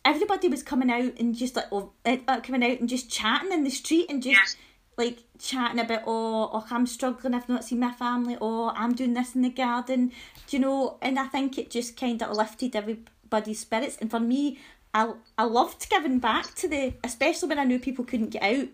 everybody 0.05 0.49
was 0.49 0.63
coming 0.63 0.91
out 0.91 1.13
and 1.19 1.35
just 1.35 1.57
like 1.57 1.67
oh, 1.73 1.93
uh, 2.05 2.41
coming 2.41 2.65
out 2.65 2.81
and 2.81 2.89
just 2.89 3.11
chatting 3.11 3.53
in 3.53 3.65
the 3.65 3.71
street 3.71 4.07
and 4.09 4.23
just 4.23 4.57
yeah. 4.57 5.05
like 5.05 5.19
chatting 5.39 5.81
about 5.81 6.03
oh, 6.07 6.51
oh 6.53 6.67
I'm 6.71 6.87
struggling 6.87 7.35
I've 7.35 7.49
not 7.49 7.65
seen 7.65 7.81
my 7.81 7.93
family 7.93 8.35
or 8.37 8.71
oh, 8.71 8.73
I'm 8.75 8.95
doing 8.95 9.15
this 9.15 9.35
in 9.35 9.43
the 9.43 9.51
garden. 9.51 10.13
Do 10.47 10.57
you 10.57 10.61
know? 10.61 10.99
And 11.03 11.19
I 11.19 11.27
think 11.27 11.59
it 11.59 11.71
just 11.71 11.97
kind 11.97 12.23
of 12.23 12.37
lifted 12.37 12.75
everybody's 12.75 13.61
spirits 13.61 13.99
and 14.01 14.11
for 14.11 14.21
me 14.21 14.59
I, 14.95 15.13
I 15.37 15.45
loved 15.45 15.91
giving 15.91 16.19
back 16.19 16.55
to 16.57 16.69
the 16.69 16.95
especially 17.05 17.51
when 17.51 17.59
I 17.59 17.65
knew 17.65 17.79
people 17.79 18.05
couldn't 18.05 18.31
get 18.31 18.43
out 18.43 18.69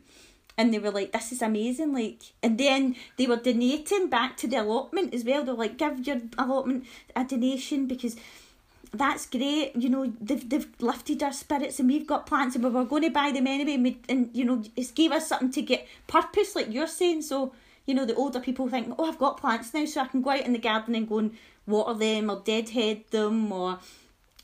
and 0.56 0.72
they 0.72 0.78
were 0.78 0.90
like, 0.90 1.12
"This 1.12 1.32
is 1.32 1.42
amazing!" 1.42 1.92
Like, 1.92 2.22
and 2.42 2.58
then 2.58 2.96
they 3.16 3.26
were 3.26 3.36
donating 3.36 4.08
back 4.08 4.36
to 4.38 4.46
the 4.46 4.56
allotment 4.56 5.14
as 5.14 5.24
well. 5.24 5.44
They're 5.44 5.54
like, 5.54 5.78
"Give 5.78 6.06
your 6.06 6.20
allotment 6.38 6.86
a 7.16 7.24
donation 7.24 7.86
because." 7.86 8.16
That's 8.96 9.26
great, 9.26 9.74
you 9.74 9.88
know. 9.88 10.12
They've 10.20 10.48
they've 10.48 10.68
lifted 10.78 11.20
our 11.24 11.32
spirits, 11.32 11.80
and 11.80 11.88
we've 11.88 12.06
got 12.06 12.26
plants, 12.26 12.54
and 12.54 12.62
we 12.62 12.70
were 12.70 12.84
going 12.84 13.02
to 13.02 13.10
buy 13.10 13.32
them 13.32 13.48
anyway. 13.48 13.74
And, 13.74 13.96
and 14.08 14.30
you 14.32 14.44
know, 14.44 14.62
it's 14.76 14.92
gave 14.92 15.10
us 15.10 15.26
something 15.26 15.50
to 15.50 15.62
get 15.62 15.88
purpose, 16.06 16.54
like 16.54 16.72
you're 16.72 16.86
saying. 16.86 17.22
So 17.22 17.52
you 17.86 17.94
know, 17.94 18.04
the 18.04 18.14
older 18.14 18.40
people 18.40 18.68
think, 18.68 18.94
oh, 18.98 19.06
I've 19.06 19.18
got 19.18 19.40
plants 19.40 19.74
now, 19.74 19.84
so 19.84 20.02
I 20.02 20.06
can 20.06 20.22
go 20.22 20.30
out 20.30 20.40
in 20.40 20.52
the 20.52 20.58
garden 20.58 20.94
and 20.94 21.08
go 21.08 21.18
and 21.18 21.36
water 21.66 21.94
them 21.94 22.30
or 22.30 22.40
deadhead 22.44 23.04
them 23.10 23.52
or 23.52 23.78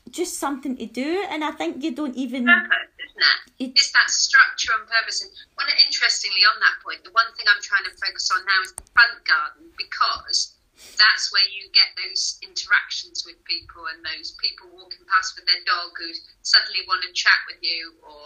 just 0.09 0.39
something 0.39 0.75
to 0.77 0.85
do. 0.85 1.25
And 1.29 1.43
I 1.43 1.51
think 1.51 1.83
you 1.83 1.93
don't 1.93 2.15
even. 2.15 2.45
Purpose, 2.45 2.89
isn't 2.97 3.21
it? 3.21 3.69
it 3.69 3.71
it's 3.77 3.91
that 3.93 4.09
structure 4.09 4.73
and 4.79 4.87
purpose. 4.89 5.21
And 5.21 5.31
one, 5.55 5.67
interestingly, 5.85 6.41
on 6.49 6.59
that 6.59 6.81
point, 6.83 7.03
the 7.03 7.11
one 7.11 7.29
thing 7.37 7.45
I'm 7.45 7.61
trying 7.61 7.85
to 7.85 7.93
focus 7.95 8.29
on 8.33 8.41
now 8.45 8.59
is 8.65 8.73
the 8.73 8.87
front 8.93 9.21
garden 9.23 9.69
because 9.77 10.57
that's 10.97 11.29
where 11.29 11.45
you 11.53 11.69
get 11.71 11.93
those 11.93 12.41
interactions 12.41 13.23
with 13.25 13.37
people 13.45 13.85
and 13.93 14.01
those 14.01 14.33
people 14.41 14.65
walking 14.73 15.05
past 15.05 15.37
with 15.37 15.45
their 15.45 15.61
dog 15.65 15.93
who 15.93 16.09
suddenly 16.41 16.81
want 16.89 17.05
to 17.05 17.11
chat 17.13 17.37
with 17.45 17.61
you 17.61 17.93
or 18.01 18.25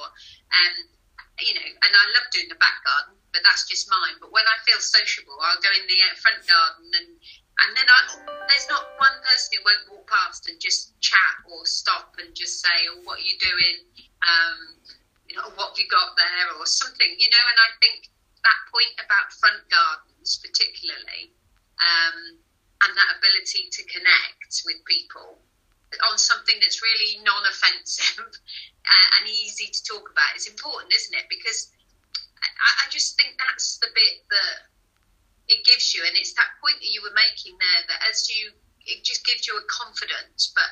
um 0.55 0.75
you 1.43 1.51
know 1.51 1.67
and 1.67 1.91
i 1.91 2.05
love 2.15 2.27
doing 2.31 2.47
the 2.47 2.59
back 2.63 2.79
garden 2.87 3.19
but 3.35 3.43
that's 3.43 3.67
just 3.67 3.91
mine 3.91 4.15
but 4.23 4.31
when 4.31 4.47
i 4.47 4.55
feel 4.63 4.79
sociable 4.79 5.35
i'll 5.43 5.59
go 5.59 5.71
in 5.75 5.83
the 5.83 5.99
uh, 5.99 6.15
front 6.15 6.39
garden 6.47 6.87
and 6.95 7.19
and 7.63 7.69
then 7.75 7.87
I, 7.87 7.99
there's 8.47 8.67
not 8.67 8.83
one 8.99 9.15
person 9.23 9.55
who 9.55 9.61
won't 9.63 9.85
walk 9.87 10.05
past 10.11 10.47
and 10.49 10.59
just 10.59 10.91
chat 10.99 11.35
or 11.47 11.65
stop 11.65 12.15
and 12.19 12.35
just 12.35 12.59
say, 12.59 12.77
"Oh, 12.91 13.01
what 13.03 13.19
are 13.19 13.27
you 13.27 13.37
doing? 13.39 13.77
Um, 14.23 14.57
you 15.27 15.35
know, 15.35 15.47
what 15.55 15.75
have 15.75 15.79
you 15.79 15.87
got 15.87 16.15
there?" 16.19 16.59
or 16.59 16.65
something, 16.65 17.15
you 17.17 17.29
know. 17.31 17.45
And 17.47 17.59
I 17.59 17.69
think 17.79 18.11
that 18.43 18.59
point 18.69 18.93
about 18.99 19.31
front 19.39 19.63
gardens, 19.71 20.37
particularly, 20.43 21.31
um, 21.79 22.37
and 22.83 22.91
that 22.91 23.09
ability 23.17 23.71
to 23.71 23.81
connect 23.87 24.61
with 24.67 24.83
people 24.85 25.39
on 26.11 26.17
something 26.17 26.59
that's 26.59 26.83
really 26.83 27.23
non-offensive 27.23 28.19
and 29.15 29.23
easy 29.29 29.71
to 29.71 29.81
talk 29.83 30.11
about 30.11 30.35
is 30.35 30.47
important, 30.47 30.91
isn't 30.93 31.15
it? 31.15 31.25
Because 31.29 31.71
I, 32.43 32.85
I 32.85 32.89
just 32.91 33.15
think 33.15 33.39
that's 33.39 33.77
the 33.79 33.87
bit 33.95 34.27
that 34.29 34.74
gives 35.65 35.93
you, 35.93 36.05
and 36.05 36.15
it's 36.15 36.33
that 36.33 36.55
point 36.61 36.77
that 36.79 36.91
you 36.93 37.01
were 37.01 37.13
making 37.13 37.57
there 37.57 37.83
that 37.89 38.01
as 38.09 38.29
you, 38.29 38.53
it 38.85 39.03
just 39.03 39.25
gives 39.25 39.47
you 39.47 39.57
a 39.57 39.65
confidence. 39.67 40.53
But 40.53 40.69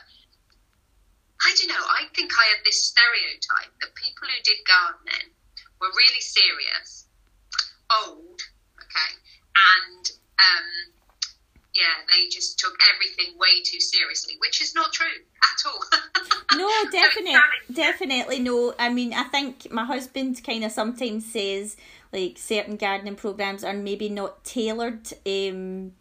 I 1.44 1.52
don't 1.58 1.74
know, 1.74 1.84
I 1.84 2.08
think 2.16 2.32
I 2.32 2.56
had 2.56 2.64
this 2.64 2.94
stereotype 2.94 3.74
that 3.82 3.98
people 3.98 4.30
who 4.30 4.40
did 4.46 4.62
gardening 4.64 5.34
were 5.82 5.92
really 5.92 6.22
serious, 6.22 7.10
old, 7.92 8.40
okay, 8.80 9.12
and 9.58 10.06
um, 10.40 10.94
yeah, 11.74 12.06
they 12.10 12.30
just 12.30 12.60
took 12.60 12.78
everything 12.94 13.38
way 13.38 13.62
too 13.66 13.80
seriously, 13.80 14.36
which 14.40 14.62
is 14.62 14.76
not 14.76 14.94
true 14.94 15.08
at 15.42 15.60
all. 15.66 15.82
no, 16.58 16.70
definitely, 16.92 17.36
definitely 17.74 18.40
no. 18.40 18.74
I 18.78 18.90
mean, 18.90 19.14
I 19.14 19.24
think 19.24 19.72
my 19.72 19.84
husband 19.84 20.44
kind 20.44 20.64
of 20.64 20.72
sometimes 20.72 21.26
says 21.26 21.76
like 22.14 22.38
certain 22.38 22.78
gardening 22.78 23.16
programs 23.16 23.64
are 23.64 23.74
maybe 23.74 24.08
not 24.08 24.44
tailored 24.44 25.12
um 25.26 25.94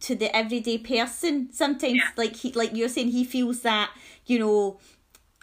to 0.00 0.14
the 0.14 0.34
everyday 0.34 0.78
person 0.78 1.52
sometimes. 1.52 1.96
Yeah. 1.96 2.08
like 2.16 2.36
he 2.36 2.52
like 2.52 2.74
you're 2.74 2.88
saying 2.88 3.08
he 3.08 3.24
feels 3.24 3.60
that 3.60 3.90
you 4.26 4.38
know 4.38 4.78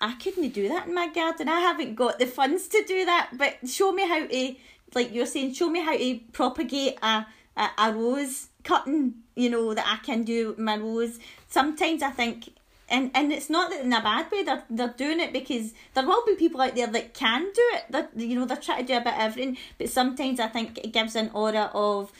I 0.01 0.13
couldn't 0.13 0.49
do 0.49 0.67
that 0.69 0.87
in 0.87 0.93
my 0.93 1.07
garden. 1.07 1.49
I 1.49 1.59
haven't 1.59 1.95
got 1.95 2.19
the 2.19 2.27
funds 2.27 2.67
to 2.67 2.83
do 2.87 3.05
that. 3.05 3.31
But 3.33 3.67
show 3.67 3.91
me 3.91 4.07
how 4.07 4.25
to 4.25 4.55
like 4.95 5.13
you're 5.13 5.25
saying 5.25 5.53
show 5.53 5.69
me 5.69 5.81
how 5.81 5.95
to 5.95 6.19
propagate 6.33 6.97
a 7.01 7.25
a, 7.55 7.69
a 7.77 7.93
rose 7.93 8.49
cutting 8.63 9.15
you 9.35 9.49
know 9.49 9.73
that 9.73 9.85
I 9.87 10.03
can 10.03 10.23
do 10.23 10.55
my 10.57 10.77
rose. 10.77 11.19
Sometimes 11.47 12.01
I 12.01 12.09
think 12.11 12.49
and 12.89 13.11
and 13.13 13.31
it's 13.33 13.49
not 13.49 13.69
that 13.71 13.81
in 13.81 13.93
a 13.93 14.01
bad 14.01 14.31
way. 14.31 14.43
They're 14.43 14.63
they're 14.69 14.93
doing 14.97 15.19
it 15.19 15.33
because 15.33 15.73
there 15.93 16.05
will 16.05 16.23
be 16.25 16.35
people 16.35 16.61
out 16.61 16.75
there 16.75 16.87
that 16.87 17.13
can 17.13 17.43
do 17.53 17.63
it. 17.73 17.85
That 17.89 18.11
you 18.15 18.35
know 18.39 18.45
they're 18.45 18.57
trying 18.57 18.85
to 18.85 18.93
do 18.93 18.97
a 18.97 19.01
bit 19.01 19.13
of 19.13 19.19
everything. 19.19 19.57
But 19.77 19.89
sometimes 19.89 20.39
I 20.39 20.47
think 20.47 20.77
it 20.79 20.93
gives 20.93 21.15
an 21.15 21.31
aura 21.33 21.71
of 21.73 22.11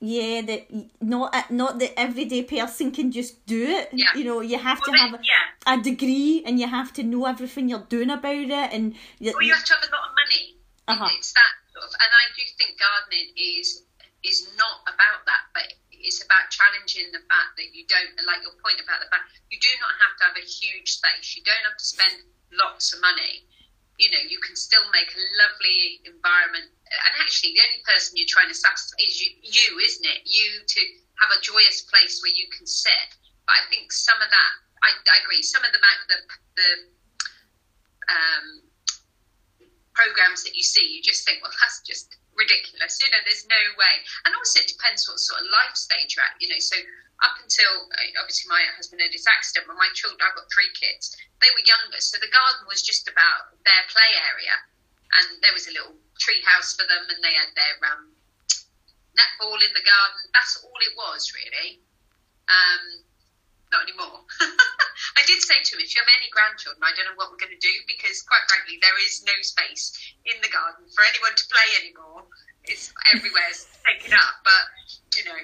yeah 0.00 0.40
that 0.42 0.66
not 1.02 1.50
not 1.50 1.78
the 1.80 1.90
everyday 1.98 2.42
person 2.44 2.92
can 2.92 3.10
just 3.10 3.44
do 3.46 3.64
it 3.66 3.88
Yeah. 3.92 4.14
you 4.14 4.22
know 4.22 4.40
you 4.40 4.56
have 4.56 4.80
Well, 4.86 4.94
to 4.94 4.98
have 5.00 5.20
yeah. 5.24 5.74
a 5.74 5.82
degree 5.82 6.44
and 6.46 6.60
you 6.60 6.68
have 6.68 6.92
to 6.94 7.02
know 7.02 7.24
everything 7.26 7.68
you're 7.68 7.80
doing 7.88 8.08
about 8.10 8.32
it 8.36 8.72
and 8.72 8.94
you, 9.18 9.32
Well, 9.32 9.42
you 9.42 9.52
have 9.52 9.64
to 9.64 9.74
have 9.74 9.82
a 9.82 9.90
lot 9.90 10.08
of 10.08 10.14
money. 10.14 10.54
Uh-huh. 10.86 11.08
It's 11.18 11.32
that 11.32 11.52
sort 11.72 11.84
of, 11.84 11.90
and 11.98 12.10
I 12.14 12.24
do 12.36 12.42
think 12.56 12.78
gardening 12.78 13.32
is 13.36 13.82
is 14.22 14.48
not 14.56 14.82
about 14.86 15.26
that, 15.26 15.42
but 15.52 15.66
it's 16.00 16.22
about 16.22 16.50
challenging 16.50 17.10
the 17.10 17.22
fact 17.26 17.58
that 17.58 17.74
you 17.74 17.84
don't, 17.88 18.14
like 18.26 18.42
your 18.42 18.54
point 18.62 18.78
about 18.82 19.02
the 19.02 19.10
fact 19.10 19.30
you 19.50 19.58
do 19.58 19.72
not 19.82 19.92
have 19.98 20.14
to 20.18 20.22
have 20.30 20.36
a 20.38 20.46
huge 20.46 20.98
space. 20.98 21.36
You 21.36 21.42
don't 21.42 21.64
have 21.66 21.78
to 21.78 21.86
spend 21.86 22.14
lots 22.54 22.94
of 22.94 23.00
money. 23.00 23.44
You 23.98 24.14
know, 24.14 24.22
you 24.30 24.38
can 24.38 24.54
still 24.54 24.86
make 24.94 25.10
a 25.10 25.22
lovely 25.42 26.02
environment. 26.06 26.70
And 26.70 27.12
actually, 27.18 27.58
the 27.58 27.66
only 27.66 27.82
person 27.82 28.14
you're 28.14 28.30
trying 28.30 28.48
to 28.48 28.54
satisfy 28.54 28.94
is 29.02 29.18
you, 29.18 29.30
you 29.42 29.68
isn't 29.82 30.06
it? 30.06 30.22
You 30.22 30.62
to 30.62 30.80
have 31.18 31.34
a 31.34 31.42
joyous 31.42 31.82
place 31.82 32.22
where 32.22 32.30
you 32.30 32.46
can 32.54 32.62
sit. 32.62 33.10
But 33.46 33.58
I 33.58 33.62
think 33.74 33.90
some 33.90 34.22
of 34.22 34.30
that, 34.30 34.52
I, 34.86 34.94
I 34.94 35.16
agree. 35.26 35.42
Some 35.42 35.66
of 35.66 35.74
the 35.74 35.82
the 35.82 36.18
the 36.54 36.70
um, 38.06 38.46
programs 39.98 40.46
that 40.46 40.54
you 40.54 40.62
see, 40.62 40.86
you 40.86 41.02
just 41.02 41.26
think, 41.26 41.42
well, 41.42 41.50
that's 41.58 41.82
just 41.82 42.14
ridiculous. 42.38 43.02
You 43.02 43.10
know, 43.10 43.20
there's 43.26 43.44
no 43.50 43.62
way. 43.76 43.94
And 44.24 44.32
also, 44.38 44.62
it 44.62 44.70
depends 44.70 45.04
what 45.10 45.18
sort 45.18 45.42
of 45.42 45.50
life 45.50 45.74
stage 45.74 46.14
you're 46.14 46.24
at. 46.24 46.38
You 46.38 46.48
know, 46.54 46.62
so 46.62 46.78
up 47.26 47.34
until 47.42 47.90
uh, 47.90 48.22
obviously 48.22 48.46
my 48.46 48.62
husband 48.78 49.02
had 49.02 49.10
his 49.10 49.26
accident, 49.26 49.66
but 49.66 49.74
my 49.74 49.90
children, 49.98 50.22
I've 50.22 50.38
got 50.38 50.46
three 50.54 50.70
kids. 50.70 51.18
They 51.42 51.50
were 51.50 51.66
younger, 51.66 51.98
so 51.98 52.18
the 52.22 52.30
garden 52.30 52.70
was 52.70 52.82
just 52.82 53.10
about 53.10 53.58
their 53.66 53.82
play 53.90 54.12
area, 54.30 54.54
and 55.18 55.42
there 55.42 55.54
was 55.54 55.66
a 55.66 55.74
little 55.74 55.98
tree 56.22 56.42
house 56.46 56.78
for 56.78 56.86
them, 56.86 57.10
and 57.10 57.18
they 57.22 57.34
had 57.34 57.50
their 57.58 57.74
um, 57.90 58.14
netball 59.18 59.58
in 59.58 59.74
the 59.74 59.82
garden. 59.82 60.22
That's 60.30 60.62
all 60.62 60.78
it 60.78 60.94
was, 60.94 61.34
really. 61.34 61.82
Um, 62.46 63.02
not 63.72 63.84
anymore. 63.84 64.24
I 65.18 65.22
did 65.26 65.40
say 65.42 65.60
to 65.62 65.70
him, 65.76 65.80
if 65.82 65.94
you 65.94 66.00
have 66.00 66.10
any 66.10 66.30
grandchildren, 66.30 66.82
I 66.82 66.92
don't 66.96 67.06
know 67.06 67.18
what 67.18 67.30
we're 67.30 67.40
going 67.40 67.54
to 67.54 67.60
do 67.60 67.74
because, 67.86 68.22
quite 68.22 68.44
frankly, 68.48 68.78
there 68.80 68.98
is 69.00 69.24
no 69.24 69.36
space 69.42 69.92
in 70.24 70.40
the 70.40 70.48
garden 70.48 70.86
for 70.90 71.04
anyone 71.04 71.34
to 71.36 71.44
play 71.48 71.68
anymore. 71.84 72.24
It's 72.64 72.92
everywhere's 73.12 73.68
taken 73.86 74.12
up, 74.14 74.40
but 74.44 74.64
you 75.16 75.24
know, 75.24 75.40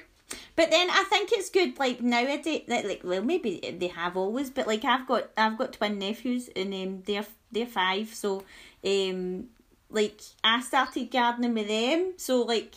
But 0.55 0.71
then 0.71 0.89
I 0.89 1.03
think 1.09 1.31
it's 1.31 1.49
good 1.49 1.77
like 1.79 2.01
nowadays 2.01 2.63
that 2.67 2.85
like 2.85 3.01
well 3.03 3.21
maybe 3.21 3.59
they 3.59 3.87
have 3.87 4.15
always 4.15 4.49
but 4.49 4.67
like 4.67 4.85
I've 4.85 5.07
got 5.07 5.29
I've 5.37 5.57
got 5.57 5.73
twin 5.73 5.99
nephews 5.99 6.49
and 6.55 6.73
um 6.73 7.03
they're 7.05 7.25
they're 7.51 7.65
five 7.65 8.13
so 8.13 8.43
um 8.85 9.49
like 9.89 10.21
I 10.43 10.61
started 10.61 11.11
gardening 11.11 11.53
with 11.53 11.67
them 11.67 12.13
so 12.17 12.41
like 12.41 12.73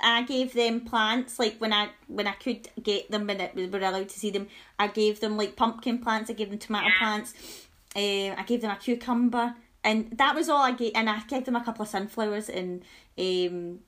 I 0.00 0.22
gave 0.22 0.52
them 0.54 0.82
plants 0.82 1.38
like 1.38 1.56
when 1.58 1.72
I 1.72 1.90
when 2.06 2.26
I 2.26 2.32
could 2.32 2.68
get 2.82 3.10
them 3.10 3.26
when 3.26 3.40
it, 3.40 3.54
we 3.54 3.66
were 3.66 3.78
allowed 3.78 4.08
to 4.08 4.18
see 4.18 4.30
them 4.30 4.48
I 4.78 4.86
gave 4.88 5.20
them 5.20 5.36
like 5.36 5.56
pumpkin 5.56 5.98
plants 5.98 6.30
I 6.30 6.34
gave 6.34 6.50
them 6.50 6.58
tomato 6.58 6.86
Yeah. 6.88 6.98
plants 6.98 7.34
um 7.96 8.34
I 8.38 8.44
gave 8.46 8.60
them 8.60 8.70
a 8.70 8.76
cucumber 8.76 9.54
and 9.82 10.10
that 10.18 10.34
was 10.34 10.48
all 10.48 10.62
I 10.62 10.72
gave 10.72 10.92
and 10.94 11.10
I 11.10 11.20
gave 11.20 11.44
them 11.44 11.56
a 11.56 11.64
couple 11.64 11.82
of 11.82 11.88
sunflowers 11.88 12.48
and 12.48 12.82
um 13.18 13.80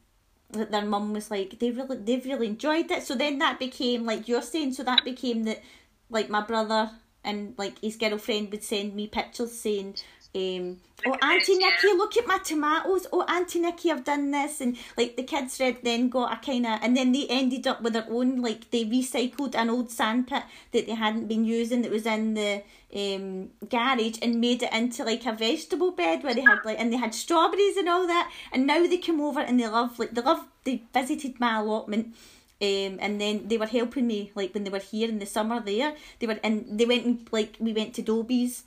their 0.52 0.84
mum 0.84 1.12
was 1.12 1.30
like 1.30 1.58
they 1.60 1.70
really 1.70 1.96
they've 1.98 2.24
really 2.24 2.48
enjoyed 2.48 2.90
it 2.90 3.04
so 3.04 3.14
then 3.14 3.38
that 3.38 3.58
became 3.60 4.04
like 4.04 4.26
you're 4.26 4.42
saying 4.42 4.72
so 4.72 4.82
that 4.82 5.04
became 5.04 5.44
that 5.44 5.62
like 6.08 6.28
my 6.28 6.40
brother 6.40 6.90
and 7.22 7.54
like 7.56 7.78
his 7.80 7.96
girlfriend 7.96 8.50
would 8.50 8.64
send 8.64 8.94
me 8.94 9.06
pictures 9.06 9.52
saying 9.52 9.94
um 10.34 10.78
oh 11.06 11.16
auntie. 11.22 11.56
Nikki 11.56 11.88
look 11.96 12.16
at 12.16 12.26
my 12.26 12.38
tomatoes. 12.38 13.06
Oh 13.12 13.22
auntie 13.22 13.60
Nikki 13.60 13.90
I've 13.90 14.04
done 14.04 14.30
this. 14.30 14.60
And 14.60 14.76
like 14.96 15.16
the 15.16 15.22
kids 15.22 15.58
read 15.58 15.78
then 15.82 16.08
got 16.08 16.32
a 16.32 16.44
kind 16.44 16.66
of 16.66 16.78
and 16.82 16.96
then 16.96 17.12
they 17.12 17.26
ended 17.28 17.66
up 17.66 17.82
with 17.82 17.94
their 17.94 18.06
own 18.08 18.40
like 18.40 18.70
they 18.70 18.84
recycled 18.84 19.54
an 19.54 19.70
old 19.70 19.90
sandpit 19.90 20.44
that 20.72 20.86
they 20.86 20.94
hadn't 20.94 21.26
been 21.26 21.44
using 21.44 21.82
that 21.82 21.90
was 21.90 22.06
in 22.06 22.34
the 22.34 22.62
um 22.94 23.50
garage 23.68 24.18
and 24.22 24.40
made 24.40 24.62
it 24.62 24.72
into 24.72 25.04
like 25.04 25.26
a 25.26 25.32
vegetable 25.32 25.92
bed 25.92 26.22
where 26.22 26.34
they 26.34 26.42
had 26.42 26.58
like 26.64 26.78
and 26.78 26.92
they 26.92 26.96
had 26.96 27.14
strawberries 27.14 27.76
and 27.76 27.88
all 27.88 28.06
that. 28.06 28.30
And 28.52 28.66
now 28.66 28.86
they 28.86 28.98
come 28.98 29.20
over 29.20 29.40
and 29.40 29.58
they 29.58 29.66
love 29.66 29.98
like 29.98 30.12
they 30.12 30.22
love 30.22 30.46
they 30.64 30.82
visited 30.92 31.40
my 31.40 31.58
allotment 31.58 32.14
um, 32.62 32.98
and 33.00 33.18
then 33.18 33.48
they 33.48 33.56
were 33.56 33.66
helping 33.66 34.06
me 34.06 34.32
like 34.34 34.52
when 34.52 34.64
they 34.64 34.70
were 34.70 34.78
here 34.78 35.08
in 35.08 35.18
the 35.18 35.24
summer 35.24 35.60
there. 35.60 35.94
They 36.18 36.26
were 36.26 36.38
and 36.44 36.66
they 36.78 36.84
went 36.84 37.06
and 37.06 37.28
like 37.32 37.56
we 37.58 37.72
went 37.72 37.94
to 37.94 38.02
Dobbies 38.02 38.64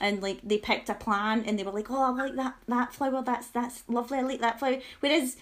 and 0.00 0.22
like 0.22 0.40
they 0.42 0.58
picked 0.58 0.88
a 0.88 0.94
plant 0.94 1.46
and 1.46 1.58
they 1.58 1.62
were 1.62 1.72
like 1.72 1.90
oh 1.90 2.02
I 2.02 2.10
like 2.10 2.36
that 2.36 2.54
that 2.68 2.92
flower 2.92 3.22
that's 3.22 3.48
that's 3.48 3.82
lovely 3.88 4.18
I 4.18 4.22
like 4.22 4.40
that 4.40 4.58
flower. 4.58 4.78
Whereas 5.00 5.36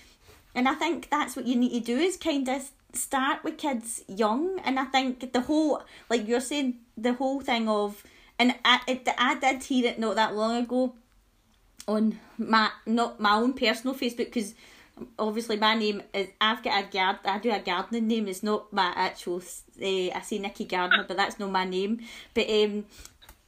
and 0.55 0.69
I 0.69 0.75
think 0.75 1.11
that's 1.11 1.37
what 1.37 1.47
you 1.47 1.57
need 1.57 1.73
to 1.73 1.81
do 1.81 1.99
is 1.99 2.17
kind 2.17 2.49
of 2.49 2.71
start 2.93 3.43
with 3.43 3.59
kids 3.59 4.05
young 4.07 4.61
and 4.61 4.79
I 4.79 4.85
think 4.85 5.33
the 5.33 5.41
whole 5.41 5.83
like 6.09 6.27
you're 6.29 6.41
saying 6.41 6.79
the 6.97 7.15
whole 7.15 7.41
thing 7.41 7.69
of 7.69 8.03
and 8.39 8.55
I, 8.65 8.81
it, 8.87 9.09
I 9.19 9.37
did 9.37 9.63
hear 9.65 9.87
it 9.87 9.99
not 9.99 10.17
that 10.17 10.35
long 10.35 10.57
ago 10.57 10.95
on 11.87 12.19
my 12.39 12.71
not 12.87 13.21
my 13.21 13.35
own 13.35 13.53
personal 13.53 13.95
Facebook 13.95 14.27
because 14.27 14.55
obviously 15.19 15.57
my 15.57 15.75
name 15.75 16.03
is 16.13 16.29
I've 16.41 16.63
got 16.63 16.85
a 16.85 16.87
guard 16.87 17.19
I 17.25 17.39
do 17.39 17.51
a 17.51 17.59
gardening 17.59 18.07
name 18.07 18.29
it's 18.29 18.43
not 18.43 18.73
my 18.73 18.93
actual 18.95 19.39
uh, 19.39 19.85
I 19.85 20.21
say 20.23 20.39
Nikki 20.39 20.65
Gardner 20.65 21.05
but 21.07 21.17
that's 21.17 21.39
not 21.39 21.51
my 21.51 21.65
name. 21.65 22.01
But 22.33 22.49
um 22.49 22.85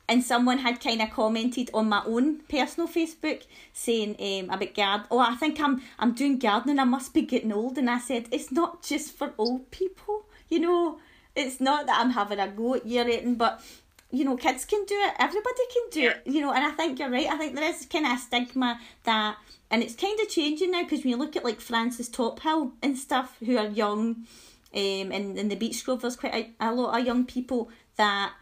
and 0.09 0.23
someone 0.23 0.59
had 0.59 0.81
kind 0.81 1.03
of 1.03 1.11
commented 1.11 1.71
on 1.75 1.89
my 1.89 2.03
own 2.07 2.39
personal 2.49 2.89
Facebook 2.89 3.45
saying 3.73 4.17
um 4.21 4.55
about 4.55 4.75
gard 4.75 5.03
oh 5.11 5.19
I 5.19 5.35
think 5.35 5.61
I'm 5.61 5.83
I'm 5.99 6.13
doing 6.13 6.39
gardening 6.39 6.79
I 6.79 6.85
must 6.85 7.13
be 7.15 7.23
getting 7.23 7.53
old. 7.53 7.79
And 7.79 7.91
I 7.91 7.99
said 7.99 8.27
it's 8.31 8.53
not 8.53 8.83
just 8.83 9.17
for 9.17 9.33
old 9.39 9.71
people 9.71 10.27
you 10.49 10.61
know? 10.61 10.99
It's 11.35 11.61
not 11.61 11.87
that 11.87 12.01
I'm 12.01 12.11
having 12.11 12.39
a 12.39 12.49
go 12.49 12.75
at 12.75 12.85
or 12.85 13.01
anything 13.01 13.35
but 13.35 13.63
you 14.11 14.25
know 14.25 14.37
kids 14.37 14.65
can 14.65 14.85
do 14.85 14.95
it. 14.95 15.15
Everybody 15.19 15.63
can 15.73 15.83
do 15.91 16.09
it 16.11 16.23
you 16.27 16.41
know? 16.41 16.53
And 16.53 16.65
I 16.65 16.71
think 16.71 16.99
you're 16.99 17.11
right. 17.11 17.27
I 17.27 17.37
think 17.37 17.55
there 17.55 17.69
is 17.69 17.87
kind 17.87 18.07
of 18.07 18.13
a 18.13 18.19
stigma 18.19 18.81
that 19.05 19.37
and 19.71 19.83
it's 19.83 19.97
kind 19.97 20.19
of 20.21 20.29
changing 20.29 20.71
now 20.71 20.85
because 20.85 21.01
when 21.01 21.11
you 21.11 21.17
look 21.17 21.37
at 21.37 21.45
like 21.45 21.61
Frances 21.61 22.09
Tophill 22.09 22.73
and 22.83 22.97
stuff 22.97 23.37
who 23.45 23.59
are 23.59 23.67
young 23.67 24.27
um 24.75 25.13
and 25.13 25.39
in 25.39 25.49
the 25.49 25.57
Beechgrove 25.57 26.01
there's 26.01 26.17
quite 26.17 26.35
a, 26.61 26.69
a 26.69 26.73
lot 26.73 26.99
of 26.99 27.05
young 27.05 27.25
people 27.25 27.71
that 27.97 28.33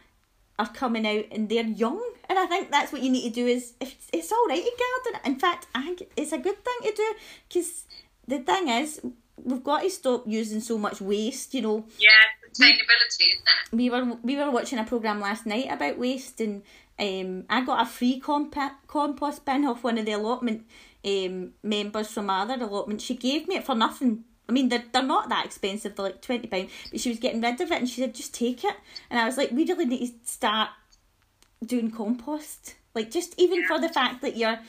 are 0.57 0.69
coming 0.73 1.05
out 1.05 1.25
and 1.31 1.49
they're 1.49 1.65
young. 1.65 2.01
And 2.29 2.39
I 2.39 2.45
think 2.47 2.71
that's 2.71 2.91
what 2.91 3.01
you 3.01 3.09
need 3.09 3.23
to 3.29 3.29
do 3.29 3.45
is 3.47 3.73
if 3.79 3.91
it's, 3.93 4.07
it's 4.13 4.31
all 4.31 4.45
right 4.47 4.63
to 4.63 4.71
garden. 5.13 5.31
In 5.33 5.39
fact 5.39 5.67
I 5.75 5.83
think 5.83 6.03
it's 6.15 6.31
a 6.31 6.37
good 6.37 6.57
thing 6.63 6.89
to 6.91 6.95
do 6.95 7.13
because 7.47 7.85
the 8.27 8.39
thing 8.39 8.69
is 8.69 9.01
we've 9.43 9.63
got 9.63 9.83
to 9.83 9.89
stop 9.89 10.23
using 10.25 10.61
so 10.61 10.77
much 10.77 11.01
waste 11.01 11.53
you 11.53 11.61
know. 11.61 11.85
Yeah, 11.99 12.09
sustainability, 12.51 13.33
isn't 13.33 13.47
it? 13.71 13.75
we 13.75 13.89
were 13.89 14.17
we 14.23 14.37
were 14.37 14.49
watching 14.51 14.79
a 14.79 14.83
program 14.85 15.19
last 15.19 15.45
night 15.45 15.67
about 15.69 15.97
waste 15.97 16.39
and 16.41 16.63
um 16.97 17.43
I 17.49 17.63
got 17.65 17.81
a 17.81 17.85
free 17.85 18.21
compa- 18.21 18.75
compost 18.87 19.43
bin 19.45 19.65
off 19.65 19.83
one 19.83 19.97
of 19.97 20.05
the 20.05 20.13
allotment 20.13 20.65
um 21.03 21.51
members 21.61 22.07
from 22.11 22.29
other 22.29 22.55
allotment. 22.63 23.01
She 23.01 23.15
gave 23.15 23.47
me 23.47 23.57
it 23.57 23.65
for 23.65 23.75
nothing 23.75 24.23
I 24.47 24.51
mean 24.51 24.69
they're, 24.69 24.83
they're 24.91 25.03
not 25.03 25.29
that 25.29 25.45
expensive 25.45 25.95
they're 25.95 26.05
like 26.05 26.21
20 26.21 26.47
pound 26.47 26.69
but 26.91 26.99
she 26.99 27.09
was 27.09 27.19
getting 27.19 27.41
rid 27.41 27.59
of 27.61 27.71
it 27.71 27.79
and 27.79 27.89
she 27.89 28.01
said 28.01 28.13
just 28.13 28.33
take 28.33 28.63
it. 28.63 28.75
And 29.09 29.19
I 29.19 29.25
was 29.25 29.37
like 29.37 29.51
we 29.51 29.65
really 29.65 29.85
need 29.85 30.25
to 30.25 30.31
start 30.31 30.69
doing 31.65 31.91
compost. 31.91 32.75
Like 32.93 33.11
just 33.11 33.33
even 33.39 33.65
for 33.65 33.79
the 33.79 33.89
fact 33.89 34.21
that 34.21 34.37
you're 34.37 34.59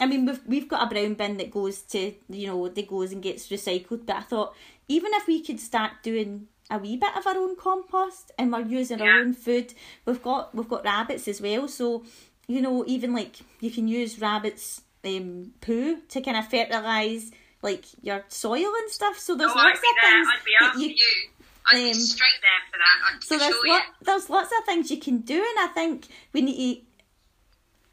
I 0.00 0.06
mean 0.06 0.26
we've 0.26 0.40
we've 0.46 0.68
got 0.68 0.84
a 0.84 0.92
brown 0.92 1.14
bin 1.14 1.36
that 1.38 1.50
goes 1.50 1.82
to 1.82 2.12
you 2.28 2.46
know 2.46 2.68
that 2.68 2.88
goes 2.88 3.12
and 3.12 3.22
gets 3.22 3.48
recycled 3.48 4.06
but 4.06 4.16
I 4.16 4.20
thought 4.20 4.54
even 4.88 5.12
if 5.14 5.26
we 5.26 5.42
could 5.42 5.60
start 5.60 5.92
doing 6.02 6.48
a 6.70 6.78
wee 6.78 6.96
bit 6.96 7.16
of 7.16 7.26
our 7.26 7.36
own 7.36 7.56
compost 7.56 8.32
and 8.38 8.52
we're 8.52 8.60
using 8.60 9.00
our 9.00 9.20
own 9.20 9.34
food 9.34 9.72
we've 10.04 10.22
got 10.22 10.54
we've 10.54 10.68
got 10.68 10.84
rabbits 10.84 11.28
as 11.28 11.40
well. 11.40 11.68
So 11.68 12.04
you 12.48 12.60
know 12.60 12.84
even 12.86 13.12
like 13.12 13.36
you 13.60 13.70
can 13.70 13.88
use 13.88 14.20
rabbits 14.20 14.82
um 15.04 15.52
poo 15.60 15.98
to 16.08 16.20
kind 16.20 16.36
of 16.36 16.48
fertilize 16.48 17.30
like 17.66 17.84
your 18.00 18.24
soil 18.28 18.72
and 18.80 18.90
stuff 18.90 19.18
so 19.18 19.34
there's 19.34 19.50
oh, 19.52 19.58
I'd 19.58 19.64
lots 19.64 19.78
of 19.78 19.84
there. 20.00 20.10
things 20.10 20.28
I'd 20.32 20.44
be 20.44 20.52
that 20.60 20.78
you 20.78 20.88
you. 20.88 21.30
I'd 21.68 21.88
um, 21.88 21.94
straight 21.94 22.40
there 22.42 22.62
for 22.70 22.78
that. 22.78 22.96
I 23.04 23.18
so 23.20 23.38
there's 23.38 23.54
you. 23.64 23.80
there's 24.02 24.30
lots 24.30 24.52
of 24.56 24.64
things 24.64 24.90
you 24.90 24.98
can 24.98 25.18
do, 25.18 25.34
and 25.34 25.58
I 25.58 25.66
think 25.74 26.06
we 26.32 26.42
need 26.42 26.84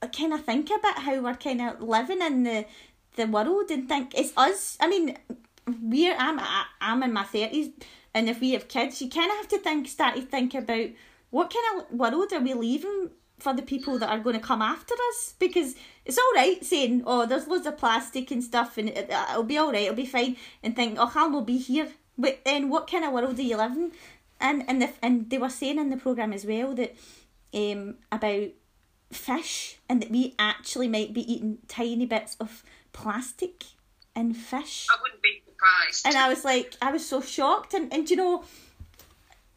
to 0.01 0.07
kind 0.09 0.33
of 0.33 0.45
think 0.45 0.69
about 0.69 0.99
how 0.99 1.19
we're 1.21 1.33
kind 1.33 1.61
of 1.61 1.81
living 1.81 2.21
in 2.21 2.43
the 2.43 2.65
the 3.15 3.25
world 3.25 3.71
and 3.71 3.87
think 3.87 4.13
it's 4.15 4.33
us. 4.37 4.77
I 4.79 4.87
mean, 4.87 5.17
we're 5.81 6.15
I'm 6.17 6.39
I'm 6.81 7.01
in 7.01 7.13
my 7.13 7.23
thirties, 7.23 7.69
and 8.13 8.29
if 8.29 8.39
we 8.41 8.51
have 8.51 8.67
kids, 8.67 9.01
you 9.01 9.09
kind 9.09 9.31
of 9.31 9.37
have 9.37 9.47
to 9.49 9.57
think 9.57 9.87
start 9.87 10.15
to 10.15 10.21
think 10.21 10.53
about 10.53 10.89
what 11.31 11.51
kind 11.51 11.81
of 11.81 11.97
world 11.97 12.31
are 12.31 12.41
we 12.41 12.53
leaving 12.53 13.09
for 13.39 13.53
the 13.53 13.61
people 13.61 13.99
that 13.99 14.09
are 14.09 14.19
going 14.19 14.39
to 14.39 14.45
come 14.45 14.61
after 14.61 14.93
us 15.09 15.33
because 15.39 15.75
it's 16.05 16.17
all 16.17 16.33
right 16.35 16.63
saying 16.63 17.03
oh 17.05 17.25
there's 17.25 17.47
loads 17.47 17.65
of 17.65 17.77
plastic 17.77 18.31
and 18.31 18.43
stuff 18.43 18.77
and 18.77 18.89
it, 18.89 19.09
it'll 19.09 19.43
be 19.43 19.57
all 19.57 19.71
right 19.71 19.83
it'll 19.83 19.95
be 19.95 20.05
fine 20.05 20.37
and 20.61 20.75
think 20.75 20.97
oh 20.99 21.11
I'll 21.15 21.29
not 21.29 21.45
be 21.45 21.57
here 21.57 21.89
but 22.17 22.39
then 22.45 22.69
what 22.69 22.89
kind 22.89 23.03
of 23.03 23.11
world 23.11 23.39
are 23.39 23.41
you 23.41 23.57
living 23.57 23.91
and 24.39 24.63
and 24.67 24.81
the, 24.81 24.89
and 25.01 25.29
they 25.29 25.37
were 25.37 25.49
saying 25.49 25.79
in 25.79 25.89
the 25.89 25.97
program 25.97 26.31
as 26.31 26.45
well 26.45 26.73
that 26.75 26.95
um 27.53 27.95
about 28.11 28.49
fish 29.11 29.77
and 29.87 30.01
that 30.01 30.11
we 30.11 30.35
actually 30.39 30.87
might 30.87 31.13
be 31.13 31.31
eating 31.31 31.59
tiny 31.67 32.05
bits 32.05 32.35
of 32.39 32.63
plastic 32.91 33.63
in 34.15 34.33
fish. 34.33 34.87
I 34.91 35.01
wouldn't 35.01 35.21
be 35.21 35.41
surprised. 35.45 36.05
And 36.05 36.15
I 36.15 36.29
was 36.29 36.45
like, 36.45 36.75
I 36.81 36.91
was 36.91 37.05
so 37.05 37.21
shocked. 37.21 37.73
And, 37.73 37.93
and 37.93 38.09
you 38.09 38.15
know, 38.15 38.43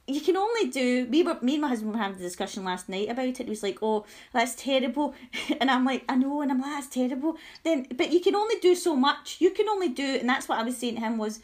you 0.06 0.20
can 0.20 0.36
only 0.36 0.70
do. 0.70 1.06
We 1.10 1.22
were, 1.22 1.38
me 1.42 1.54
and 1.54 1.62
my 1.62 1.68
husband 1.68 1.92
were 1.92 1.98
having 1.98 2.18
a 2.18 2.22
discussion 2.22 2.64
last 2.64 2.88
night 2.88 3.08
about 3.10 3.26
it. 3.26 3.40
It 3.40 3.48
was 3.48 3.62
like, 3.62 3.78
oh, 3.82 4.06
that's 4.32 4.54
terrible. 4.54 5.14
And 5.60 5.70
I'm 5.70 5.84
like, 5.84 6.04
I 6.08 6.16
know. 6.16 6.42
And 6.42 6.50
I'm 6.50 6.60
like, 6.60 6.70
that's 6.70 6.94
terrible. 6.94 7.36
Then, 7.64 7.86
but 7.94 8.12
you 8.12 8.20
can 8.20 8.34
only 8.34 8.56
do 8.60 8.74
so 8.74 8.94
much. 8.94 9.36
You 9.40 9.50
can 9.50 9.68
only 9.68 9.88
do, 9.88 10.04
and 10.04 10.28
that's 10.28 10.48
what 10.48 10.58
I 10.58 10.62
was 10.62 10.76
saying 10.76 10.96
to 10.96 11.00
him 11.00 11.18
was, 11.18 11.40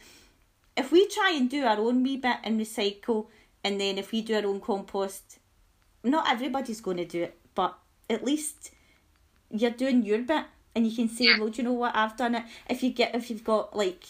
if 0.77 0.93
we 0.93 1.09
try 1.09 1.33
and 1.33 1.51
do 1.51 1.65
our 1.65 1.79
own 1.79 2.03
wee 2.03 2.17
bit 2.17 2.37
and 2.45 2.61
recycle, 2.61 3.27
and 3.65 3.81
then 3.81 3.99
if 3.99 4.13
we 4.13 4.23
do 4.23 4.37
our 4.37 4.47
own 4.47 4.61
compost, 4.61 5.39
not 6.05 6.31
everybody's 6.31 6.81
going 6.81 6.97
to 6.97 7.05
do 7.05 7.25
it, 7.25 7.39
but 7.55 7.79
at 8.09 8.25
least 8.25 8.71
you're 9.51 9.71
doing 9.71 10.03
your 10.03 10.19
bit 10.23 10.47
and 10.75 10.87
you 10.87 10.95
can 10.95 11.09
say, 11.09 11.27
well, 11.39 11.49
do 11.49 11.63
you 11.63 11.69
know 11.69 11.75
what? 11.75 11.95
I've 11.95 12.17
done 12.17 12.35
it. 12.35 12.45
If 12.69 12.83
you 12.83 12.91
get, 12.91 13.15
if 13.15 13.31
you've 13.31 13.45
got 13.45 13.77
like, 13.77 14.05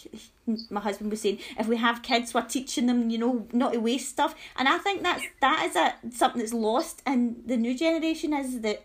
my 0.69 0.81
husband 0.81 1.09
was 1.11 1.21
saying, 1.21 1.39
if 1.57 1.67
we 1.67 1.77
have 1.77 2.01
kids, 2.01 2.33
we're 2.33 2.41
teaching 2.41 2.87
them, 2.87 3.09
you 3.09 3.17
know, 3.17 3.47
not 3.53 3.73
to 3.73 3.79
waste 3.79 4.09
stuff. 4.09 4.35
And 4.57 4.67
I 4.67 4.77
think 4.77 5.03
that's 5.03 5.23
that 5.41 5.65
is 5.65 5.75
a 5.75 5.93
something 6.11 6.39
that's 6.39 6.53
lost 6.53 7.01
in 7.07 7.43
the 7.45 7.57
new 7.57 7.77
generation 7.77 8.33
is 8.33 8.61
that 8.61 8.83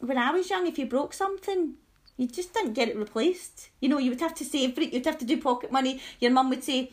when 0.00 0.18
I 0.18 0.30
was 0.30 0.50
young, 0.50 0.66
if 0.66 0.78
you 0.78 0.86
broke 0.86 1.14
something, 1.14 1.74
you 2.16 2.28
just 2.28 2.52
didn't 2.52 2.74
get 2.74 2.88
it 2.88 2.96
replaced. 2.96 3.70
You 3.80 3.88
know, 3.88 3.98
you 3.98 4.10
would 4.10 4.20
have 4.20 4.34
to 4.36 4.44
save 4.44 4.78
it. 4.78 4.92
You'd 4.92 5.06
have 5.06 5.18
to 5.18 5.24
do 5.24 5.40
pocket 5.40 5.72
money. 5.72 6.00
Your 6.20 6.30
mum 6.30 6.50
would 6.50 6.62
say, 6.62 6.92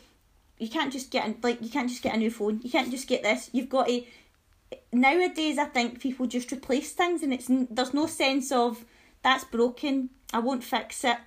you 0.57 0.69
can't 0.69 0.93
just 0.93 1.11
get 1.11 1.43
like 1.43 1.61
you 1.61 1.69
can't 1.69 1.89
just 1.89 2.03
get 2.03 2.15
a 2.15 2.17
new 2.17 2.31
phone. 2.31 2.61
You 2.63 2.69
can't 2.69 2.91
just 2.91 3.07
get 3.07 3.23
this. 3.23 3.49
You've 3.51 3.69
got 3.69 3.87
to. 3.87 4.03
Nowadays, 4.93 5.57
I 5.57 5.65
think 5.65 5.99
people 5.99 6.27
just 6.27 6.51
replace 6.51 6.93
things, 6.93 7.23
and 7.23 7.33
it's 7.33 7.47
there's 7.49 7.93
no 7.93 8.07
sense 8.07 8.51
of 8.51 8.85
that's 9.23 9.43
broken. 9.43 10.11
I 10.33 10.39
won't 10.39 10.63
fix 10.63 11.03
it. 11.03 11.17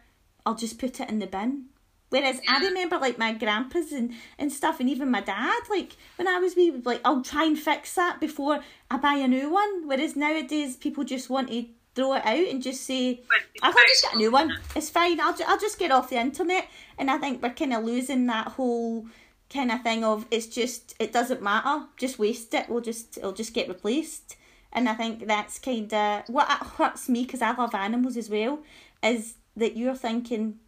I'll 0.46 0.54
just 0.54 0.78
put 0.78 1.00
it 1.00 1.08
in 1.08 1.18
the 1.18 1.26
bin. 1.26 1.66
Whereas 2.10 2.40
I 2.48 2.58
remember 2.64 2.98
like 2.98 3.18
my 3.18 3.32
grandpas 3.32 3.90
and, 3.90 4.12
and 4.38 4.52
stuff, 4.52 4.78
and 4.78 4.88
even 4.88 5.10
my 5.10 5.20
dad, 5.20 5.62
like 5.68 5.96
when 6.16 6.28
I 6.28 6.38
was 6.38 6.54
wee, 6.54 6.70
would 6.70 6.86
like 6.86 7.00
I'll 7.04 7.22
try 7.22 7.44
and 7.44 7.58
fix 7.58 7.94
that 7.94 8.20
before 8.20 8.60
I 8.90 8.96
buy 8.98 9.14
a 9.14 9.26
new 9.28 9.50
one. 9.50 9.88
Whereas 9.88 10.14
nowadays, 10.14 10.76
people 10.76 11.02
just 11.04 11.28
want 11.28 11.48
to 11.48 11.66
throw 11.94 12.14
it 12.14 12.24
out 12.26 12.48
and 12.48 12.62
just 12.62 12.82
say, 12.84 13.20
I 13.62 13.72
can 13.72 13.84
just 13.88 14.02
get 14.02 14.14
a 14.14 14.18
new 14.18 14.30
one. 14.30 14.56
It's 14.76 14.90
fine. 14.90 15.20
I'll, 15.20 15.34
ju- 15.36 15.44
I'll 15.46 15.58
just 15.58 15.78
get 15.78 15.90
off 15.92 16.10
the 16.10 16.16
internet. 16.16 16.68
And 16.98 17.10
I 17.10 17.18
think 17.18 17.42
we're 17.42 17.50
kind 17.50 17.72
of 17.72 17.84
losing 17.84 18.26
that 18.26 18.48
whole 18.48 19.06
kind 19.52 19.70
of 19.70 19.82
thing 19.82 20.02
of 20.04 20.26
it's 20.30 20.46
just 20.46 20.94
it 20.98 21.12
doesn't 21.12 21.42
matter. 21.42 21.86
Just 21.96 22.18
waste 22.18 22.54
it. 22.54 22.68
We'll 22.68 22.80
just 22.80 23.18
it'll 23.18 23.32
just 23.32 23.54
get 23.54 23.68
replaced. 23.68 24.36
And 24.72 24.88
I 24.88 24.94
think 24.94 25.26
that's 25.26 25.58
kind 25.60 25.92
of 25.92 26.24
what 26.28 26.48
hurts 26.48 27.08
me 27.08 27.24
because 27.24 27.42
I 27.42 27.52
love 27.54 27.74
animals 27.74 28.16
as 28.16 28.28
well. 28.28 28.60
Is 29.02 29.34
that 29.56 29.76
you're 29.76 29.94
thinking 29.94 30.58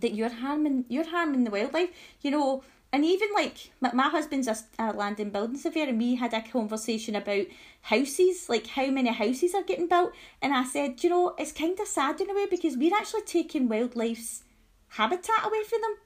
that 0.00 0.14
you're 0.14 0.28
harming 0.28 0.84
you're 0.88 1.08
harming 1.08 1.44
the 1.44 1.50
wildlife. 1.50 1.90
You 2.20 2.30
know. 2.30 2.64
And 2.90 3.04
even 3.04 3.28
like 3.34 3.70
my, 3.82 3.92
my 3.92 4.08
husband's 4.08 4.48
a, 4.48 4.56
a 4.78 4.94
land 4.94 5.20
and 5.20 5.30
building 5.30 5.58
surveyor, 5.58 5.88
and 5.88 5.98
we 5.98 6.14
had 6.14 6.32
a 6.32 6.40
conversation 6.40 7.16
about 7.16 7.44
houses, 7.82 8.48
like 8.48 8.66
how 8.66 8.86
many 8.86 9.10
houses 9.12 9.54
are 9.54 9.62
getting 9.62 9.88
built. 9.88 10.12
And 10.40 10.54
I 10.54 10.64
said, 10.64 11.04
you 11.04 11.10
know, 11.10 11.34
it's 11.36 11.52
kind 11.52 11.78
of 11.78 11.86
sad 11.86 12.18
in 12.18 12.30
a 12.30 12.34
way 12.34 12.46
because 12.50 12.78
we're 12.78 12.96
actually 12.96 13.26
taking 13.26 13.68
wildlife's 13.68 14.42
habitat 14.88 15.44
away 15.44 15.64
from 15.68 15.82
them 15.82 15.96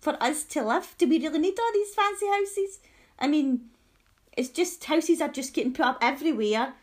for 0.00 0.22
us 0.22 0.44
to 0.44 0.62
live. 0.62 0.94
Do 0.98 1.08
we 1.08 1.18
really 1.18 1.40
need 1.40 1.58
all 1.58 1.72
these 1.72 1.92
fancy 1.92 2.28
houses? 2.28 2.78
I 3.18 3.26
mean, 3.26 3.70
it's 4.36 4.50
just 4.50 4.84
houses 4.84 5.20
are 5.20 5.26
just 5.26 5.52
getting 5.52 5.72
put 5.72 5.86
up 5.86 5.98
everywhere, 6.00 6.74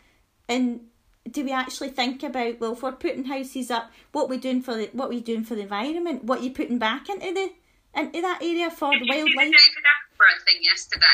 and 0.50 0.82
do 1.30 1.44
we 1.44 1.52
actually 1.52 1.90
think 1.90 2.24
about 2.24 2.60
well, 2.60 2.74
if 2.74 2.82
we're 2.84 2.92
putting 2.94 3.26
houses 3.26 3.70
up, 3.72 3.92
what 4.12 4.30
we 4.30 4.38
doing 4.38 4.62
for 4.62 4.76
the 4.76 4.90
what 4.94 5.10
we 5.10 5.20
doing 5.22 5.44
for 5.44 5.56
the 5.56 5.62
environment? 5.62 6.24
What 6.24 6.40
are 6.40 6.44
you 6.44 6.52
putting 6.52 6.80
back 6.80 7.10
into 7.10 7.34
the 7.34 7.52
into 8.00 8.22
that 8.22 8.40
area 8.42 8.70
for 8.72 8.92
Did 8.92 9.02
the 9.02 9.06
the 9.06 9.10
wildlife? 9.14 9.36
David 9.36 9.54
Attenborough 9.54 10.46
thing 10.46 10.58
yesterday? 10.62 11.06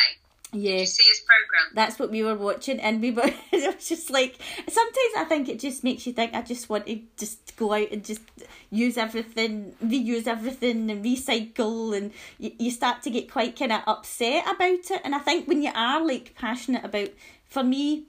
Did 0.53 0.61
Yeah. 0.61 0.79
you 0.79 0.85
see 0.85 1.03
his 1.09 1.19
program? 1.19 1.73
That's 1.73 1.99
what 1.99 2.09
we 2.09 2.23
were 2.23 2.35
watching, 2.35 2.79
and 2.79 3.01
we 3.01 3.11
were. 3.11 3.31
It 3.51 3.75
was 3.75 3.89
just 3.89 4.09
like 4.09 4.37
sometimes 4.69 5.13
I 5.17 5.25
think 5.27 5.49
it 5.49 5.59
just 5.59 5.83
makes 5.83 6.05
you 6.07 6.13
think. 6.13 6.33
I 6.33 6.41
just 6.41 6.69
want 6.69 6.85
to 6.87 7.01
just 7.17 7.55
go 7.57 7.73
out 7.73 7.91
and 7.91 8.05
just 8.05 8.21
use 8.69 8.97
everything, 8.97 9.73
reuse 9.83 10.25
everything, 10.27 10.89
and 10.89 11.03
recycle, 11.03 11.97
and 11.97 12.11
you, 12.39 12.51
you 12.59 12.71
start 12.71 13.01
to 13.03 13.09
get 13.09 13.29
quite 13.31 13.57
kind 13.59 13.73
of 13.73 13.81
upset 13.87 14.43
about 14.47 14.89
it. 14.91 15.01
And 15.03 15.13
I 15.15 15.19
think 15.19 15.47
when 15.49 15.61
you 15.63 15.71
are 15.75 16.05
like 16.05 16.33
passionate 16.35 16.85
about, 16.85 17.09
for 17.49 17.63
me, 17.63 18.03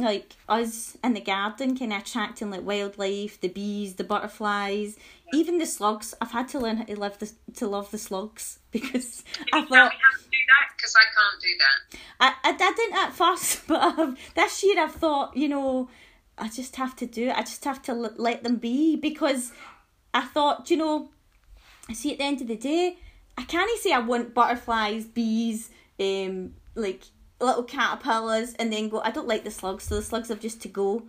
like 0.00 0.34
us 0.48 0.96
in 1.02 1.14
the 1.14 1.20
garden, 1.20 1.76
kind 1.76 1.92
of 1.92 2.00
attracting 2.00 2.50
like 2.50 2.64
wildlife, 2.64 3.40
the 3.40 3.48
bees, 3.48 3.94
the 3.94 4.04
butterflies, 4.04 4.96
even 5.32 5.58
the 5.58 5.66
slugs. 5.66 6.14
I've 6.20 6.32
had 6.32 6.48
to 6.48 6.58
learn 6.58 6.78
how 6.78 6.84
to 6.84 6.98
live 6.98 7.18
the 7.18 7.32
to 7.54 7.66
love 7.66 7.90
the 7.90 7.98
slugs 7.98 8.58
because 8.70 9.24
I 9.52 9.60
thought. 9.62 9.70
me 9.70 9.76
how 9.76 10.18
to 10.18 10.24
do 10.24 10.38
that? 10.48 10.76
Because 10.76 10.94
I 10.96 11.04
can't 11.14 11.42
do 11.42 11.48
that. 11.58 11.98
I, 12.20 12.50
I, 12.50 12.54
I 12.54 12.72
didn't 12.74 12.98
at 12.98 13.12
first, 13.12 13.66
but 13.68 13.98
um, 13.98 14.16
this 14.34 14.62
year 14.62 14.80
I've 14.80 14.94
thought, 14.94 15.36
you 15.36 15.48
know, 15.48 15.88
I 16.38 16.48
just 16.48 16.76
have 16.76 16.96
to 16.96 17.06
do 17.06 17.28
it. 17.28 17.36
I 17.36 17.40
just 17.40 17.64
have 17.64 17.82
to 17.82 17.92
l- 17.92 18.14
let 18.16 18.42
them 18.42 18.56
be 18.56 18.96
because 18.96 19.52
I 20.12 20.22
thought, 20.22 20.70
you 20.70 20.76
know, 20.76 21.10
i 21.88 21.92
see 21.92 22.12
at 22.12 22.18
the 22.18 22.24
end 22.24 22.40
of 22.40 22.48
the 22.48 22.56
day, 22.56 22.98
I 23.38 23.44
can't 23.44 23.70
say 23.80 23.92
I 23.92 23.98
want 23.98 24.34
butterflies, 24.34 25.04
bees, 25.04 25.70
um, 26.00 26.54
like 26.74 27.04
little 27.40 27.64
caterpillars, 27.64 28.54
and 28.54 28.72
then 28.72 28.88
go. 28.88 29.00
I 29.00 29.10
don't 29.10 29.28
like 29.28 29.44
the 29.44 29.50
slugs, 29.50 29.84
so 29.84 29.96
the 29.96 30.02
slugs 30.02 30.28
have 30.28 30.40
just 30.40 30.62
to 30.62 30.68
go. 30.68 31.04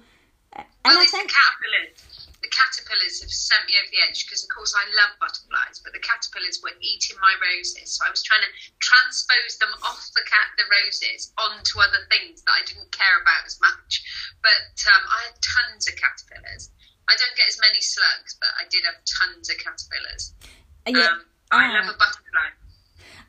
And 0.53 0.65
Well, 0.86 0.99
I 0.99 1.05
think 1.05 1.30
the 1.30 1.36
caterpillars. 1.36 2.28
The 2.38 2.53
caterpillars 2.53 3.19
have 3.25 3.34
sent 3.34 3.65
me 3.65 3.75
over 3.82 3.89
the 3.89 4.01
edge 4.05 4.23
because, 4.23 4.45
of 4.45 4.49
course, 4.53 4.71
I 4.78 4.86
love 4.93 5.17
butterflies, 5.17 5.82
but 5.82 5.91
the 5.91 5.99
caterpillars 5.99 6.61
were 6.61 6.73
eating 6.80 7.17
my 7.17 7.34
roses. 7.41 7.97
So 7.97 8.05
I 8.05 8.13
was 8.13 8.21
trying 8.21 8.45
to 8.45 8.51
transpose 8.78 9.57
them 9.57 9.73
off 9.82 10.05
the 10.13 10.21
cat, 10.30 10.53
the 10.55 10.69
roses, 10.69 11.34
onto 11.36 11.82
other 11.82 12.05
things 12.13 12.45
that 12.45 12.53
I 12.53 12.63
didn't 12.63 12.93
care 12.93 13.17
about 13.19 13.43
as 13.49 13.57
much. 13.59 14.05
But 14.45 14.78
um, 14.86 15.03
I 15.09 15.34
had 15.34 15.38
tons 15.41 15.89
of 15.89 15.97
caterpillars. 15.97 16.69
I 17.09 17.17
don't 17.17 17.36
get 17.36 17.49
as 17.49 17.59
many 17.59 17.82
slugs, 17.82 18.38
but 18.38 18.53
I 18.59 18.69
did 18.69 18.86
have 18.86 19.01
tons 19.03 19.49
of 19.49 19.57
caterpillars. 19.57 20.38
yeah, 20.86 21.17
Um, 21.17 21.25
I 21.51 21.67
ah. 21.67 21.73
love 21.73 21.89
a 21.89 21.97
butterfly. 21.97 22.47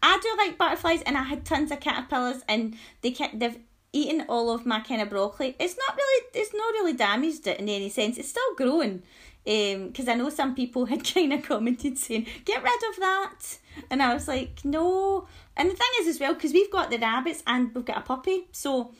I 0.02 0.18
do 0.22 0.34
like 0.38 0.58
butterflies, 0.58 1.02
and 1.02 1.16
I 1.16 1.22
had 1.22 1.44
tons 1.44 1.70
of 1.70 1.80
caterpillars, 1.80 2.42
and 2.48 2.76
they 3.02 3.12
ca- 3.12 3.30
they've 3.34 3.58
eaten 3.92 4.26
all 4.28 4.50
of 4.50 4.66
my 4.66 4.80
kind 4.80 5.00
of 5.00 5.10
broccoli. 5.10 5.56
It's 5.58 5.76
not 5.76 5.96
really, 5.96 6.26
it's 6.34 6.54
not 6.54 6.72
really 6.72 6.92
damaged 6.92 7.46
it 7.46 7.58
in 7.60 7.68
any 7.68 7.88
sense. 7.88 8.18
It's 8.18 8.28
still 8.28 8.54
growing. 8.56 9.02
Um, 9.46 9.88
because 9.88 10.08
I 10.08 10.14
know 10.14 10.28
some 10.28 10.54
people 10.54 10.84
had 10.86 11.02
kind 11.14 11.32
of 11.32 11.42
commented 11.42 11.98
saying, 11.98 12.26
"Get 12.44 12.62
rid 12.62 12.90
of 12.90 12.96
that," 13.00 13.58
and 13.90 14.02
I 14.02 14.12
was 14.14 14.28
like, 14.28 14.64
"No." 14.64 15.26
And 15.56 15.70
the 15.70 15.74
thing 15.74 15.88
is, 16.00 16.08
as 16.08 16.20
well, 16.20 16.34
because 16.34 16.52
we've 16.52 16.70
got 16.70 16.90
the 16.90 16.98
rabbits 16.98 17.42
and 17.46 17.74
we've 17.74 17.84
got 17.84 17.98
a 17.98 18.02
puppy, 18.02 18.46
so 18.52 18.92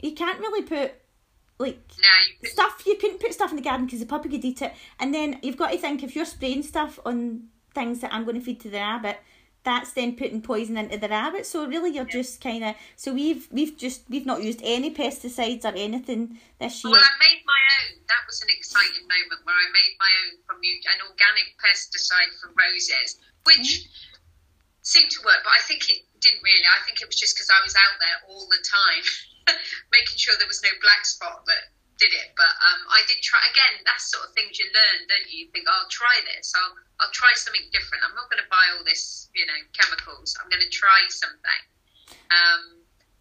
you 0.00 0.12
can't 0.12 0.40
really 0.40 0.62
put 0.62 0.94
like 1.58 1.78
No, 1.98 2.08
you 2.42 2.48
stuff 2.48 2.82
you 2.86 2.96
couldn't 2.96 3.20
put 3.20 3.32
stuff 3.32 3.50
in 3.50 3.56
the 3.56 3.62
garden 3.62 3.86
because 3.86 4.00
the 4.00 4.06
puppy 4.06 4.28
could 4.28 4.44
eat 4.44 4.60
it 4.62 4.74
and 5.00 5.14
then 5.14 5.38
you've 5.42 5.56
got 5.56 5.70
to 5.70 5.78
think 5.78 6.02
if 6.02 6.14
you're 6.14 6.26
spraying 6.26 6.62
stuff 6.62 6.98
on 7.06 7.44
things 7.74 8.00
that 8.00 8.12
I'm 8.12 8.24
going 8.24 8.36
to 8.36 8.42
feed 8.42 8.60
to 8.60 8.68
the 8.68 8.78
rabbit 8.78 9.18
that's 9.66 9.92
then 9.98 10.14
putting 10.14 10.40
poison 10.40 10.78
into 10.78 10.96
the 10.96 11.10
rabbit 11.10 11.44
so 11.44 11.66
really 11.66 11.90
you're 11.90 12.06
just 12.06 12.40
kind 12.40 12.62
of 12.62 12.78
so 12.94 13.12
we've 13.12 13.50
we've 13.50 13.76
just 13.76 14.06
we've 14.08 14.24
not 14.24 14.40
used 14.40 14.62
any 14.62 14.94
pesticides 14.94 15.66
or 15.66 15.74
anything 15.74 16.38
this 16.62 16.86
year 16.86 16.94
Well, 16.94 17.02
I 17.02 17.14
made 17.18 17.42
my 17.42 17.60
own. 17.82 17.98
That 18.06 18.22
was 18.30 18.40
an 18.40 18.48
exciting 18.48 19.02
moment 19.04 19.42
where 19.42 19.58
I 19.58 19.66
made 19.74 19.94
my 19.98 20.12
own 20.22 20.38
from 20.46 20.62
an 20.62 20.98
organic 21.02 21.58
pesticide 21.58 22.30
for 22.38 22.54
roses, 22.54 23.18
which 23.42 23.82
mm-hmm. 23.82 24.86
seemed 24.86 25.10
to 25.18 25.20
work, 25.26 25.42
but 25.42 25.52
I 25.52 25.62
think 25.66 25.90
it 25.90 26.06
didn't 26.22 26.46
really. 26.46 26.64
I 26.64 26.80
think 26.86 27.02
it 27.02 27.10
was 27.10 27.18
just 27.18 27.34
because 27.34 27.50
I 27.50 27.60
was 27.66 27.74
out 27.74 27.98
there 27.98 28.18
all 28.30 28.46
the 28.46 28.62
time, 28.62 29.04
making 29.96 30.16
sure 30.16 30.38
there 30.38 30.48
was 30.48 30.62
no 30.62 30.70
black 30.80 31.04
spot 31.04 31.42
that 31.50 31.74
did 31.96 32.12
it. 32.12 32.36
But 32.36 32.52
um, 32.52 32.80
I 32.92 33.00
did 33.08 33.20
try. 33.24 33.40
Again, 33.50 33.82
that's 33.84 34.12
sort 34.12 34.28
of 34.28 34.32
things 34.36 34.60
you 34.60 34.68
learn, 34.72 35.08
don't 35.08 35.28
you? 35.28 35.44
You 35.44 35.48
think, 35.52 35.66
oh, 35.68 35.72
I'll 35.72 35.92
try 35.92 36.12
this. 36.28 36.52
I'll 36.56 36.76
I'll 37.00 37.14
try 37.16 37.32
something 37.36 37.64
different. 37.72 38.04
I'm 38.04 38.16
not 38.16 38.28
going 38.32 38.40
to 38.40 38.48
buy 38.48 38.76
all 38.76 38.84
this, 38.84 39.28
you 39.36 39.44
know, 39.44 39.60
chemicals. 39.76 40.36
I'm 40.40 40.48
going 40.48 40.64
to 40.64 40.72
try 40.72 41.04
something. 41.08 41.62
Um, 42.32 42.76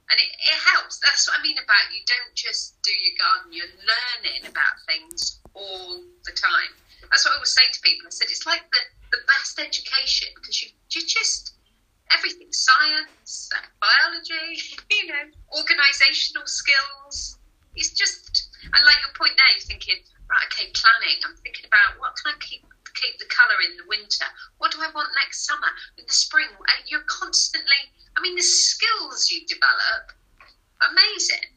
and 0.09 0.17
it, 0.21 0.29
it 0.37 0.57
helps. 0.75 0.99
That's 1.01 1.27
what 1.27 1.39
I 1.39 1.41
mean 1.41 1.57
about 1.57 1.89
you 1.89 2.01
don't 2.05 2.33
just 2.35 2.77
do 2.83 2.93
your 2.93 3.17
garden, 3.17 3.51
you're 3.51 3.75
learning 3.83 4.45
about 4.45 4.77
things 4.85 5.41
all 5.53 6.01
the 6.23 6.35
time. 6.35 6.71
That's 7.09 7.25
what 7.25 7.33
I 7.33 7.41
always 7.41 7.53
say 7.53 7.65
to 7.65 7.79
people. 7.81 8.07
I 8.07 8.13
said 8.13 8.29
it's 8.29 8.45
like 8.45 8.65
the, 8.69 8.81
the 9.11 9.21
best 9.27 9.57
education 9.57 10.29
because 10.35 10.61
you, 10.61 10.69
you 10.93 11.01
just, 11.01 11.53
everything 12.13 12.51
science, 12.51 13.49
biology, 13.81 14.61
you 14.91 15.07
know, 15.09 15.25
organisational 15.53 16.45
skills. 16.45 17.37
It's 17.75 17.91
just, 17.91 18.49
and 18.63 18.81
like 18.85 18.99
your 19.03 19.13
point 19.15 19.35
there, 19.37 19.51
you're 19.51 19.67
thinking, 19.67 19.99
right, 20.29 20.47
okay, 20.51 20.71
planning. 20.73 21.19
I'm 21.25 21.35
thinking 21.43 21.65
about 21.67 21.99
what 21.99 22.15
can 22.17 22.33
I 22.33 22.37
keep 22.39 22.63
keep 22.95 23.19
the 23.19 23.27
colour 23.27 23.59
in 23.69 23.75
the 23.75 23.83
winter? 23.89 24.25
What 24.57 24.71
do 24.71 24.79
I 24.79 24.87
want 24.95 25.09
next 25.19 25.45
summer? 25.45 25.67
In 25.97 26.05
the 26.07 26.13
spring? 26.13 26.47
And 26.47 26.79
you're 26.87 27.03
constantly, 27.07 27.91
I 28.15 28.21
mean, 28.21 28.35
the 28.35 28.41
skills 28.41 29.29
you 29.29 29.45
develop, 29.45 30.15
amazing. 30.79 31.51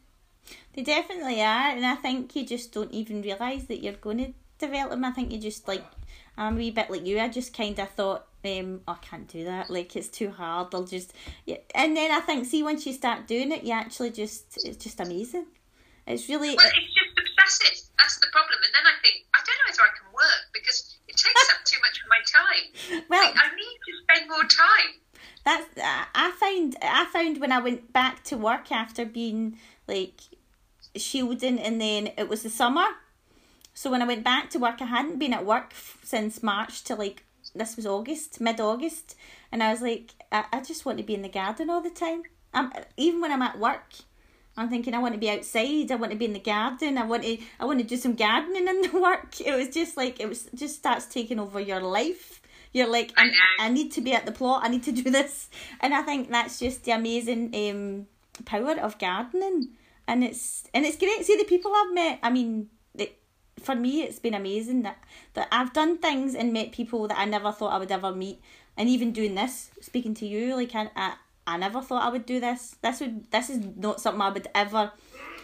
they 0.75 0.83
definitely 0.83 1.41
are 1.41 1.71
and 1.71 1.87
I 1.87 1.95
think 1.95 2.35
you 2.35 2.45
just 2.45 2.73
don't 2.73 2.91
even 2.91 3.23
realise 3.23 3.65
that 3.65 3.83
you're 3.83 3.95
going 3.95 4.19
to 4.19 4.33
develop 4.59 4.91
them 4.91 5.05
I 5.05 5.13
think 5.13 5.31
you 5.31 5.39
just 5.39 5.69
like 5.69 5.85
I'm 6.39 6.55
a 6.55 6.57
wee 6.57 6.71
bit 6.71 6.89
like 6.89 7.05
you. 7.05 7.19
I 7.19 7.29
just 7.29 7.53
kind 7.53 7.77
of 7.81 7.91
thought, 7.91 8.27
um, 8.45 8.81
oh, 8.87 8.93
I 8.93 8.97
can't 9.05 9.27
do 9.27 9.45
that. 9.45 9.71
Like 9.71 9.97
it's 9.97 10.09
too 10.09 10.31
hard. 10.31 10.73
I'll 10.73 10.85
just 10.85 11.13
yeah. 11.45 11.57
And 11.75 11.97
then 11.97 12.13
I 12.13 12.21
think, 12.21 12.47
see, 12.47 12.63
once 12.63 12.87
you 12.87 12.93
start 12.93 13.27
doing 13.27 13.51
it, 13.51 13.65
you 13.65 13.73
actually 13.73 14.11
just 14.11 14.57
it's 14.65 14.83
just 14.83 15.01
amazing. 15.01 15.47
It's 16.09 16.29
really. 16.29 16.57
Well, 16.57 16.67
it's 16.67 16.95
just 16.97 17.13
obsessive. 17.13 17.91
That's 17.99 18.19
the 18.19 18.29
problem. 18.33 18.59
And 18.65 18.73
then 18.73 18.87
I 18.89 18.97
think 19.05 19.29
I 19.35 19.41
don't 19.45 19.59
know 19.61 19.69
whether 19.69 19.85
I 19.85 19.93
can 19.93 20.09
work 20.13 20.43
because 20.55 20.97
it 21.07 21.17
takes 21.17 21.49
up 21.53 21.61
too 21.65 21.79
much 21.85 22.01
of 22.01 22.09
my 22.09 22.23
time. 22.25 23.05
Well, 23.09 23.25
like, 23.25 23.37
I 23.37 23.55
need 23.55 23.79
to 23.87 23.93
spend 24.03 24.29
more 24.29 24.49
time. 24.49 24.91
That's 25.45 25.67
I 26.15 26.31
found 26.33 26.77
I 26.83 27.05
found 27.13 27.41
when 27.41 27.53
I 27.53 27.61
went 27.61 27.93
back 27.93 28.25
to 28.25 28.37
work 28.37 28.73
after 28.73 29.05
being 29.05 29.59
like 29.87 30.21
shielding, 30.97 31.59
and 31.59 31.81
then 31.81 32.11
it 32.17 32.29
was 32.29 32.43
the 32.43 32.51
summer. 32.51 32.87
So 33.75 33.91
when 33.91 34.03
I 34.03 34.07
went 34.07 34.25
back 34.25 34.51
to 34.51 34.59
work, 34.59 34.81
I 34.81 34.87
hadn't 34.87 35.19
been 35.19 35.35
at 35.35 35.45
work 35.45 35.73
since 36.03 36.43
March 36.43 36.83
to 36.85 36.95
like 36.97 37.25
this 37.55 37.77
was 37.77 37.87
August, 37.87 38.41
mid 38.41 38.61
August, 38.61 39.15
and 39.53 39.63
I 39.63 39.71
was 39.71 39.83
like, 39.83 40.15
I, 40.33 40.45
I 40.53 40.61
just 40.61 40.87
want 40.87 40.99
to 40.99 41.05
be 41.05 41.15
in 41.15 41.23
the 41.23 41.29
garden 41.29 41.69
all 41.69 41.83
the 41.83 41.91
time. 41.91 42.23
I'm 42.55 42.73
even 42.97 43.21
when 43.21 43.33
I'm 43.33 43.43
at 43.43 43.59
work. 43.59 43.93
I'm 44.59 44.69
thinking 44.69 44.93
I 44.93 44.99
want 44.99 45.15
to 45.15 45.21
be 45.21 45.31
outside. 45.31 45.93
I 45.93 45.95
want 45.95 46.11
to 46.11 46.19
be 46.19 46.25
in 46.25 46.33
the 46.33 46.41
garden. 46.41 46.99
I 46.99 47.05
want 47.05 47.23
to. 47.23 47.39
I 47.61 47.65
want 47.65 47.79
to 47.79 47.85
do 47.85 47.97
some 47.97 48.15
gardening 48.15 48.67
in 48.67 48.83
the 48.91 48.99
work. 48.99 49.41
It 49.41 49.55
was 49.55 49.69
just 49.69 49.97
like 49.97 50.19
it 50.19 50.29
was 50.29 50.49
just 50.53 50.77
starts 50.77 51.07
taking 51.07 51.39
over 51.39 51.61
your 51.61 51.81
life. 51.81 52.43
You're 52.73 52.89
like, 52.89 53.13
I, 53.17 53.31
I 53.61 53.71
need 53.71 53.93
to 53.93 54.03
be 54.03 54.13
at 54.13 54.27
the 54.27 54.33
plot. 54.33 54.63
I 54.65 54.69
need 54.69 54.83
to 54.83 54.93
do 55.03 55.11
this, 55.11 55.49
and 55.81 55.95
I 55.95 56.03
think 56.03 56.31
that's 56.31 56.59
just 56.59 56.85
the 56.85 56.91
amazing 56.91 57.55
um, 57.55 58.07
power 58.45 58.79
of 58.79 58.99
gardening. 58.99 59.71
And 60.09 60.25
it's 60.25 60.65
and 60.75 60.85
it's 60.85 60.97
great. 60.97 61.25
See 61.25 61.37
the 61.37 61.45
people 61.45 61.73
I've 61.75 61.95
met. 61.95 62.19
I 62.23 62.31
mean, 62.31 62.69
it, 62.95 63.17
for 63.61 63.77
me, 63.77 64.03
it's 64.03 64.19
been 64.19 64.35
amazing 64.35 64.83
that 64.83 64.99
that 65.35 65.49
I've 65.53 65.73
done 65.73 65.99
things 65.99 66.35
and 66.35 66.53
met 66.53 66.73
people 66.73 67.07
that 67.07 67.19
I 67.19 67.27
never 67.27 67.53
thought 67.53 67.73
I 67.73 67.79
would 67.79 67.93
ever 67.93 68.13
meet. 68.13 68.41
And 68.77 68.89
even 68.89 69.13
doing 69.13 69.35
this, 69.35 69.71
speaking 69.81 70.15
to 70.15 70.27
you, 70.27 70.55
like 70.55 70.75
I, 70.75 70.89
I 70.95 71.15
I 71.49 71.57
never 71.57 71.81
thought 71.81 72.05
I 72.05 72.11
would 72.11 72.27
do 72.27 72.41
this. 72.41 72.77
This 72.83 73.01
would 73.01 73.31
this 73.31 73.49
is 73.51 73.65
not 73.77 74.01
something 74.01 74.21
I 74.21 74.31
would 74.31 74.49
ever 74.55 74.93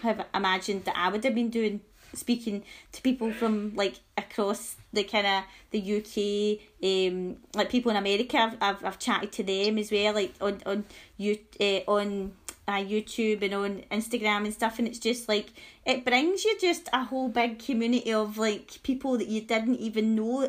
have 0.03 0.27
imagined 0.35 0.85
that 0.85 0.97
I 0.97 1.09
would 1.09 1.25
have 1.25 1.35
been 1.35 1.51
doing. 1.51 1.81
Speaking 2.13 2.63
to 2.93 3.03
people 3.03 3.33
from 3.33 3.75
like 3.75 3.99
across 4.17 4.77
the 4.93 5.03
kind 5.03 5.27
of 5.27 5.43
the 5.73 5.81
UK, 5.97 6.61
um, 6.85 7.39
like 7.57 7.69
people 7.71 7.91
in 7.91 7.97
America, 7.97 8.39
I've, 8.39 8.57
I've 8.61 8.85
I've 8.85 8.99
chatted 9.01 9.33
to 9.33 9.43
them 9.43 9.79
as 9.79 9.91
well, 9.91 10.15
like 10.15 10.33
on 10.41 10.63
on 10.65 10.85
you 11.17 11.39
uh, 11.61 11.81
on 11.89 12.35
uh, 12.69 12.75
YouTube 12.75 13.43
and 13.43 13.55
on 13.55 13.83
Instagram 13.91 14.45
and 14.45 14.55
stuff, 14.55 14.79
and 14.79 14.87
it's 14.87 15.01
just 15.01 15.29
like 15.29 15.55
it 15.85 16.05
brings 16.05 16.45
you 16.45 16.57
just 16.61 16.89
a 16.93 17.03
whole 17.03 17.29
big 17.29 17.59
community 17.59 18.13
of 18.13 18.39
like 18.39 18.81
people 18.85 19.19
that 19.19 19.27
you 19.27 19.41
didn't 19.41 19.77
even 19.77 20.15
know 20.15 20.49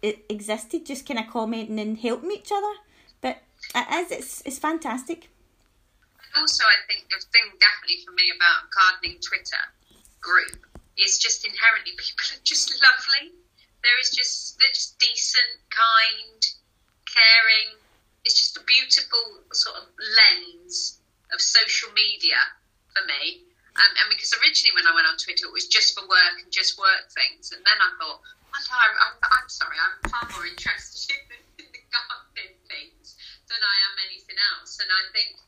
it 0.00 0.24
existed, 0.30 0.86
just 0.86 1.06
kind 1.06 1.20
of 1.20 1.26
commenting 1.26 1.78
and 1.78 1.98
helping 1.98 2.30
each 2.32 2.50
other. 2.50 2.74
It 3.74 3.86
is, 3.92 4.10
it's, 4.10 4.42
it's 4.46 4.58
fantastic. 4.58 5.28
Also, 6.36 6.64
I 6.64 6.84
think 6.86 7.08
the 7.08 7.20
thing 7.32 7.52
definitely 7.58 8.04
for 8.04 8.12
me 8.12 8.32
about 8.34 8.70
gardening 8.70 9.20
Twitter 9.20 9.64
group 10.20 10.60
is 10.98 11.18
just 11.18 11.46
inherently 11.46 11.92
people 11.96 12.26
are 12.36 12.42
just 12.44 12.70
lovely. 12.70 13.32
There 13.82 13.98
is 14.02 14.10
just 14.10 14.58
they're 14.58 14.74
just 14.74 14.98
decent, 14.98 15.62
kind, 15.70 16.40
caring. 17.06 17.78
It's 18.24 18.36
just 18.36 18.58
a 18.58 18.64
beautiful 18.66 19.46
sort 19.52 19.76
of 19.78 19.86
lens 19.96 20.98
of 21.32 21.40
social 21.40 21.88
media 21.94 22.36
for 22.92 23.06
me. 23.06 23.48
Um, 23.78 23.90
and 23.94 24.06
because 24.10 24.34
originally 24.42 24.74
when 24.74 24.90
I 24.90 24.92
went 24.92 25.06
on 25.06 25.14
Twitter, 25.22 25.46
it 25.46 25.54
was 25.54 25.70
just 25.70 25.94
for 25.94 26.02
work 26.10 26.34
and 26.42 26.50
just 26.50 26.74
work 26.74 27.06
things, 27.14 27.54
and 27.54 27.62
then 27.62 27.78
I 27.78 27.90
thought, 27.94 28.18
I'm, 28.50 29.14
I'm 29.22 29.48
sorry, 29.48 29.78
I'm 29.78 30.10
far 30.10 30.26
more 30.34 30.50
interested 30.50 31.14
in, 31.62 31.66
the 31.70 31.78
gardening 31.94 32.57
than 33.48 33.60
I 33.60 33.76
am 33.90 33.94
anything 34.08 34.38
else. 34.56 34.78
And 34.78 34.88
I 34.88 35.02
think, 35.12 35.40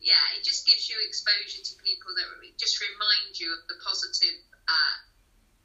yeah, 0.00 0.22
it 0.38 0.42
just 0.42 0.66
gives 0.66 0.88
you 0.88 0.96
exposure 1.04 1.62
to 1.62 1.74
people 1.82 2.14
that 2.16 2.26
just 2.58 2.80
remind 2.80 3.38
you 3.38 3.52
of 3.52 3.66
the 3.68 3.76
positive 3.82 4.38
uh, 4.66 4.96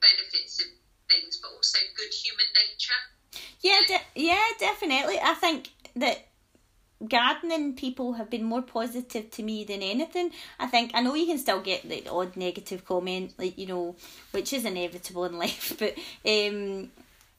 benefits 0.02 0.60
of 0.62 0.70
things, 1.10 1.40
but 1.42 1.54
also 1.56 1.80
good 1.96 2.14
human 2.14 2.50
nature. 2.54 3.02
Yeah, 3.62 3.82
de- 3.88 4.28
yeah, 4.28 4.46
definitely. 4.60 5.20
I 5.22 5.34
think 5.34 5.70
that 5.96 6.28
gardening 7.08 7.76
people 7.76 8.14
have 8.14 8.30
been 8.30 8.44
more 8.44 8.62
positive 8.62 9.30
to 9.32 9.44
me 9.44 9.64
than 9.64 9.82
anything. 9.82 10.32
I 10.60 10.68
think 10.68 10.92
I 10.94 11.02
know 11.02 11.14
you 11.16 11.26
can 11.26 11.38
still 11.38 11.62
get 11.62 11.88
the 11.88 12.08
odd 12.10 12.36
negative 12.36 12.86
comment, 12.86 13.34
like 13.38 13.58
you 13.58 13.68
know, 13.68 13.96
which 14.32 14.54
is 14.54 14.66
inevitable 14.66 15.26
in 15.26 15.38
life. 15.46 15.76
But 15.78 15.94
um, 16.26 16.92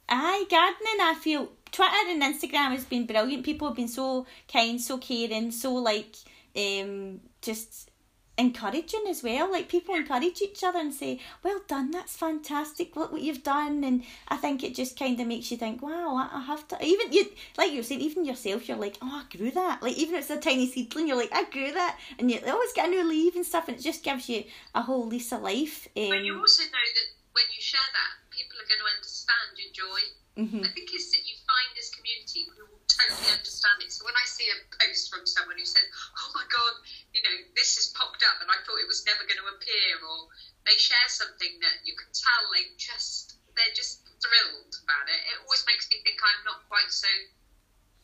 I 0.09 0.47
gardening, 0.49 1.01
I 1.01 1.14
feel 1.20 1.51
Twitter 1.73 1.93
and 2.09 2.23
Instagram 2.23 2.71
has 2.73 2.85
been 2.85 3.07
brilliant. 3.07 3.45
People 3.45 3.69
have 3.69 3.77
been 3.77 3.89
so 3.89 4.27
kind, 4.53 4.81
so 4.81 4.99
caring, 4.99 5.51
so 5.51 5.75
like 5.75 6.16
um 6.57 7.21
just 7.43 7.91
encouraging 8.39 9.05
as 9.09 9.23
well. 9.23 9.51
Like 9.51 9.69
people 9.69 9.95
encourage 9.97 10.41
each 10.41 10.62
other 10.62 10.79
and 10.79 10.95
say, 10.95 11.21
"Well 11.43 11.61
done, 11.66 11.91
that's 11.91 12.16
fantastic. 12.16 12.95
Look 12.97 13.12
what 13.12 13.21
you've 13.21 13.43
done." 13.43 13.83
And 13.85 14.05
I 14.29 14.37
think 14.37 14.62
it 14.62 14.75
just 14.75 14.99
kind 14.99 15.19
of 15.21 15.27
makes 15.27 15.51
you 15.51 15.57
think, 15.57 15.83
"Wow, 15.83 16.29
I 16.33 16.41
have 16.43 16.66
to." 16.69 16.79
Even 16.83 17.12
you, 17.12 17.27
like 17.59 17.73
you 17.73 17.79
were 17.79 17.83
saying, 17.83 18.01
even 18.01 18.25
yourself, 18.25 18.69
you're 18.69 18.79
like, 18.79 18.97
"Oh, 19.03 19.25
I 19.25 19.37
grew 19.37 19.51
that." 19.51 19.83
Like 19.83 19.97
even 19.99 20.14
if 20.14 20.23
it's 20.23 20.31
a 20.31 20.41
tiny 20.41 20.69
seedling, 20.71 21.09
you're 21.09 21.16
like, 21.16 21.35
"I 21.35 21.45
grew 21.45 21.73
that," 21.73 21.99
and 22.19 22.31
you 22.31 22.39
always 22.47 22.73
get 22.73 22.87
a 22.89 22.91
new 22.91 23.05
leaf 23.05 23.35
and 23.35 23.45
stuff, 23.45 23.69
and 23.69 23.77
it 23.77 23.83
just 23.83 24.05
gives 24.05 24.29
you 24.29 24.45
a 24.75 24.83
whole 24.83 25.07
lease 25.07 25.33
of 25.33 25.43
life. 25.43 25.89
Um, 25.97 26.09
but 26.09 26.25
you 26.25 26.39
also 26.39 26.62
know 26.62 26.89
that 26.95 27.09
when 27.33 27.45
you 27.55 27.61
share 27.61 27.81
that, 27.93 28.12
people 28.31 28.57
are 28.59 28.69
going 28.71 28.81
to 28.81 28.97
understand 28.97 29.59
your 29.59 29.73
joy. 29.75 30.01
Mm-hmm. 30.39 30.62
I 30.62 30.70
think 30.70 30.86
it's 30.95 31.11
that 31.11 31.26
you 31.26 31.34
find 31.43 31.74
this 31.74 31.91
community 31.91 32.47
who 32.55 32.62
will 32.70 32.78
totally 32.86 33.26
understand 33.34 33.82
it. 33.82 33.91
So 33.91 34.07
when 34.07 34.14
I 34.14 34.22
see 34.22 34.47
a 34.47 34.59
post 34.70 35.11
from 35.11 35.26
someone 35.26 35.59
who 35.59 35.66
says, 35.66 35.82
"Oh 36.14 36.30
my 36.30 36.47
God, 36.47 36.74
you 37.11 37.18
know, 37.26 37.36
this 37.59 37.74
has 37.74 37.91
popped 37.99 38.22
up 38.22 38.39
and 38.39 38.47
I 38.47 38.62
thought 38.62 38.78
it 38.78 38.86
was 38.86 39.03
never 39.03 39.26
going 39.26 39.43
to 39.43 39.51
appear," 39.51 39.99
or 39.99 40.30
they 40.62 40.78
share 40.78 41.11
something 41.11 41.59
that 41.59 41.82
you 41.82 41.99
can 41.99 42.07
tell 42.14 42.43
they 42.55 42.70
just 42.78 43.34
they're 43.59 43.74
just 43.74 44.07
thrilled 44.22 44.78
about 44.86 45.11
it. 45.11 45.18
It 45.26 45.43
always 45.43 45.66
makes 45.66 45.91
me 45.91 45.99
think 46.07 46.22
I'm 46.22 46.47
not 46.47 46.62
quite 46.70 46.95
so 46.95 47.11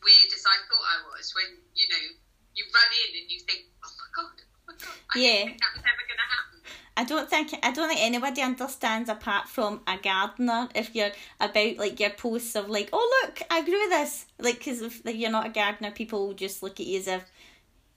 weird 0.03 0.29
as 0.35 0.43
I 0.43 0.59
thought 0.67 0.85
I 0.91 0.97
was. 1.15 1.31
When 1.39 1.55
you 1.71 1.87
know 1.87 2.03
you 2.51 2.67
run 2.67 2.91
in 3.07 3.09
and 3.23 3.27
you 3.31 3.39
think, 3.47 3.71
"Oh 3.79 3.95
my 3.95 4.09
God, 4.11 4.35
oh 4.43 4.61
my 4.67 4.75
God, 4.75 4.99
I 5.15 5.23
yeah. 5.23 5.47
didn't 5.47 5.55
think 5.55 5.63
that 5.63 5.73
was 5.79 5.87
ever 5.87 6.03
going 6.03 6.19
to 6.19 6.29
happen." 6.35 6.59
I 6.97 7.03
don't 7.03 7.29
think 7.29 7.53
I 7.61 7.71
don't 7.71 7.89
think 7.89 8.01
anybody 8.01 8.41
understands 8.41 9.09
apart 9.09 9.49
from 9.49 9.81
a 9.85 9.97
gardener 9.97 10.69
if 10.73 10.95
you're 10.95 11.11
about 11.39 11.77
like 11.77 11.99
your 11.99 12.11
posts 12.11 12.55
of 12.55 12.69
like 12.69 12.89
oh 12.93 13.23
look 13.23 13.41
I 13.51 13.63
grew 13.63 13.89
this. 13.89 14.25
Like 14.39 14.59
because 14.59 14.81
if 14.81 15.05
you're 15.05 15.31
not 15.31 15.45
a 15.45 15.49
gardener 15.49 15.91
people 15.91 16.27
will 16.27 16.33
just 16.33 16.63
look 16.63 16.79
at 16.79 16.85
you 16.85 16.99
as 16.99 17.07
if 17.07 17.23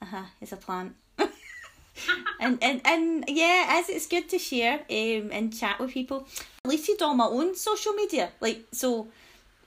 uh 0.02 0.06
huh 0.06 0.24
it's 0.40 0.52
a 0.52 0.56
plant. 0.56 0.94
And, 2.40 2.58
and 2.62 2.80
and 2.84 3.24
yeah 3.26 3.66
as 3.70 3.88
it's 3.88 4.06
good 4.06 4.28
to 4.28 4.38
share 4.38 4.74
um 4.74 5.30
and 5.32 5.56
chat 5.56 5.80
with 5.80 5.90
people. 5.90 6.26
I 6.64 6.68
deleted 6.68 7.02
all 7.02 7.14
my 7.14 7.26
own 7.26 7.56
social 7.56 7.92
media. 7.92 8.30
Like 8.40 8.64
so 8.72 9.08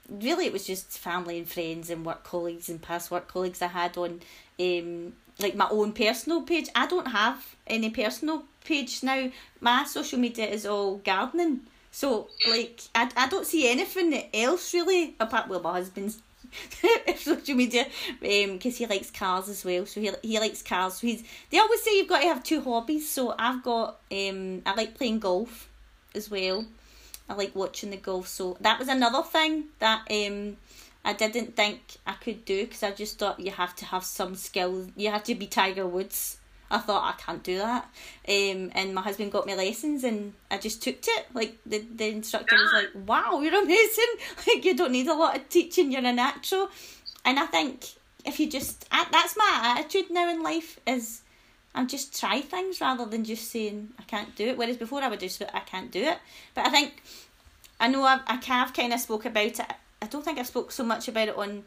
really 0.09 0.45
it 0.45 0.53
was 0.53 0.65
just 0.65 0.97
family 0.97 1.37
and 1.37 1.47
friends 1.47 1.89
and 1.89 2.05
work 2.05 2.23
colleagues 2.23 2.69
and 2.69 2.81
past 2.81 3.11
work 3.11 3.27
colleagues 3.27 3.61
I 3.61 3.67
had 3.67 3.97
on 3.97 4.21
um 4.59 5.13
like 5.39 5.55
my 5.55 5.67
own 5.69 5.93
personal 5.93 6.41
page. 6.43 6.69
I 6.75 6.87
don't 6.87 7.07
have 7.07 7.55
any 7.67 7.89
personal 7.89 8.43
page 8.63 9.03
now. 9.03 9.29
My 9.59 9.83
social 9.85 10.19
media 10.19 10.45
is 10.47 10.65
all 10.65 10.97
gardening. 10.97 11.61
So 11.91 12.29
like 12.49 12.81
I, 12.95 13.09
I 13.15 13.27
don't 13.27 13.45
see 13.45 13.69
anything 13.69 14.23
else 14.33 14.73
really 14.73 15.15
apart 15.19 15.49
well 15.49 15.59
my 15.59 15.73
husband's 15.73 16.21
social 17.17 17.55
media 17.55 17.85
because 18.19 18.73
um, 18.73 18.77
he 18.77 18.85
likes 18.87 19.11
cars 19.11 19.49
as 19.49 19.63
well. 19.65 19.85
So 19.85 20.01
he 20.01 20.11
he 20.21 20.39
likes 20.39 20.61
cars. 20.61 20.95
So 20.95 21.07
he's 21.07 21.23
they 21.49 21.59
always 21.59 21.81
say 21.81 21.97
you've 21.97 22.07
got 22.07 22.21
to 22.21 22.27
have 22.27 22.43
two 22.43 22.61
hobbies. 22.61 23.09
So 23.09 23.35
I've 23.37 23.63
got 23.63 23.99
um 24.11 24.61
I 24.65 24.73
like 24.75 24.95
playing 24.95 25.19
golf 25.19 25.69
as 26.15 26.29
well. 26.29 26.65
I 27.29 27.33
like 27.35 27.55
watching 27.55 27.91
the 27.91 27.97
golf. 27.97 28.27
So 28.27 28.57
that 28.61 28.79
was 28.79 28.87
another 28.87 29.23
thing 29.23 29.65
that 29.79 30.07
um 30.09 30.57
I 31.03 31.13
didn't 31.13 31.55
think 31.55 31.79
I 32.05 32.13
could 32.13 32.45
do 32.45 32.65
because 32.65 32.83
I 32.83 32.91
just 32.91 33.17
thought 33.17 33.39
you 33.39 33.51
have 33.51 33.75
to 33.77 33.85
have 33.85 34.03
some 34.03 34.35
skill. 34.35 34.87
You 34.95 35.09
have 35.09 35.23
to 35.25 35.35
be 35.35 35.47
Tiger 35.47 35.87
Woods. 35.87 36.37
I 36.71 36.79
thought 36.79 37.13
I 37.13 37.21
can't 37.21 37.43
do 37.43 37.57
that. 37.57 37.83
Um, 38.27 38.71
and 38.73 38.93
my 38.93 39.01
husband 39.01 39.31
got 39.31 39.45
me 39.45 39.55
lessons 39.55 40.03
and 40.03 40.33
I 40.49 40.57
just 40.57 40.81
took 40.81 40.97
it. 41.01 41.27
Like 41.33 41.57
the, 41.65 41.79
the 41.95 42.07
instructor 42.07 42.55
was 42.55 42.71
like, 42.73 43.07
Wow, 43.07 43.41
you're 43.41 43.61
amazing. 43.61 44.05
Like 44.47 44.65
you 44.65 44.75
don't 44.75 44.91
need 44.91 45.07
a 45.07 45.13
lot 45.13 45.37
of 45.37 45.49
teaching, 45.49 45.91
you're 45.91 46.05
a 46.05 46.13
natural. 46.13 46.69
And 47.25 47.39
I 47.39 47.45
think 47.45 47.85
if 48.25 48.39
you 48.39 48.49
just 48.49 48.87
that's 48.89 49.37
my 49.37 49.75
attitude 49.77 50.11
now 50.11 50.29
in 50.29 50.41
life 50.41 50.79
is 50.87 51.21
I'm 51.73 51.87
just 51.87 52.19
try 52.19 52.41
things 52.41 52.81
rather 52.81 53.05
than 53.05 53.23
just 53.23 53.49
saying 53.49 53.89
I 53.99 54.03
can't 54.03 54.35
do 54.35 54.47
it. 54.47 54.57
Whereas 54.57 54.77
before 54.77 55.01
I 55.01 55.09
would 55.09 55.19
just 55.19 55.37
say 55.37 55.47
I 55.53 55.59
can't 55.59 55.91
do 55.91 56.01
it. 56.01 56.17
But 56.55 56.67
I 56.67 56.69
think 56.69 57.03
I 57.79 57.87
know 57.87 58.03
I've, 58.03 58.21
I 58.27 58.35
have 58.45 58.73
kind 58.73 58.93
of 58.93 58.99
spoke 58.99 59.25
about 59.25 59.45
it 59.45 59.61
I 60.01 60.07
don't 60.07 60.25
think 60.25 60.39
I 60.39 60.43
spoke 60.43 60.71
so 60.71 60.83
much 60.83 61.07
about 61.07 61.27
it 61.27 61.37
on 61.37 61.63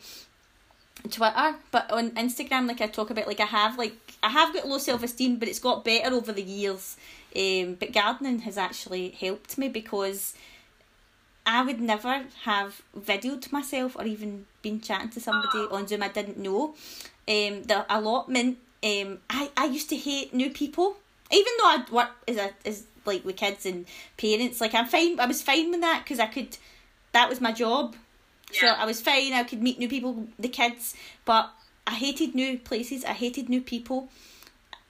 Twitter, 1.10 1.56
but 1.70 1.90
on 1.90 2.12
Instagram, 2.12 2.66
like 2.66 2.80
I 2.80 2.86
talk 2.86 3.10
about, 3.10 3.26
like 3.26 3.40
I 3.40 3.46
have, 3.46 3.76
like 3.78 3.96
I 4.22 4.30
have 4.30 4.54
got 4.54 4.66
low 4.66 4.78
self 4.78 5.02
esteem, 5.02 5.36
but 5.36 5.48
it's 5.48 5.58
got 5.58 5.84
better 5.84 6.14
over 6.14 6.32
the 6.32 6.42
years. 6.42 6.96
Um, 7.36 7.74
but 7.74 7.92
gardening 7.92 8.40
has 8.40 8.56
actually 8.56 9.10
helped 9.10 9.58
me 9.58 9.68
because 9.68 10.34
I 11.46 11.62
would 11.62 11.80
never 11.80 12.24
have 12.44 12.80
videoed 12.98 13.52
myself 13.52 13.96
or 13.96 14.06
even 14.06 14.46
been 14.62 14.80
chatting 14.80 15.10
to 15.10 15.20
somebody 15.20 15.58
on 15.70 15.86
Zoom 15.86 16.02
I 16.02 16.08
didn't 16.08 16.38
know. 16.38 16.74
Um, 17.28 17.64
the 17.64 17.84
allotment. 17.88 18.58
Um, 18.82 19.18
I, 19.30 19.50
I 19.56 19.64
used 19.66 19.88
to 19.90 19.96
hate 19.96 20.34
new 20.34 20.50
people, 20.50 20.96
even 21.30 21.52
though 21.58 21.66
I'd 21.66 21.90
work 21.90 22.10
as 22.28 22.36
a 22.36 22.50
as 22.66 22.84
like 23.06 23.24
with 23.24 23.36
kids 23.36 23.66
and 23.66 23.86
parents. 24.16 24.60
Like 24.60 24.74
I'm 24.74 24.86
fine. 24.86 25.20
I 25.20 25.26
was 25.26 25.42
fine 25.42 25.70
with 25.70 25.80
that 25.80 26.02
because 26.04 26.18
I 26.18 26.26
could. 26.26 26.56
That 27.12 27.28
was 27.28 27.40
my 27.40 27.52
job. 27.52 27.94
So 28.54 28.68
I 28.68 28.84
was 28.84 29.00
fine. 29.00 29.32
I 29.32 29.44
could 29.44 29.62
meet 29.62 29.78
new 29.78 29.88
people, 29.88 30.26
the 30.38 30.48
kids, 30.48 30.94
but 31.24 31.50
I 31.86 31.92
hated 31.94 32.34
new 32.34 32.58
places. 32.58 33.04
I 33.04 33.12
hated 33.12 33.48
new 33.48 33.60
people, 33.60 34.08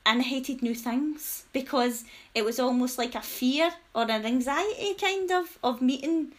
and 0.04 0.20
I 0.20 0.24
hated 0.24 0.62
new 0.62 0.74
things 0.74 1.44
because 1.52 2.04
it 2.34 2.44
was 2.44 2.60
almost 2.60 2.98
like 2.98 3.14
a 3.14 3.20
fear 3.22 3.70
or 3.94 4.02
an 4.02 4.24
anxiety 4.26 4.94
kind 4.94 5.30
of 5.32 5.58
of 5.62 5.80
meeting 5.80 6.32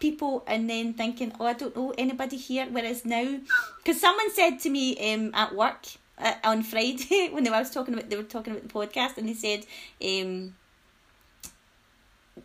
people 0.00 0.42
and 0.46 0.68
then 0.68 0.92
thinking, 0.94 1.32
oh, 1.38 1.46
I 1.46 1.52
don't 1.52 1.76
know 1.76 1.94
anybody 1.96 2.36
here. 2.36 2.66
Whereas 2.70 3.04
now, 3.04 3.38
because 3.78 4.00
someone 4.00 4.30
said 4.32 4.58
to 4.60 4.70
me 4.70 5.14
um 5.14 5.30
at 5.34 5.54
work 5.54 5.86
uh, 6.18 6.34
on 6.44 6.62
Friday 6.62 7.28
when 7.32 7.44
they 7.44 7.50
was 7.50 7.70
talking 7.70 7.94
about 7.94 8.10
they 8.10 8.16
were 8.16 8.22
talking 8.24 8.52
about 8.52 8.64
the 8.68 8.74
podcast 8.74 9.16
and 9.18 9.28
they 9.28 9.34
said, 9.34 9.64
um, 10.04 10.54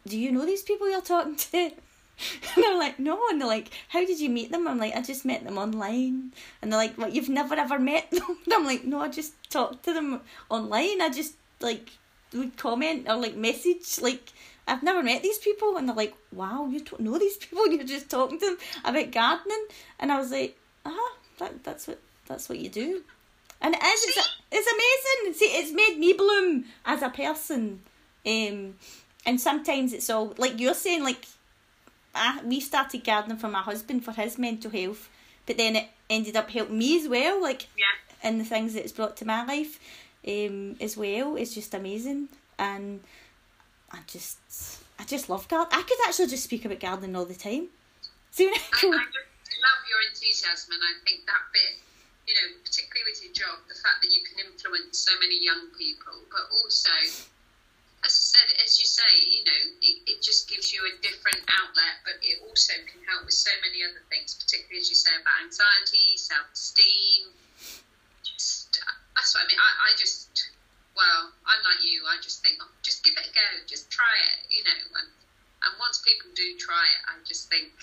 do 0.06 0.18
you 0.18 0.32
know 0.32 0.46
these 0.46 0.64
people 0.64 0.90
you're 0.90 1.02
talking 1.02 1.36
to? 1.36 1.72
And 2.56 2.66
I'm 2.66 2.80
like, 2.80 3.00
no. 3.00 3.20
And 3.30 3.40
they're 3.40 3.48
like, 3.48 3.70
how 3.90 4.06
did 4.06 4.20
you 4.20 4.30
meet 4.30 4.52
them? 4.52 4.68
I'm 4.68 4.80
like, 4.80 4.96
I 4.96 5.02
just 5.02 5.26
met 5.26 5.44
them 5.44 5.58
online. 5.58 6.34
And 6.62 6.72
they're 6.72 6.80
like, 6.80 6.98
what, 6.98 7.14
you've 7.14 7.30
never 7.30 7.56
ever 7.56 7.78
met 7.78 8.10
them? 8.12 8.38
And 8.46 8.54
I'm 8.54 8.66
like, 8.66 8.84
no, 8.84 9.02
I 9.02 9.10
just 9.10 9.34
talked 9.50 9.84
to 9.86 9.94
them 9.94 10.22
online. 10.50 11.02
I 11.02 11.10
just, 11.10 11.36
like, 11.60 11.92
would 12.34 12.58
comment 12.58 13.08
or, 13.08 13.16
like, 13.16 13.36
message. 13.36 14.00
Like, 14.02 14.32
I've 14.68 14.84
never 14.84 15.04
met 15.04 15.22
these 15.22 15.38
people. 15.38 15.78
And 15.78 15.88
they're 15.88 15.96
like, 15.96 16.16
wow, 16.32 16.68
you 16.68 16.80
don't 16.80 17.02
know 17.02 17.18
these 17.18 17.38
people. 17.38 17.68
You're 17.72 17.84
just 17.84 18.10
talking 18.10 18.40
to 18.40 18.46
them 18.46 18.58
about 18.84 19.12
gardening. 19.12 19.68
And 20.00 20.12
I 20.12 20.18
was 20.18 20.32
like, 20.32 20.58
ah, 20.86 21.14
that, 21.40 21.64
that's 21.64 21.88
what 21.88 22.00
that's 22.28 22.50
what 22.50 22.60
you 22.60 22.70
do. 22.70 23.04
And 23.62 23.74
it 23.74 23.82
is, 23.82 24.04
it's, 24.04 24.30
it's 24.52 24.68
amazing. 24.72 25.34
See, 25.34 25.58
it's 25.58 25.72
made 25.72 25.98
me 25.98 26.14
bloom 26.14 26.66
as 26.86 27.02
a 27.02 27.10
person. 27.10 27.82
Um, 28.26 28.76
and 29.26 29.42
sometimes 29.42 29.94
it's 29.94 30.10
all, 30.10 30.36
like 30.38 30.60
you're 30.60 30.74
saying, 30.74 31.04
like, 31.04 31.26
I, 32.18 32.44
we 32.44 32.60
started 32.60 33.04
gardening 33.04 33.38
for 33.38 33.48
my 33.50 33.62
husband 33.62 34.04
for 34.06 34.12
his 34.12 34.38
mental 34.38 34.72
health, 34.72 35.10
but 35.46 35.58
then 35.58 35.76
it 35.76 35.88
ended 36.10 36.36
up 36.36 36.50
helping 36.50 36.78
me 36.78 37.00
as 37.00 37.08
well, 37.08 37.42
like 37.42 37.68
Yeah. 37.78 38.30
in 38.30 38.38
the 38.38 38.46
things 38.46 38.74
that 38.74 38.84
it's 38.84 38.92
brought 38.92 39.18
to 39.18 39.26
my 39.26 39.46
life, 39.46 39.80
um, 40.28 40.76
as 40.82 40.98
well. 40.98 41.36
It's 41.36 41.54
just 41.54 41.74
amazing, 41.74 42.30
and 42.60 43.02
I 43.92 44.00
just, 44.08 44.38
I 45.00 45.04
just 45.06 45.30
love 45.30 45.48
gardening. 45.48 45.80
I 45.80 45.84
could 45.84 45.98
actually 46.08 46.28
just 46.28 46.44
speak 46.44 46.66
about 46.66 46.80
gardening 46.80 47.16
all 47.16 47.26
the 47.26 47.36
time. 47.36 47.68
I 48.40 48.44
I, 48.44 48.92
love 48.92 49.82
your 49.90 50.02
enthusiasm, 50.12 50.74
and 50.74 50.84
I 50.84 50.94
think 51.08 51.26
that 51.26 51.42
bit, 51.54 51.82
you 52.28 52.36
know, 52.36 52.48
particularly 52.64 53.10
with 53.10 53.24
your 53.24 53.34
job, 53.34 53.60
the 53.68 53.74
fact 53.76 54.04
that 54.04 54.12
you 54.14 54.22
can 54.22 54.46
influence 54.46 55.00
so 55.00 55.12
many 55.20 55.44
young 55.44 55.72
people, 55.78 56.14
but 56.30 56.46
also, 56.62 56.92
as 58.06 58.14
I 58.14 58.24
said, 58.38 58.50
as 58.62 58.80
you 58.80 58.86
say, 58.86 59.12
you 59.32 59.44
know, 59.44 59.62
it, 59.82 59.98
it 60.06 60.18
just 60.22 60.50
gives 60.50 60.72
you 60.72 60.86
a 60.86 60.94
different 61.02 61.42
outlet, 61.62 62.06
but 62.06 62.18
it 62.22 62.40
also 62.46 62.74
can 62.86 63.02
help 63.10 63.26
with 63.26 63.34
so 63.34 63.52
many 63.66 63.82
other 63.84 64.02
things, 64.10 64.38
particularly 64.38 64.80
as 64.80 64.90
you 64.90 64.98
say 64.98 65.12
about 65.18 65.38
anxiety, 65.44 66.18
self 66.18 66.48
esteem. 66.54 67.34
That's 69.18 69.34
what 69.34 69.44
I 69.44 69.48
mean. 69.50 69.58
I, 69.58 69.72
I 69.90 69.98
just, 69.98 70.30
well, 70.94 71.34
I'm 71.50 71.62
like 71.66 71.82
you. 71.82 72.06
I 72.06 72.22
just 72.22 72.46
think, 72.46 72.62
oh, 72.62 72.70
just 72.86 73.02
give 73.04 73.18
it 73.18 73.26
a 73.26 73.34
go, 73.34 73.50
just 73.66 73.90
try 73.90 74.14
it, 74.34 74.46
you 74.54 74.62
know, 74.64 74.82
and 75.02 75.10
and 75.66 75.74
once 75.82 75.98
people 76.06 76.30
do 76.38 76.54
try 76.62 76.86
it, 76.86 77.02
I 77.10 77.18
just 77.26 77.50
think 77.50 77.74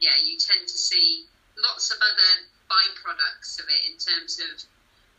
yeah, 0.00 0.14
you 0.22 0.38
tend 0.38 0.66
to 0.66 0.78
see 0.78 1.26
lots 1.58 1.90
of 1.90 1.98
other 1.98 2.32
byproducts 2.70 3.58
of 3.58 3.66
it 3.66 3.82
in 3.90 3.98
terms 3.98 4.38
of, 4.38 4.62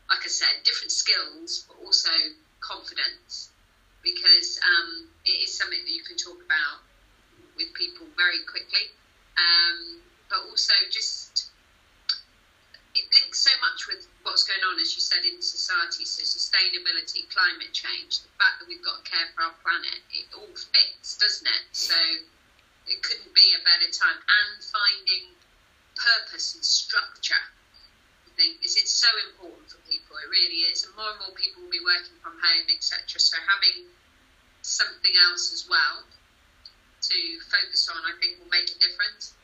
like 0.09 0.23
I 0.23 0.31
said, 0.31 0.63
different 0.63 0.91
skills, 0.91 1.65
but 1.67 1.77
also 1.83 2.11
confidence, 2.61 3.51
because 4.03 4.59
um, 4.63 5.07
it 5.25 5.43
is 5.43 5.57
something 5.57 5.79
that 5.83 5.91
you 5.91 6.03
can 6.03 6.15
talk 6.15 6.39
about 6.45 6.83
with 7.55 7.73
people 7.75 8.07
very 8.15 8.39
quickly, 8.47 8.87
um, 9.35 9.99
but 10.29 10.39
also 10.47 10.73
just 10.91 11.51
it 12.95 13.05
links 13.13 13.45
so 13.45 13.53
much 13.61 13.85
with 13.85 14.07
what's 14.23 14.43
going 14.43 14.63
on, 14.65 14.79
as 14.81 14.95
you 14.97 15.01
said, 15.01 15.21
in 15.21 15.41
society. 15.41 16.05
So 16.05 16.25
sustainability, 16.25 17.29
climate 17.29 17.71
change, 17.71 18.25
the 18.25 18.31
fact 18.41 18.59
that 18.59 18.67
we've 18.67 18.83
got 18.83 19.03
to 19.03 19.05
care 19.05 19.29
for 19.35 19.45
our 19.45 19.55
planet, 19.61 20.01
it 20.09 20.25
all 20.33 20.49
fits, 20.49 21.17
doesn't 21.17 21.47
it? 21.47 21.63
So 21.71 21.95
it 22.87 23.03
couldn't 23.03 23.33
be 23.35 23.53
a 23.53 23.61
better 23.61 23.91
time. 23.93 24.17
And 24.17 24.57
finding 24.59 25.37
purpose 25.95 26.55
and 26.55 26.65
structure, 26.65 27.43
think, 28.39 28.63
is 28.63 28.79
it's 28.79 28.95
so 28.95 29.11
important 29.27 29.67
for 29.67 29.77
people. 29.83 30.15
It 30.23 30.31
really 30.31 30.71
is. 30.71 30.87
And 30.87 30.95
more 30.95 31.11
and 31.11 31.19
more 31.19 31.35
people 31.35 31.67
will 31.67 31.75
be 31.75 31.83
working 31.83 32.15
from 32.23 32.39
home, 32.39 32.65
etc. 32.71 33.19
So 33.19 33.35
having 33.43 33.91
something 34.63 35.11
else 35.27 35.51
as 35.51 35.67
well 35.67 36.07
to 36.07 37.17
focus 37.51 37.91
on, 37.91 37.99
I 38.07 38.15
think, 38.19 38.39
will 38.39 38.49
make 38.49 38.71
a 38.71 38.79
difference. 38.79 39.35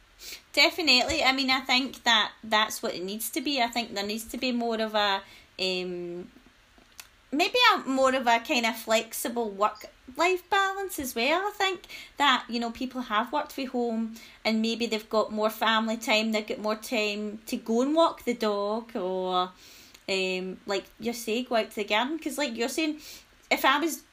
Definitely. 0.53 1.23
I 1.23 1.31
mean, 1.35 1.51
I 1.51 1.59
think 1.59 2.03
that 2.03 2.31
that's 2.43 2.81
what 2.81 2.95
it 2.95 3.03
needs 3.03 3.29
to 3.31 3.41
be. 3.41 3.61
I 3.61 3.67
think 3.67 3.93
there 3.93 4.07
needs 4.07 4.25
to 4.31 4.37
be 4.37 4.51
more 4.51 4.79
of 4.79 4.95
a, 4.95 5.21
um, 5.59 6.31
maybe 7.37 7.57
a 7.73 7.79
more 7.79 8.13
of 8.13 8.27
a 8.27 8.39
kind 8.39 8.65
of 8.65 8.75
flexible 8.75 9.49
work 9.49 9.85
life 10.17 10.49
balance 10.49 10.99
as 10.99 11.15
well. 11.15 11.41
I 11.47 11.51
think 11.51 11.87
that 12.17 12.45
you 12.49 12.59
know 12.59 12.71
people 12.71 13.01
have 13.01 13.31
worked 13.31 13.53
from 13.53 13.67
home 13.67 14.15
and 14.43 14.61
maybe 14.61 14.85
they've 14.85 15.09
got 15.09 15.31
more 15.31 15.49
family 15.49 15.97
time. 15.97 16.31
They've 16.31 16.47
got 16.47 16.59
more 16.59 16.75
time 16.75 17.39
to 17.47 17.57
go 17.57 17.81
and 17.81 17.95
walk 17.95 18.23
the 18.23 18.33
dog 18.33 18.95
or, 18.95 19.49
um, 20.09 20.57
like 20.65 20.85
you 20.99 21.13
say, 21.13 21.43
go 21.43 21.55
out 21.55 21.71
to 21.71 21.75
the 21.77 21.83
garden. 21.83 22.17
Because 22.17 22.37
like 22.37 22.55
you're 22.55 22.69
saying, 22.69 22.99
if 23.51 23.65
I 23.65 23.79
was 23.79 24.03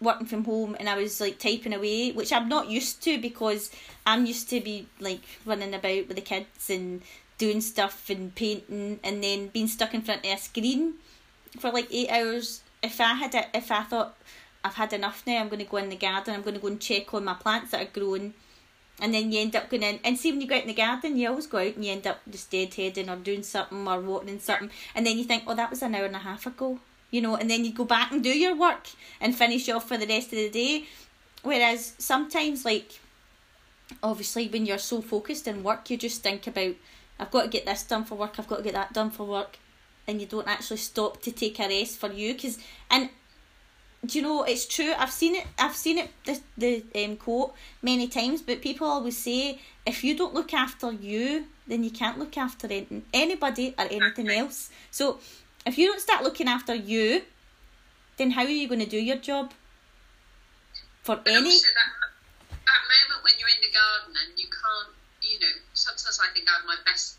working 0.00 0.26
from 0.26 0.44
home 0.44 0.76
and 0.78 0.88
I 0.88 0.96
was 0.96 1.20
like 1.20 1.38
typing 1.38 1.74
away, 1.74 2.12
which 2.12 2.32
I'm 2.32 2.48
not 2.48 2.68
used 2.68 3.02
to 3.04 3.20
because 3.20 3.70
I'm 4.06 4.26
used 4.26 4.50
to 4.50 4.60
be 4.60 4.86
like 5.00 5.22
running 5.44 5.74
about 5.74 6.08
with 6.08 6.16
the 6.16 6.22
kids 6.22 6.70
and 6.70 7.02
doing 7.38 7.60
stuff 7.60 8.10
and 8.10 8.34
painting 8.34 9.00
and 9.02 9.22
then 9.22 9.48
being 9.48 9.68
stuck 9.68 9.94
in 9.94 10.02
front 10.02 10.24
of 10.24 10.32
a 10.32 10.36
screen 10.36 10.94
for 11.58 11.70
like 11.70 11.88
eight 11.90 12.10
hours. 12.10 12.61
If 12.82 13.00
I 13.00 13.14
had 13.14 13.34
a, 13.34 13.56
if 13.56 13.70
I 13.70 13.82
thought 13.82 14.16
I've 14.64 14.74
had 14.74 14.92
enough 14.92 15.22
now, 15.26 15.40
I'm 15.40 15.48
going 15.48 15.64
to 15.64 15.70
go 15.70 15.76
in 15.78 15.88
the 15.88 15.96
garden. 15.96 16.34
I'm 16.34 16.42
going 16.42 16.54
to 16.54 16.60
go 16.60 16.68
and 16.68 16.80
check 16.80 17.12
on 17.14 17.24
my 17.24 17.34
plants 17.34 17.70
that 17.70 17.82
are 17.82 17.90
growing. 18.00 18.34
And 19.00 19.14
then 19.14 19.32
you 19.32 19.40
end 19.40 19.56
up 19.56 19.70
going 19.70 19.82
in, 19.82 19.98
and 20.04 20.18
see 20.18 20.30
when 20.30 20.40
you 20.40 20.46
go 20.46 20.54
out 20.54 20.62
in 20.62 20.68
the 20.68 20.74
garden, 20.74 21.16
you 21.16 21.28
always 21.28 21.46
go 21.46 21.58
out 21.58 21.74
and 21.74 21.84
you 21.84 21.90
end 21.90 22.06
up 22.06 22.20
just 22.30 22.52
deadheading 22.52 23.10
or 23.10 23.16
doing 23.16 23.42
something 23.42 23.88
or 23.88 23.98
watering 24.00 24.38
something, 24.38 24.70
and 24.94 25.06
then 25.06 25.16
you 25.16 25.24
think, 25.24 25.44
oh, 25.46 25.54
that 25.54 25.70
was 25.70 25.82
an 25.82 25.94
hour 25.94 26.04
and 26.04 26.14
a 26.14 26.20
half 26.20 26.46
ago, 26.46 26.78
you 27.10 27.20
know, 27.20 27.34
and 27.34 27.50
then 27.50 27.64
you 27.64 27.72
go 27.72 27.84
back 27.84 28.12
and 28.12 28.22
do 28.22 28.28
your 28.28 28.54
work 28.54 28.88
and 29.20 29.34
finish 29.34 29.68
off 29.70 29.88
for 29.88 29.96
the 29.96 30.06
rest 30.06 30.26
of 30.26 30.38
the 30.38 30.50
day. 30.50 30.84
Whereas 31.42 31.94
sometimes, 31.98 32.64
like, 32.66 33.00
obviously, 34.02 34.46
when 34.48 34.66
you're 34.66 34.78
so 34.78 35.00
focused 35.00 35.48
in 35.48 35.64
work, 35.64 35.88
you 35.88 35.96
just 35.96 36.22
think 36.22 36.46
about, 36.46 36.74
I've 37.18 37.30
got 37.30 37.44
to 37.44 37.48
get 37.48 37.64
this 37.64 37.84
done 37.84 38.04
for 38.04 38.14
work, 38.14 38.34
I've 38.38 38.46
got 38.46 38.58
to 38.58 38.62
get 38.62 38.74
that 38.74 38.92
done 38.92 39.10
for 39.10 39.26
work, 39.26 39.56
and 40.06 40.20
you 40.20 40.26
don't 40.26 40.48
actually 40.48 40.78
stop 40.78 41.22
to 41.22 41.32
take 41.32 41.58
a 41.60 41.68
rest 41.68 41.98
for 41.98 42.10
you. 42.12 42.34
Cause, 42.34 42.58
and 42.90 43.08
do 44.04 44.18
you 44.18 44.22
know 44.22 44.42
it's 44.42 44.66
true? 44.66 44.92
I've 44.98 45.10
seen 45.12 45.36
it. 45.36 45.46
I've 45.58 45.76
seen 45.76 45.98
it. 45.98 46.10
The 46.24 46.40
the 46.58 47.04
um, 47.04 47.16
quote 47.16 47.54
many 47.82 48.08
times, 48.08 48.42
but 48.42 48.60
people 48.60 48.86
always 48.86 49.16
say, 49.16 49.60
if 49.86 50.02
you 50.02 50.16
don't 50.16 50.34
look 50.34 50.52
after 50.52 50.90
you, 50.90 51.46
then 51.66 51.84
you 51.84 51.90
can't 51.90 52.18
look 52.18 52.36
after 52.36 52.66
any, 52.66 53.02
anybody 53.14 53.74
or 53.78 53.86
anything 53.90 54.28
else. 54.28 54.70
So, 54.90 55.20
if 55.64 55.78
you 55.78 55.86
don't 55.86 56.00
start 56.00 56.24
looking 56.24 56.48
after 56.48 56.74
you, 56.74 57.22
then 58.16 58.32
how 58.32 58.42
are 58.42 58.48
you 58.48 58.66
going 58.66 58.80
to 58.80 58.90
do 58.90 58.98
your 58.98 59.16
job? 59.16 59.52
For 61.02 61.16
But 61.16 61.28
any, 61.28 61.50
also 61.50 61.68
that 61.74 61.90
that 62.50 62.82
moment 62.90 63.24
when 63.24 63.34
you're 63.38 63.54
in 63.54 63.62
the 63.62 63.70
garden 63.70 64.14
and 64.18 64.38
you 64.38 64.46
can't, 64.50 64.94
you 65.22 65.38
know, 65.38 65.54
sometimes 65.74 66.18
I 66.22 66.32
think 66.34 66.48
I 66.48 66.58
have 66.58 66.66
my 66.66 66.76
best 66.84 67.18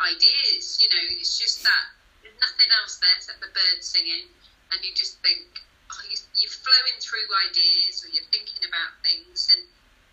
ideas. 0.00 0.80
You 0.80 0.88
know, 0.88 1.04
it's 1.20 1.36
just 1.36 1.62
that 1.62 1.84
there's 2.24 2.36
nothing 2.40 2.68
else 2.80 2.96
there 3.00 3.14
except 3.16 3.40
the 3.40 3.52
birds 3.52 3.86
singing, 3.86 4.28
and 4.72 4.78
you 4.80 4.92
just 4.96 5.20
think, 5.20 5.46
oh, 5.92 6.02
you, 6.08 6.16
you're 6.36 6.52
flowing 6.52 6.96
through 7.00 7.28
ideas 7.48 8.04
or 8.04 8.08
you're 8.12 8.28
thinking 8.32 8.64
about 8.64 8.96
things, 9.04 9.52
and 9.52 9.64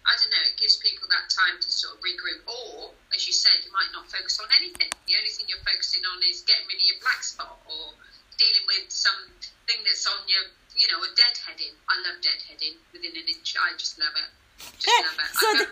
I 0.08 0.16
don't 0.16 0.32
know, 0.32 0.46
it 0.48 0.56
gives 0.56 0.80
people 0.80 1.12
that 1.12 1.28
time 1.28 1.60
to 1.60 1.68
sort 1.68 2.00
of 2.00 2.00
regroup. 2.00 2.48
Or, 2.48 2.96
as 3.12 3.28
you 3.28 3.36
said, 3.36 3.60
you 3.68 3.76
might 3.76 3.92
not 3.92 4.08
focus 4.08 4.40
on 4.40 4.48
anything. 4.56 4.88
The 5.04 5.16
only 5.20 5.32
thing 5.36 5.52
you're 5.52 5.68
focusing 5.68 6.00
on 6.08 6.24
is 6.24 6.48
getting 6.48 6.64
rid 6.72 6.80
of 6.80 6.88
your 6.88 7.00
black 7.04 7.28
spot 7.28 7.60
or 7.68 7.92
dealing 8.40 8.66
with 8.72 8.88
something 8.88 9.80
that's 9.84 10.08
on 10.08 10.24
your, 10.32 10.48
you 10.80 10.88
know, 10.96 11.04
a 11.04 11.12
deadheading. 11.12 11.76
I 11.92 12.00
love 12.08 12.24
deadheading 12.24 12.80
within 12.96 13.20
an 13.20 13.28
inch. 13.28 13.60
I 13.60 13.76
just 13.76 14.00
love 14.00 14.16
it. 14.16 14.32
Just 14.80 14.88
love 14.88 15.20
it. 15.20 15.36
So 15.36 15.48
I 15.48 15.66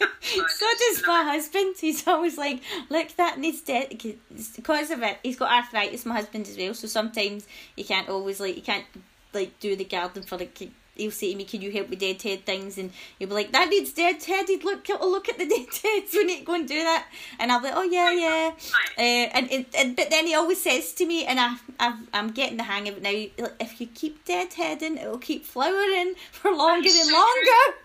the- 0.00 0.08
so 0.20 0.46
so 0.48 0.66
does 0.78 1.06
my 1.06 1.22
husband. 1.24 1.76
He's 1.80 2.06
always 2.06 2.36
like, 2.36 2.60
look, 2.90 3.14
that 3.16 3.38
needs 3.38 3.60
dead 3.60 3.88
because 3.90 4.90
of 4.90 5.02
it. 5.02 5.18
He's 5.22 5.36
got 5.36 5.50
arthritis. 5.50 6.04
My 6.06 6.16
husband 6.16 6.46
as 6.48 6.56
well, 6.56 6.74
so 6.74 6.86
sometimes 6.86 7.46
he 7.76 7.84
can't 7.84 8.08
always 8.08 8.40
like 8.40 8.54
he 8.54 8.60
can't 8.60 8.84
like 9.32 9.58
do 9.60 9.76
the 9.76 9.84
garden 9.84 10.22
for 10.22 10.36
like 10.38 10.58
he'll 10.98 11.10
say 11.10 11.30
to 11.32 11.36
me, 11.36 11.44
"Can 11.44 11.62
you 11.62 11.70
help 11.70 11.88
with 11.88 12.00
deadhead 12.00 12.44
things?" 12.44 12.76
And 12.76 12.90
he'll 13.18 13.28
be 13.28 13.34
like, 13.34 13.52
"That 13.52 13.68
needs 13.70 13.92
deadheaded. 13.92 14.64
Look, 14.64 14.88
look 14.88 15.28
at 15.28 15.38
the 15.38 15.46
deadheads. 15.48 16.12
We 16.12 16.24
need 16.24 16.40
to 16.40 16.44
go 16.44 16.54
and 16.54 16.68
do 16.68 16.82
that." 16.82 17.06
And 17.38 17.50
I'll 17.50 17.60
be 17.60 17.68
like, 17.68 17.76
"Oh 17.76 17.82
yeah, 17.82 18.10
yeah." 18.10 18.52
Uh, 18.98 19.30
and, 19.36 19.50
and, 19.50 19.66
and 19.76 19.96
but 19.96 20.10
then 20.10 20.26
he 20.26 20.34
always 20.34 20.62
says 20.62 20.92
to 20.94 21.06
me, 21.06 21.24
and 21.24 21.40
I 21.40 21.56
I've, 21.80 22.08
I'm 22.12 22.30
getting 22.32 22.56
the 22.58 22.64
hang 22.64 22.88
of 22.88 22.96
it 22.98 23.02
now. 23.02 23.46
If 23.60 23.80
you 23.80 23.86
keep 23.86 24.24
deadheading, 24.26 25.00
it'll 25.00 25.18
keep 25.18 25.46
flowering 25.46 26.14
for 26.32 26.54
longer 26.54 26.88
and 26.90 27.10
longer. 27.12 27.78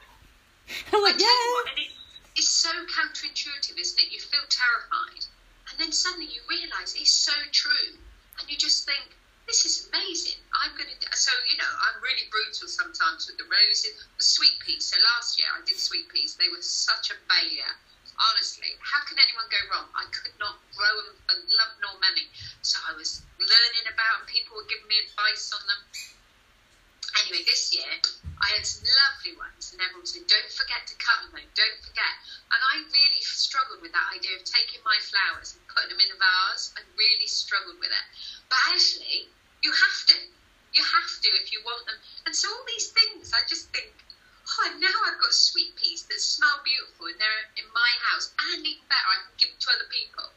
I'm 0.94 1.04
like, 1.04 1.20
yeah. 1.20 1.28
What, 1.60 1.78
it, 1.78 1.92
it's 2.36 2.50
so 2.50 2.72
counterintuitive, 2.90 3.78
isn't 3.78 4.00
it? 4.00 4.12
You 4.12 4.20
feel 4.20 4.46
terrified, 4.50 5.24
and 5.70 5.76
then 5.78 5.92
suddenly 5.92 6.28
you 6.32 6.42
realise 6.50 6.96
it's 6.96 7.12
so 7.12 7.36
true, 7.52 8.00
and 8.40 8.50
you 8.50 8.58
just 8.58 8.86
think 8.86 9.14
this 9.46 9.66
is 9.66 9.90
amazing. 9.92 10.40
I'm 10.56 10.72
going 10.80 10.88
to. 10.88 11.08
So 11.14 11.32
you 11.52 11.58
know, 11.60 11.68
I'm 11.68 12.00
really 12.00 12.26
brutal 12.32 12.68
sometimes 12.68 13.28
with 13.28 13.38
the 13.38 13.48
roses, 13.52 14.08
the 14.18 14.24
sweet 14.24 14.56
peas. 14.64 14.88
So 14.88 14.98
last 15.16 15.38
year 15.38 15.48
I 15.52 15.60
did 15.68 15.78
sweet 15.78 16.08
peas. 16.10 16.36
They 16.36 16.50
were 16.50 16.64
such 16.64 17.12
a 17.12 17.18
failure. 17.28 17.74
Honestly, 18.32 18.70
how 18.78 19.02
can 19.10 19.18
anyone 19.18 19.50
go 19.50 19.58
wrong? 19.74 19.90
I 19.98 20.06
could 20.14 20.38
not 20.38 20.62
grow 20.78 20.96
them 21.02 21.18
for 21.26 21.34
love 21.34 21.74
nor 21.82 21.98
money. 21.98 22.30
So 22.62 22.78
I 22.86 22.94
was 22.94 23.26
learning 23.42 23.86
about, 23.90 24.24
and 24.24 24.28
people 24.30 24.56
were 24.56 24.70
giving 24.70 24.88
me 24.88 25.02
advice 25.02 25.50
on 25.52 25.66
them. 25.66 25.82
Anyway, 27.24 27.44
this 27.48 27.72
year 27.72 27.88
I 28.44 28.52
had 28.52 28.68
some 28.68 28.84
lovely 28.84 29.40
ones, 29.40 29.72
and 29.72 29.80
everyone 29.80 30.06
said, 30.06 30.28
"Don't 30.28 30.52
forget 30.52 30.84
to 30.92 30.96
cut 31.00 31.24
them, 31.24 31.32
though. 31.32 31.52
Don't 31.56 31.80
forget." 31.88 32.14
And 32.52 32.60
I 32.60 32.84
really 32.84 33.24
struggled 33.24 33.80
with 33.80 33.96
that 33.96 34.12
idea 34.12 34.36
of 34.36 34.44
taking 34.44 34.84
my 34.84 35.00
flowers 35.00 35.56
and 35.56 35.64
putting 35.72 35.96
them 35.96 36.04
in 36.04 36.12
a 36.12 36.20
vase. 36.20 36.76
I 36.76 36.84
really 37.00 37.28
struggled 37.28 37.80
with 37.80 37.96
it. 37.96 38.06
But 38.52 38.60
actually, 38.76 39.32
you 39.64 39.72
have 39.72 40.00
to. 40.12 40.16
You 40.76 40.84
have 40.84 41.12
to 41.22 41.30
if 41.40 41.54
you 41.56 41.64
want 41.64 41.86
them. 41.88 41.96
And 42.26 42.36
so 42.36 42.52
all 42.52 42.66
these 42.68 42.92
things, 42.92 43.32
I 43.32 43.48
just 43.48 43.70
think, 43.72 43.94
oh, 44.60 44.76
now 44.80 44.98
I've 45.08 45.22
got 45.22 45.32
sweet 45.32 45.78
peas 45.78 46.04
that 46.12 46.20
smell 46.20 46.60
beautiful 46.66 47.08
and 47.08 47.20
they're 47.20 47.46
in 47.56 47.72
my 47.72 47.92
house, 48.12 48.34
and 48.52 48.68
even 48.68 48.84
better, 48.90 49.08
I 49.08 49.16
can 49.24 49.34
give 49.38 49.50
them 49.56 49.60
to 49.64 49.70
other 49.72 49.88
people. 49.88 50.28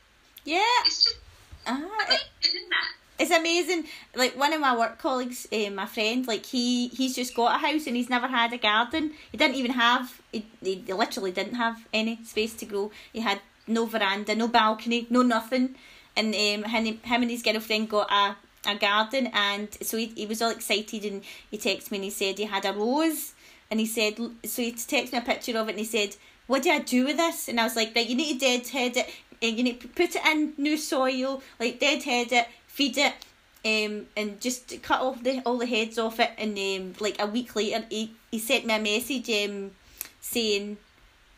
Yeah. 0.45 0.87
It's 0.87 1.03
just 1.03 1.19
ah, 1.67 1.75
amazing, 1.75 2.31
it, 2.43 2.47
isn't 2.47 2.71
it? 2.71 2.91
It's 3.19 3.31
amazing. 3.31 3.85
Like 4.15 4.39
one 4.39 4.53
of 4.53 4.61
my 4.61 4.77
work 4.77 4.99
colleagues, 4.99 5.47
uh, 5.51 5.71
my 5.71 5.87
friend, 5.87 6.27
like 6.27 6.45
he 6.47 6.89
he's 6.89 7.15
just 7.15 7.35
got 7.35 7.57
a 7.57 7.59
house 7.59 7.87
and 7.87 7.97
he's 7.97 8.11
never 8.11 8.27
had 8.27 8.53
a 8.53 8.59
garden. 8.59 9.13
He 9.33 9.39
didn't 9.39 9.57
even 9.57 9.73
have. 9.73 10.21
He, 10.33 10.47
he 10.63 10.85
literally 10.89 11.33
didn't 11.33 11.55
have 11.55 11.87
any 11.93 12.19
space 12.25 12.53
to 12.55 12.67
grow. 12.67 12.91
He 13.13 13.21
had 13.21 13.41
no 13.67 13.87
veranda, 13.87 14.35
no 14.35 14.49
balcony, 14.49 15.07
no 15.09 15.23
nothing. 15.23 15.77
And 16.15 16.35
um, 16.35 16.71
him, 16.71 16.99
him 17.03 17.23
and 17.23 17.31
his 17.31 17.43
girlfriend 17.43 17.89
got 17.91 18.11
a 18.11 18.37
a 18.67 18.75
garden 18.75 19.29
and 19.33 19.69
so 19.83 19.97
he, 19.97 20.07
he 20.17 20.27
was 20.27 20.43
all 20.43 20.51
excited 20.51 21.05
and 21.05 21.23
he 21.51 21.59
texted 21.59 21.91
me 21.91 21.99
and 21.99 22.05
he 22.05 22.11
said 22.11 22.39
he 22.39 22.45
had 22.45 22.65
a 22.65 22.73
rose 22.73 23.35
and 23.71 23.81
he 23.81 23.87
said 23.87 24.17
so 24.45 24.63
he 24.63 24.73
texted 24.73 25.13
me 25.13 25.19
a 25.19 25.23
picture 25.23 25.57
of 25.57 25.69
it 25.69 25.73
and 25.73 25.79
he 25.79 25.85
said 25.85 26.17
what 26.47 26.63
do 26.63 26.71
I 26.71 26.81
do 26.81 27.05
with 27.05 27.17
this 27.17 27.49
and 27.49 27.61
I 27.61 27.65
was 27.65 27.77
like 27.77 27.93
right 27.95 28.09
you 28.09 28.17
need 28.17 28.41
to 28.41 28.47
deadhead 28.47 28.97
it 28.97 29.15
and 29.41 29.57
you 29.57 29.63
need 29.65 29.81
to 29.81 29.89
put 29.89 30.17
it 30.17 30.27
in 30.27 30.53
new 30.57 30.77
soil 30.77 31.43
like 31.61 31.79
deadhead 31.79 32.33
it 32.33 32.49
feed 32.77 32.99
it 32.99 33.15
um, 33.65 34.07
and 34.17 34.39
just 34.39 34.83
cut 34.83 35.01
off 35.01 35.23
the 35.23 35.41
all 35.47 35.57
the 35.57 35.67
heads 35.67 35.99
off 35.99 36.21
it 36.21 36.31
and 36.37 36.59
um, 36.59 36.93
like 37.01 37.17
a 37.19 37.27
week 37.27 37.57
later 37.57 37.85
he, 37.89 38.13
he 38.31 38.39
sent 38.39 38.67
me 38.67 38.77
a 38.77 38.79
message 38.79 39.31
um, 39.31 39.71
saying 40.21 40.77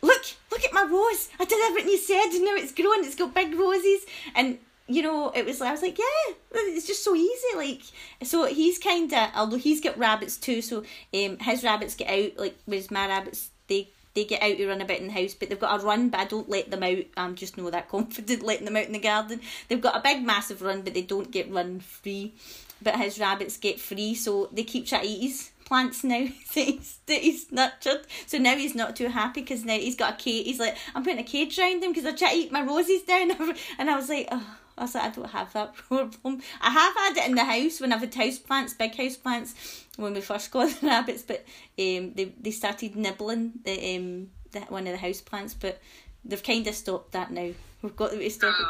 look 0.01 0.21
look 0.51 0.63
at 0.65 0.73
my 0.73 0.83
rose. 0.83 1.29
I 1.39 1.45
did 1.45 1.65
everything 1.69 1.91
you 1.91 1.97
said 1.97 2.25
and 2.33 2.43
now 2.43 2.55
it's 2.55 2.73
grown 2.73 3.05
it's 3.05 3.15
got 3.15 3.33
big 3.33 3.55
roses. 3.55 4.05
And 4.35 4.59
you 4.87 5.01
know, 5.01 5.29
it 5.29 5.45
was 5.45 5.61
I 5.61 5.71
was 5.71 5.81
like, 5.81 5.97
yeah, 5.97 6.33
it's 6.51 6.87
just 6.87 7.03
so 7.05 7.15
easy. 7.15 7.55
Like, 7.55 7.83
so 8.23 8.45
he's 8.45 8.79
kind 8.79 9.13
of 9.13 9.29
although 9.33 9.57
he's 9.57 9.81
got 9.81 9.97
rabbits 9.97 10.35
too, 10.35 10.61
so 10.61 10.83
um, 11.13 11.37
his 11.39 11.63
rabbits 11.63 11.95
get 11.95 12.09
out 12.09 12.37
like 12.37 12.57
whereas 12.65 12.91
my 12.91 13.07
rabbits 13.07 13.51
they 13.67 13.87
they 14.13 14.25
get 14.25 14.41
out 14.41 14.57
to 14.57 14.67
run 14.67 14.81
about 14.81 14.99
in 14.99 15.07
the 15.07 15.13
house, 15.13 15.33
but 15.33 15.49
they've 15.49 15.59
got 15.59 15.81
a 15.81 15.85
run, 15.85 16.09
but 16.09 16.19
I 16.19 16.25
don't 16.25 16.49
let 16.49 16.71
them 16.71 16.83
out. 16.83 17.03
I'm 17.17 17.35
just 17.35 17.57
not 17.57 17.71
that 17.71 17.89
confident 17.89 18.43
letting 18.43 18.65
them 18.65 18.77
out 18.77 18.85
in 18.85 18.93
the 18.93 18.99
garden. 18.99 19.41
They've 19.67 19.81
got 19.81 19.97
a 19.97 20.01
big 20.01 20.23
massive 20.23 20.61
run, 20.61 20.81
but 20.81 20.93
they 20.93 21.01
don't 21.01 21.31
get 21.31 21.51
run 21.51 21.79
free. 21.79 22.33
But 22.81 22.95
his 22.95 23.19
rabbits 23.19 23.57
get 23.57 23.79
free, 23.79 24.15
so 24.15 24.49
they 24.51 24.63
keep 24.63 24.87
trying 24.87 25.03
to 25.03 25.07
eat 25.07 25.21
his 25.21 25.51
plants 25.65 26.03
now 26.03 26.25
that 26.55 26.65
he's, 26.65 26.99
he's 27.07 27.51
nurtured. 27.51 28.07
So 28.25 28.37
now 28.37 28.55
he's 28.55 28.75
not 28.75 28.95
too 28.95 29.07
happy 29.07 29.41
because 29.41 29.65
now 29.65 29.77
he's 29.77 29.95
got 29.95 30.13
a 30.13 30.17
cage. 30.17 30.45
He's 30.45 30.59
like, 30.59 30.77
I'm 30.95 31.03
putting 31.03 31.19
a 31.19 31.23
cage 31.23 31.59
around 31.59 31.83
him 31.83 31.91
because 31.91 32.05
I 32.05 32.13
try 32.13 32.31
to 32.31 32.37
eat 32.37 32.51
my 32.51 32.63
roses 32.63 33.03
down. 33.03 33.31
And 33.77 33.89
I 33.89 33.95
was 33.95 34.09
like, 34.09 34.27
oh 34.31 34.57
I 34.79 34.83
was 34.83 34.95
like, 34.95 35.03
I 35.03 35.09
don't 35.09 35.29
have 35.29 35.51
that 35.53 35.75
problem. 35.75 36.41
I 36.61 36.69
have 36.69 36.95
had 36.95 37.17
it 37.17 37.29
in 37.29 37.35
the 37.35 37.43
house 37.43 37.81
when 37.81 37.91
I've 37.91 37.99
had 37.99 38.15
house 38.15 38.39
plants, 38.39 38.73
big 38.73 38.95
house 38.95 39.17
plants, 39.17 39.53
when 39.99 40.13
we 40.13 40.21
first 40.21 40.51
got 40.51 40.69
the 40.81 40.87
rabbits, 40.87 41.23
but 41.23 41.45
um, 41.77 42.13
they 42.13 42.33
they 42.39 42.51
started 42.51 42.95
nibbling 42.95 43.53
the 43.63 43.95
um 43.95 44.29
the, 44.51 44.61
one 44.61 44.87
of 44.87 44.93
the 44.93 44.97
house 44.97 45.21
plants, 45.21 45.53
but 45.53 45.79
they've 46.25 46.43
kind 46.43 46.65
of 46.67 46.75
stopped 46.75 47.11
that 47.11 47.31
now. 47.31 47.51
We've 47.81 47.95
got 47.95 48.11
to 48.11 48.29
stop 48.29 48.55
it. 48.59 48.67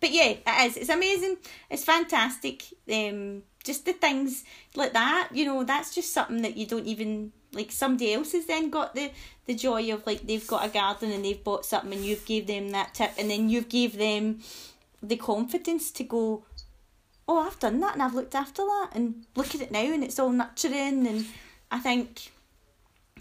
But 0.00 0.12
yeah, 0.12 0.34
it 0.46 0.66
is. 0.66 0.76
It's 0.76 0.88
amazing. 0.88 1.36
It's 1.70 1.84
fantastic. 1.84 2.64
Um, 2.92 3.42
just 3.64 3.84
the 3.84 3.92
things 3.92 4.44
like 4.74 4.92
that, 4.92 5.28
you 5.32 5.44
know, 5.44 5.62
that's 5.62 5.94
just 5.94 6.12
something 6.12 6.42
that 6.42 6.56
you 6.56 6.66
don't 6.66 6.86
even 6.86 7.32
like. 7.52 7.70
Somebody 7.70 8.12
else 8.12 8.32
has 8.32 8.46
then 8.46 8.70
got 8.70 8.94
the 8.94 9.10
the 9.46 9.54
joy 9.54 9.92
of 9.92 10.06
like 10.06 10.26
they've 10.26 10.46
got 10.46 10.66
a 10.66 10.68
garden 10.68 11.12
and 11.12 11.24
they've 11.24 11.42
bought 11.42 11.64
something 11.64 11.92
and 11.92 12.04
you've 12.04 12.24
gave 12.24 12.46
them 12.46 12.70
that 12.70 12.94
tip 12.94 13.12
and 13.18 13.30
then 13.30 13.48
you've 13.48 13.68
gave 13.68 13.96
them 13.96 14.40
the 15.02 15.16
confidence 15.16 15.90
to 15.90 16.04
go, 16.04 16.44
oh, 17.28 17.38
I've 17.38 17.58
done 17.58 17.80
that 17.80 17.94
and 17.94 18.02
I've 18.02 18.14
looked 18.14 18.34
after 18.34 18.62
that 18.62 18.90
and 18.94 19.24
look 19.36 19.54
at 19.54 19.60
it 19.60 19.70
now 19.70 19.92
and 19.92 20.04
it's 20.04 20.18
all 20.18 20.30
nurturing 20.30 21.06
and 21.06 21.26
I 21.70 21.78
think 21.78 22.30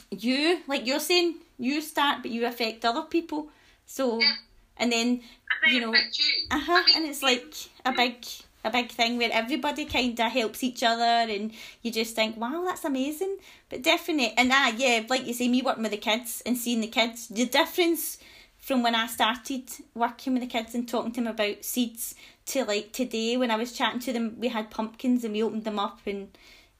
you, 0.10 0.60
like 0.68 0.86
you're 0.86 1.00
saying, 1.00 1.36
you 1.58 1.82
start 1.82 2.22
but 2.22 2.32
you 2.32 2.46
affect 2.46 2.86
other 2.86 3.04
people. 3.04 3.50
So, 3.86 4.20
yeah. 4.20 4.34
and 4.78 4.92
then, 4.92 5.22
you 5.68 5.82
know, 5.82 5.94
you. 5.94 6.48
uh-huh, 6.52 6.72
I 6.72 6.86
mean, 6.86 6.98
and 6.98 7.06
it's 7.06 7.24
like 7.24 7.54
a 7.86 7.92
big 7.92 8.26
a 8.64 8.70
big 8.70 8.90
thing 8.90 9.18
where 9.18 9.32
everybody 9.32 9.86
kind 9.86 10.20
of 10.20 10.32
helps 10.32 10.64
each 10.64 10.84
other 10.84 11.04
and 11.04 11.52
you 11.82 11.92
just 11.92 12.16
think 12.16 12.38
wow 12.38 12.64
that's 12.64 12.86
amazing 12.86 13.38
but 13.70 13.82
definitely 13.82 14.34
and 14.38 14.52
ah 14.54 14.72
yeah 14.78 15.02
like 15.10 15.26
you 15.26 15.34
say 15.34 15.48
me 15.48 15.64
working 15.64 15.82
with 15.82 15.92
the 15.92 15.98
kids 15.98 16.44
and 16.46 16.56
seeing 16.58 16.80
the 16.80 16.88
kids 16.88 17.28
the 17.30 17.46
difference 17.46 18.20
from 18.60 18.84
when 18.84 18.94
I 18.94 19.08
started 19.08 19.64
working 19.96 20.34
with 20.34 20.44
the 20.44 20.48
kids 20.48 20.76
and 20.76 20.88
talking 20.88 21.12
to 21.14 21.22
them 21.22 21.28
about 21.28 21.66
seeds 21.66 22.14
to 22.48 22.66
like 22.66 22.92
today 22.92 23.38
when 23.38 23.52
I 23.52 23.56
was 23.56 23.72
chatting 23.72 24.00
to 24.02 24.14
them 24.14 24.36
we 24.38 24.50
had 24.50 24.72
pumpkins 24.72 25.24
and 25.24 25.34
we 25.34 25.44
opened 25.44 25.64
them 25.64 25.80
up 25.80 26.00
and 26.06 26.30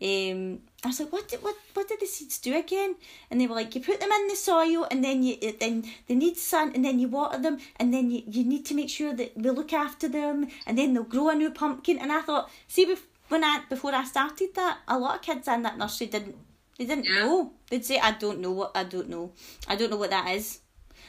um, 0.04 0.62
I 0.84 0.88
was 0.88 1.00
like 1.00 1.12
what 1.14 1.28
did 1.28 1.44
what 1.44 1.56
what 1.74 1.88
did 1.88 2.00
the 2.00 2.08
seeds 2.08 2.40
do 2.40 2.58
again? 2.58 2.96
And 3.30 3.40
they 3.40 3.46
were 3.46 3.56
like 3.56 3.76
you 3.76 3.82
put 3.82 4.00
them 4.00 4.12
in 4.12 4.28
the 4.28 4.36
soil 4.36 4.88
and 4.90 5.04
then 5.04 5.22
you 5.22 5.38
then 5.60 5.84
they 6.08 6.16
need 6.16 6.38
sun 6.38 6.72
and 6.74 6.84
then 6.84 6.98
you 6.98 7.08
water 7.08 7.38
them 7.38 7.60
and 7.78 7.94
then 7.94 8.10
you, 8.10 8.24
you 8.28 8.44
need 8.44 8.66
to 8.66 8.74
make 8.74 8.90
sure 8.90 9.14
that 9.14 9.38
we 9.38 9.50
look 9.52 9.74
after 9.74 10.08
them 10.08 10.48
and 10.66 10.78
then 10.78 10.94
they'll 10.94 11.04
grow 11.04 11.30
a 11.30 11.36
new 11.36 11.52
pumpkin. 11.52 12.00
And 12.00 12.12
I 12.12 12.22
thought 12.22 12.50
see 12.68 12.96
when 13.28 13.44
I 13.44 13.62
before 13.70 13.94
I 13.94 14.04
started 14.04 14.56
that 14.56 14.80
a 14.88 14.98
lot 14.98 15.16
of 15.16 15.22
kids 15.22 15.48
in 15.48 15.62
that 15.62 15.78
nursery 15.78 16.08
didn't 16.08 16.36
they 16.80 16.86
didn't 16.86 17.06
yeah. 17.06 17.20
know. 17.20 17.54
They'd 17.70 17.86
say 17.86 18.00
I 18.00 18.14
don't 18.14 18.40
know 18.40 18.52
what 18.52 18.72
I 18.74 18.84
don't 18.84 19.08
know. 19.10 19.34
I 19.68 19.76
don't 19.76 19.92
know 19.92 19.98
what 19.98 20.10
that 20.10 20.32
is. 20.32 20.62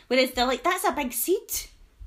Whereas 0.08 0.32
they're 0.32 0.46
like, 0.46 0.62
that's 0.62 0.84
a 0.84 0.92
big 0.92 1.14
seed. 1.14 1.50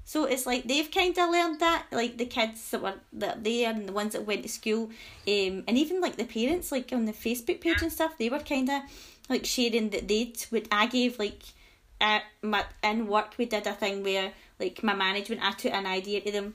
So 0.07 0.25
it's 0.25 0.45
like 0.45 0.63
they've 0.65 0.89
kind 0.89 1.17
of 1.17 1.31
learned 1.31 1.59
that, 1.59 1.87
like 1.91 2.17
the 2.17 2.27
kids 2.27 2.69
that 2.69 2.81
were 2.81 2.93
that 3.13 3.43
there 3.43 3.71
and 3.71 3.89
the 3.89 3.91
ones 3.91 4.13
that 4.13 4.25
went 4.25 4.43
to 4.43 4.49
school, 4.49 4.91
um, 5.27 5.63
and 5.67 5.77
even 5.77 5.99
like 5.99 6.15
the 6.15 6.25
parents, 6.25 6.71
like 6.71 6.93
on 6.93 7.05
the 7.05 7.11
Facebook 7.11 7.59
page 7.59 7.81
and 7.81 7.91
stuff, 7.91 8.17
they 8.17 8.29
were 8.29 8.39
kind 8.39 8.69
of 8.69 8.81
like 9.29 9.45
sharing 9.45 9.89
that 9.89 10.07
they'd. 10.07 10.39
What 10.51 10.67
I 10.71 10.85
gave 10.85 11.17
like, 11.17 11.41
at 11.99 12.23
my 12.43 12.63
in 12.83 13.07
work 13.07 13.33
we 13.37 13.45
did 13.45 13.65
a 13.65 13.73
thing 13.73 14.03
where 14.03 14.31
like 14.59 14.83
my 14.83 14.93
management, 14.93 15.41
I 15.43 15.51
took 15.51 15.73
an 15.73 15.87
idea 15.87 16.21
to 16.21 16.31
them 16.31 16.53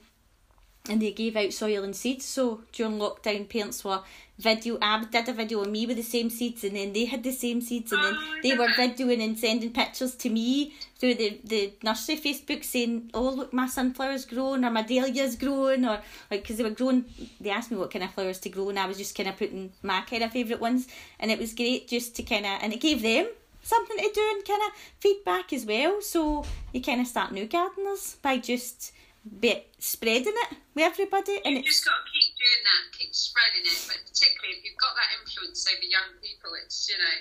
and 0.88 1.00
they 1.00 1.12
gave 1.12 1.36
out 1.36 1.52
soil 1.52 1.84
and 1.84 1.94
seeds. 1.94 2.24
So 2.24 2.62
during 2.72 2.98
lockdown, 2.98 3.48
parents 3.48 3.84
were 3.84 4.00
video. 4.38 4.78
I 4.80 5.04
did 5.04 5.28
a 5.28 5.32
video 5.32 5.60
of 5.60 5.70
me 5.70 5.86
with 5.86 5.96
the 5.96 6.02
same 6.02 6.30
seeds, 6.30 6.64
and 6.64 6.74
then 6.74 6.92
they 6.92 7.04
had 7.04 7.22
the 7.22 7.32
same 7.32 7.60
seeds, 7.60 7.92
and 7.92 8.02
then 8.02 8.14
oh, 8.16 8.36
they 8.42 8.56
were 8.56 8.68
videoing 8.68 9.22
and 9.22 9.38
sending 9.38 9.72
pictures 9.72 10.14
to 10.16 10.30
me 10.30 10.74
through 10.98 11.14
the 11.14 11.38
the 11.44 11.72
nursery 11.82 12.16
Facebook 12.16 12.64
saying, 12.64 13.10
"Oh 13.12 13.30
look, 13.30 13.52
my 13.52 13.66
sunflower's 13.66 14.24
grown, 14.24 14.64
or 14.64 14.70
my 14.70 14.82
dahlia's 14.82 15.36
grown, 15.36 15.84
or 15.84 16.00
like 16.30 16.42
because 16.42 16.56
they 16.56 16.64
were 16.64 16.70
growing." 16.70 17.04
They 17.40 17.50
asked 17.50 17.70
me 17.70 17.76
what 17.76 17.90
kind 17.90 18.04
of 18.04 18.12
flowers 18.12 18.38
to 18.40 18.48
grow, 18.48 18.70
and 18.70 18.78
I 18.78 18.86
was 18.86 18.98
just 18.98 19.14
kind 19.14 19.28
of 19.28 19.36
putting 19.36 19.72
my 19.82 20.00
kind 20.02 20.24
of 20.24 20.32
favourite 20.32 20.60
ones, 20.60 20.88
and 21.18 21.30
it 21.30 21.38
was 21.38 21.54
great 21.54 21.88
just 21.88 22.16
to 22.16 22.22
kind 22.22 22.46
of, 22.46 22.58
and 22.62 22.72
it 22.72 22.80
gave 22.80 23.02
them 23.02 23.28
something 23.62 23.98
to 23.98 24.10
do 24.14 24.30
and 24.34 24.44
kind 24.44 24.62
of 24.66 24.72
feedback 25.00 25.52
as 25.52 25.66
well. 25.66 26.00
So 26.00 26.44
you 26.72 26.80
kind 26.80 27.00
of 27.00 27.06
start 27.06 27.32
new 27.32 27.46
gardeners 27.46 28.16
by 28.22 28.38
just 28.38 28.92
bit 29.24 29.68
spreading 29.78 30.34
it 30.34 30.56
with 30.74 30.84
everybody. 30.84 31.40
And 31.44 31.56
You 31.56 31.62
just 31.62 31.84
got 31.84 32.00
to 32.00 32.10
keep 32.10 32.32
doing 32.36 32.62
that, 32.64 32.82
keep 32.96 33.14
spreading 33.14 33.64
it. 33.68 33.80
But 33.86 34.00
particularly 34.08 34.56
if 34.58 34.64
you've 34.64 34.80
got 34.80 34.96
that 34.96 35.10
influence 35.20 35.66
over 35.68 35.84
young 35.84 36.16
people, 36.22 36.52
it's 36.62 36.88
you 36.88 36.96
know, 36.96 37.16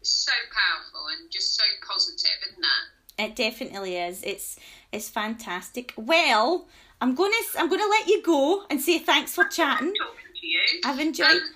it's 0.00 0.10
so 0.10 0.34
powerful 0.50 1.06
and 1.14 1.30
just 1.30 1.56
so 1.56 1.64
positive, 1.86 2.38
isn't 2.50 2.64
it? 2.64 2.84
It 3.18 3.36
definitely 3.36 3.96
is. 3.96 4.22
It's 4.22 4.58
it's 4.92 5.08
fantastic. 5.08 5.94
Well, 5.96 6.68
I'm 7.00 7.14
gonna 7.14 7.42
I'm 7.58 7.68
gonna 7.68 7.88
let 7.88 8.08
you 8.08 8.22
go 8.22 8.66
and 8.68 8.80
say 8.80 8.98
thanks 8.98 9.34
for 9.34 9.44
chatting. 9.44 9.94
Talking 9.94 10.34
to 10.34 10.46
you. 10.46 10.66
I've 10.84 11.00
enjoyed. 11.00 11.30
Um, 11.30 11.54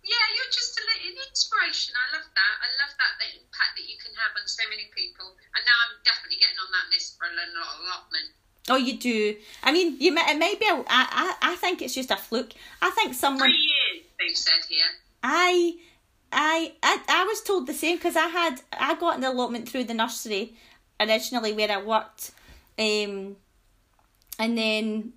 yeah, 0.00 0.26
you're 0.32 0.52
just 0.54 0.80
a 0.80 0.84
little 0.88 1.20
inspiration. 1.28 1.92
I 1.92 2.16
love 2.16 2.24
that. 2.32 2.54
I 2.64 2.68
love 2.80 2.92
that 2.96 3.12
the 3.20 3.28
impact 3.36 3.76
that 3.76 3.84
you 3.84 4.00
can 4.00 4.16
have 4.16 4.32
on 4.32 4.48
so 4.48 4.64
many 4.72 4.88
people. 4.96 5.36
And 5.52 5.62
now 5.68 5.76
I'm 5.84 6.00
definitely 6.00 6.40
getting 6.40 6.56
on 6.56 6.72
that 6.72 6.88
list 6.88 7.20
for 7.20 7.28
a 7.28 7.34
lot, 7.36 7.76
allotment. 7.84 8.32
Oh, 8.70 8.76
you 8.76 8.96
do. 8.96 9.34
I 9.64 9.72
mean, 9.72 9.96
you 9.98 10.12
may, 10.12 10.22
it 10.28 10.38
may 10.38 10.54
be. 10.54 10.64
A, 10.64 10.74
I, 10.74 10.84
I, 10.88 11.34
I 11.42 11.56
think 11.56 11.82
it's 11.82 11.94
just 11.94 12.12
a 12.12 12.16
fluke. 12.16 12.52
I 12.80 12.90
think 12.90 13.14
someone. 13.14 13.50
Three 13.50 13.58
years, 13.58 14.04
they've 14.18 14.36
said 14.36 14.64
here. 14.68 14.86
I, 15.24 15.74
I, 16.32 16.72
I, 16.80 17.02
I 17.08 17.24
was 17.24 17.42
told 17.42 17.66
the 17.66 17.74
same 17.74 17.96
because 17.96 18.16
I 18.16 18.28
had 18.28 18.60
I 18.72 18.94
got 18.94 19.18
an 19.18 19.24
allotment 19.24 19.68
through 19.68 19.84
the 19.84 19.94
nursery 19.94 20.54
originally 21.00 21.52
where 21.52 21.70
I 21.70 21.82
worked, 21.82 22.30
um, 22.78 23.36
and 24.38 24.56
then 24.56 25.14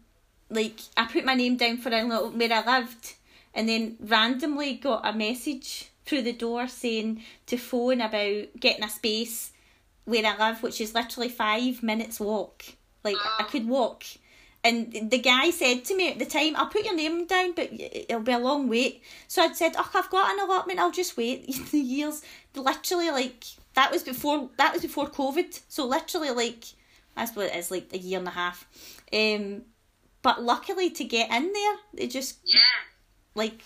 like 0.50 0.80
I 0.98 1.06
put 1.06 1.24
my 1.24 1.36
name 1.36 1.56
down 1.56 1.78
for 1.78 1.90
a 1.90 2.04
little 2.04 2.32
where 2.32 2.52
I 2.52 2.80
lived, 2.80 3.14
and 3.54 3.70
then 3.70 3.98
randomly 4.00 4.74
got 4.76 5.06
a 5.06 5.14
message 5.14 5.92
through 6.06 6.24
the 6.24 6.34
door 6.34 6.68
saying 6.68 7.22
to 7.46 7.58
phone 7.58 8.02
about 8.02 8.48
getting 8.60 8.84
a 8.84 8.90
space 8.90 9.52
where 10.06 10.26
I 10.26 10.36
live, 10.38 10.64
which 10.64 10.82
is 10.82 10.96
literally 10.96 11.30
five 11.30 11.84
minutes 11.84 12.20
walk. 12.20 12.64
Like 13.04 13.18
I 13.40 13.44
could 13.44 13.68
walk. 13.68 14.04
And 14.66 15.12
the 15.12 15.18
guy 15.18 15.50
said 15.50 15.84
to 15.86 15.96
me 15.96 16.10
at 16.12 16.20
the 16.20 16.26
time, 16.26 16.56
I'll 16.56 16.68
put 16.68 16.86
your 16.86 16.96
name 16.96 17.26
down, 17.26 17.52
but 17.52 17.70
it'll 17.72 18.22
be 18.22 18.32
a 18.32 18.40
long 18.40 18.70
wait. 18.70 19.04
So 19.28 19.42
I'd 19.42 19.58
said, 19.58 19.74
oh, 19.78 19.90
I've 19.94 20.10
got 20.10 20.32
an 20.32 20.40
allotment, 20.40 20.80
I'll 20.80 20.92
just 20.92 21.18
wait. 21.18 21.48
the 21.72 21.80
years, 21.80 22.22
literally, 22.56 23.12
like, 23.12 23.44
that 23.74 23.92
was 23.92 24.04
before, 24.04 24.50
that 24.58 24.72
was 24.72 24.82
before 24.82 25.08
COVID. 25.10 25.60
So 25.68 25.86
literally, 25.86 26.32
like, 26.32 26.64
that's 27.14 27.36
what 27.36 27.48
it 27.48 27.56
is, 27.58 27.72
like 27.72 27.90
a 27.92 27.98
year 27.98 28.20
and 28.20 28.28
a 28.28 28.32
half. 28.32 28.66
Um, 29.12 29.64
but 30.22 30.42
luckily 30.42 30.90
to 30.92 31.04
get 31.04 31.30
in 31.30 31.52
there, 31.52 31.76
it 31.98 32.08
just, 32.12 32.38
Yeah. 32.46 32.62
like, 33.36 33.60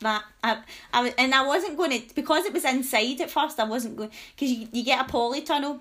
that. 0.00 0.22
I, 0.44 0.58
I, 0.92 1.14
and 1.18 1.34
I 1.34 1.44
wasn't 1.44 1.76
going 1.76 2.00
to, 2.00 2.14
because 2.14 2.44
it 2.44 2.52
was 2.52 2.64
inside 2.64 3.20
at 3.20 3.30
first, 3.30 3.58
I 3.58 3.64
wasn't 3.64 3.96
going, 3.96 4.10
because 4.36 4.52
you, 4.52 4.68
you 4.70 4.84
get 4.84 5.00
a 5.00 5.12
polytunnel 5.12 5.80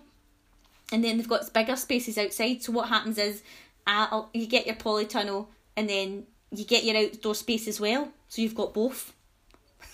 and 0.92 1.04
then 1.04 1.18
they've 1.18 1.28
got 1.28 1.52
bigger 1.54 1.76
spaces 1.76 2.18
outside. 2.18 2.64
So 2.64 2.72
what 2.72 2.90
happens 2.90 3.18
is, 3.18 3.42
uh, 3.88 4.24
you 4.34 4.48
get 4.48 4.66
your 4.66 4.76
polytunnel, 4.76 5.48
and 5.76 5.90
then 5.90 6.26
you 6.52 6.66
get 6.66 6.84
your 6.84 6.98
outdoor 6.98 7.36
space 7.36 7.68
as 7.68 7.80
well. 7.80 8.10
So 8.30 8.42
you've 8.42 8.56
got 8.56 8.74
both. 8.74 9.14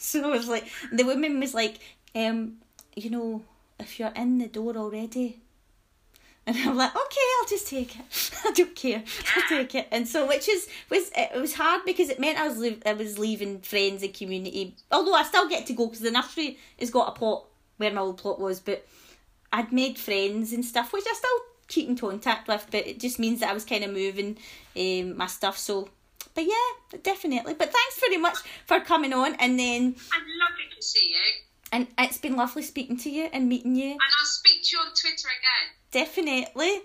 So 0.02 0.32
I 0.32 0.38
was 0.38 0.48
like, 0.48 0.66
the 0.94 1.04
woman 1.04 1.40
was 1.40 1.54
like, 1.54 1.80
um, 2.16 2.58
you 2.96 3.10
know, 3.10 3.44
if 3.80 4.00
you're 4.00 4.14
in 4.16 4.38
the 4.38 4.48
door 4.48 4.76
already. 4.78 5.40
And 6.46 6.58
I'm 6.58 6.78
like, 6.78 6.96
okay, 6.96 7.22
I'll 7.40 7.48
just 7.48 7.68
take 7.68 7.96
it. 7.96 8.32
I 8.46 8.52
don't 8.52 8.76
care. 8.76 9.04
I'll 9.36 9.50
take 9.50 9.76
it. 9.76 9.88
And 9.92 10.08
so, 10.08 10.28
which 10.28 10.50
is 10.50 10.68
was 10.90 11.12
it 11.16 11.40
was 11.40 11.54
hard 11.54 11.82
because 11.86 12.10
it 12.10 12.20
meant 12.20 12.40
I 12.40 12.48
was 12.48 12.58
leave, 12.58 12.82
I 12.86 12.94
was 12.94 13.20
leaving 13.20 13.60
friends 13.60 14.02
and 14.04 14.14
community. 14.14 14.76
Although 14.92 15.14
I 15.14 15.24
still 15.24 15.48
get 15.48 15.68
to 15.68 15.74
go 15.74 15.86
because 15.86 16.00
the 16.00 16.12
nursery 16.12 16.58
has 16.80 16.90
got 16.90 17.10
a 17.10 17.12
plot 17.12 17.46
where 17.78 17.92
my 17.92 18.02
old 18.02 18.18
plot 18.18 18.40
was, 18.40 18.60
but 18.60 18.86
I'd 19.52 19.72
made 19.72 19.98
friends 19.98 20.54
and 20.54 20.64
stuff, 20.64 20.94
which 20.94 21.06
I 21.10 21.14
still 21.14 21.40
keep 21.68 21.88
in 21.90 21.96
contact 21.98 22.48
with, 22.48 22.68
but 22.72 22.86
it 22.88 23.00
just 23.00 23.20
means 23.20 23.40
that 23.42 23.50
I 23.50 23.54
was 23.54 23.66
kind 23.66 23.84
of 23.84 23.92
moving 23.92 24.38
um, 24.78 25.18
my 25.18 25.28
stuff. 25.28 25.58
So, 25.58 25.90
but 26.36 26.46
yeah, 26.46 26.98
definitely. 27.04 27.54
But 27.54 27.72
thanks 27.72 28.00
very 28.00 28.18
much 28.18 28.38
for 28.66 28.80
coming 28.80 29.14
on, 29.14 29.36
and 29.36 29.60
then 29.60 29.96
I'd 30.12 30.20
love 30.40 30.58
to 30.76 30.82
see 30.84 31.10
you. 31.10 31.44
and 31.72 31.88
it's 31.98 32.18
been 32.18 32.36
lovely 32.36 32.64
speaking 32.64 32.98
to 32.98 33.10
you 33.10 33.30
and 33.34 33.48
meeting 33.50 33.76
you. 33.76 33.92
And 33.92 34.00
I'll 34.20 34.26
speak 34.26 34.64
to 34.64 34.70
you 34.74 34.80
on 34.80 34.88
Twitter 34.88 35.28
again. 35.28 35.76
Definitely. 35.92 36.82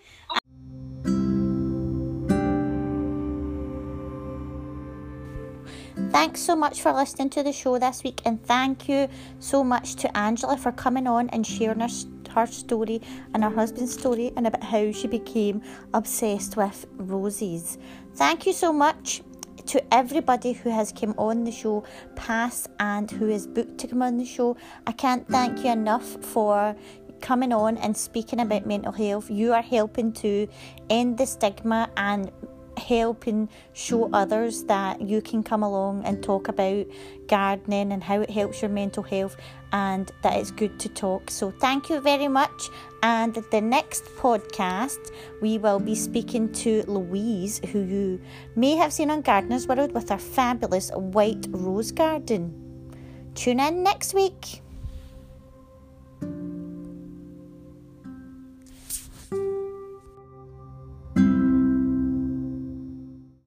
Thanks 6.14 6.42
so 6.42 6.54
much 6.54 6.80
for 6.80 6.92
listening 6.92 7.28
to 7.30 7.42
the 7.42 7.52
show 7.52 7.76
this 7.76 8.04
week, 8.04 8.22
and 8.24 8.40
thank 8.46 8.88
you 8.88 9.08
so 9.40 9.64
much 9.64 9.96
to 9.96 10.16
Angela 10.16 10.56
for 10.56 10.70
coming 10.70 11.08
on 11.08 11.28
and 11.30 11.44
sharing 11.44 11.80
her, 11.80 11.88
her 12.30 12.46
story 12.46 13.02
and 13.34 13.42
her 13.42 13.50
husband's 13.50 13.94
story 13.94 14.32
and 14.36 14.46
about 14.46 14.62
how 14.62 14.92
she 14.92 15.08
became 15.08 15.60
obsessed 15.92 16.56
with 16.56 16.86
roses. 16.98 17.78
Thank 18.14 18.46
you 18.46 18.52
so 18.52 18.72
much 18.72 19.22
to 19.66 19.82
everybody 19.92 20.52
who 20.52 20.70
has 20.70 20.92
come 20.92 21.16
on 21.18 21.42
the 21.42 21.50
show 21.50 21.82
past 22.14 22.68
and 22.78 23.10
who 23.10 23.28
is 23.28 23.48
booked 23.48 23.78
to 23.78 23.88
come 23.88 24.00
on 24.00 24.16
the 24.16 24.24
show. 24.24 24.56
I 24.86 24.92
can't 24.92 25.26
thank 25.26 25.64
you 25.64 25.72
enough 25.72 26.06
for 26.24 26.76
coming 27.22 27.52
on 27.52 27.76
and 27.78 27.96
speaking 27.96 28.38
about 28.38 28.66
mental 28.66 28.92
health. 28.92 29.32
You 29.32 29.52
are 29.52 29.62
helping 29.62 30.12
to 30.12 30.46
end 30.88 31.18
the 31.18 31.26
stigma 31.26 31.90
and 31.96 32.30
helping 32.78 33.48
show 33.72 34.10
others 34.12 34.64
that 34.64 35.00
you 35.00 35.20
can 35.20 35.42
come 35.42 35.62
along 35.62 36.04
and 36.04 36.22
talk 36.22 36.48
about 36.48 36.86
gardening 37.26 37.92
and 37.92 38.02
how 38.02 38.20
it 38.20 38.30
helps 38.30 38.62
your 38.62 38.70
mental 38.70 39.02
health 39.02 39.36
and 39.72 40.10
that 40.22 40.36
it's 40.36 40.50
good 40.50 40.78
to 40.80 40.88
talk. 40.88 41.30
So, 41.30 41.50
thank 41.50 41.90
you 41.90 42.00
very 42.00 42.28
much. 42.28 42.70
And 43.02 43.34
the 43.50 43.60
next 43.60 44.04
podcast, 44.16 45.10
we 45.42 45.58
will 45.58 45.78
be 45.78 45.94
speaking 45.94 46.52
to 46.52 46.82
Louise, 46.86 47.60
who 47.72 47.80
you 47.80 48.20
may 48.56 48.76
have 48.76 48.92
seen 48.92 49.10
on 49.10 49.20
Gardeners' 49.22 49.68
World 49.68 49.92
with 49.92 50.08
her 50.08 50.18
fabulous 50.18 50.90
white 50.90 51.46
rose 51.50 51.92
garden. 51.92 52.60
Tune 53.34 53.60
in 53.60 53.82
next 53.82 54.14
week. 54.14 54.63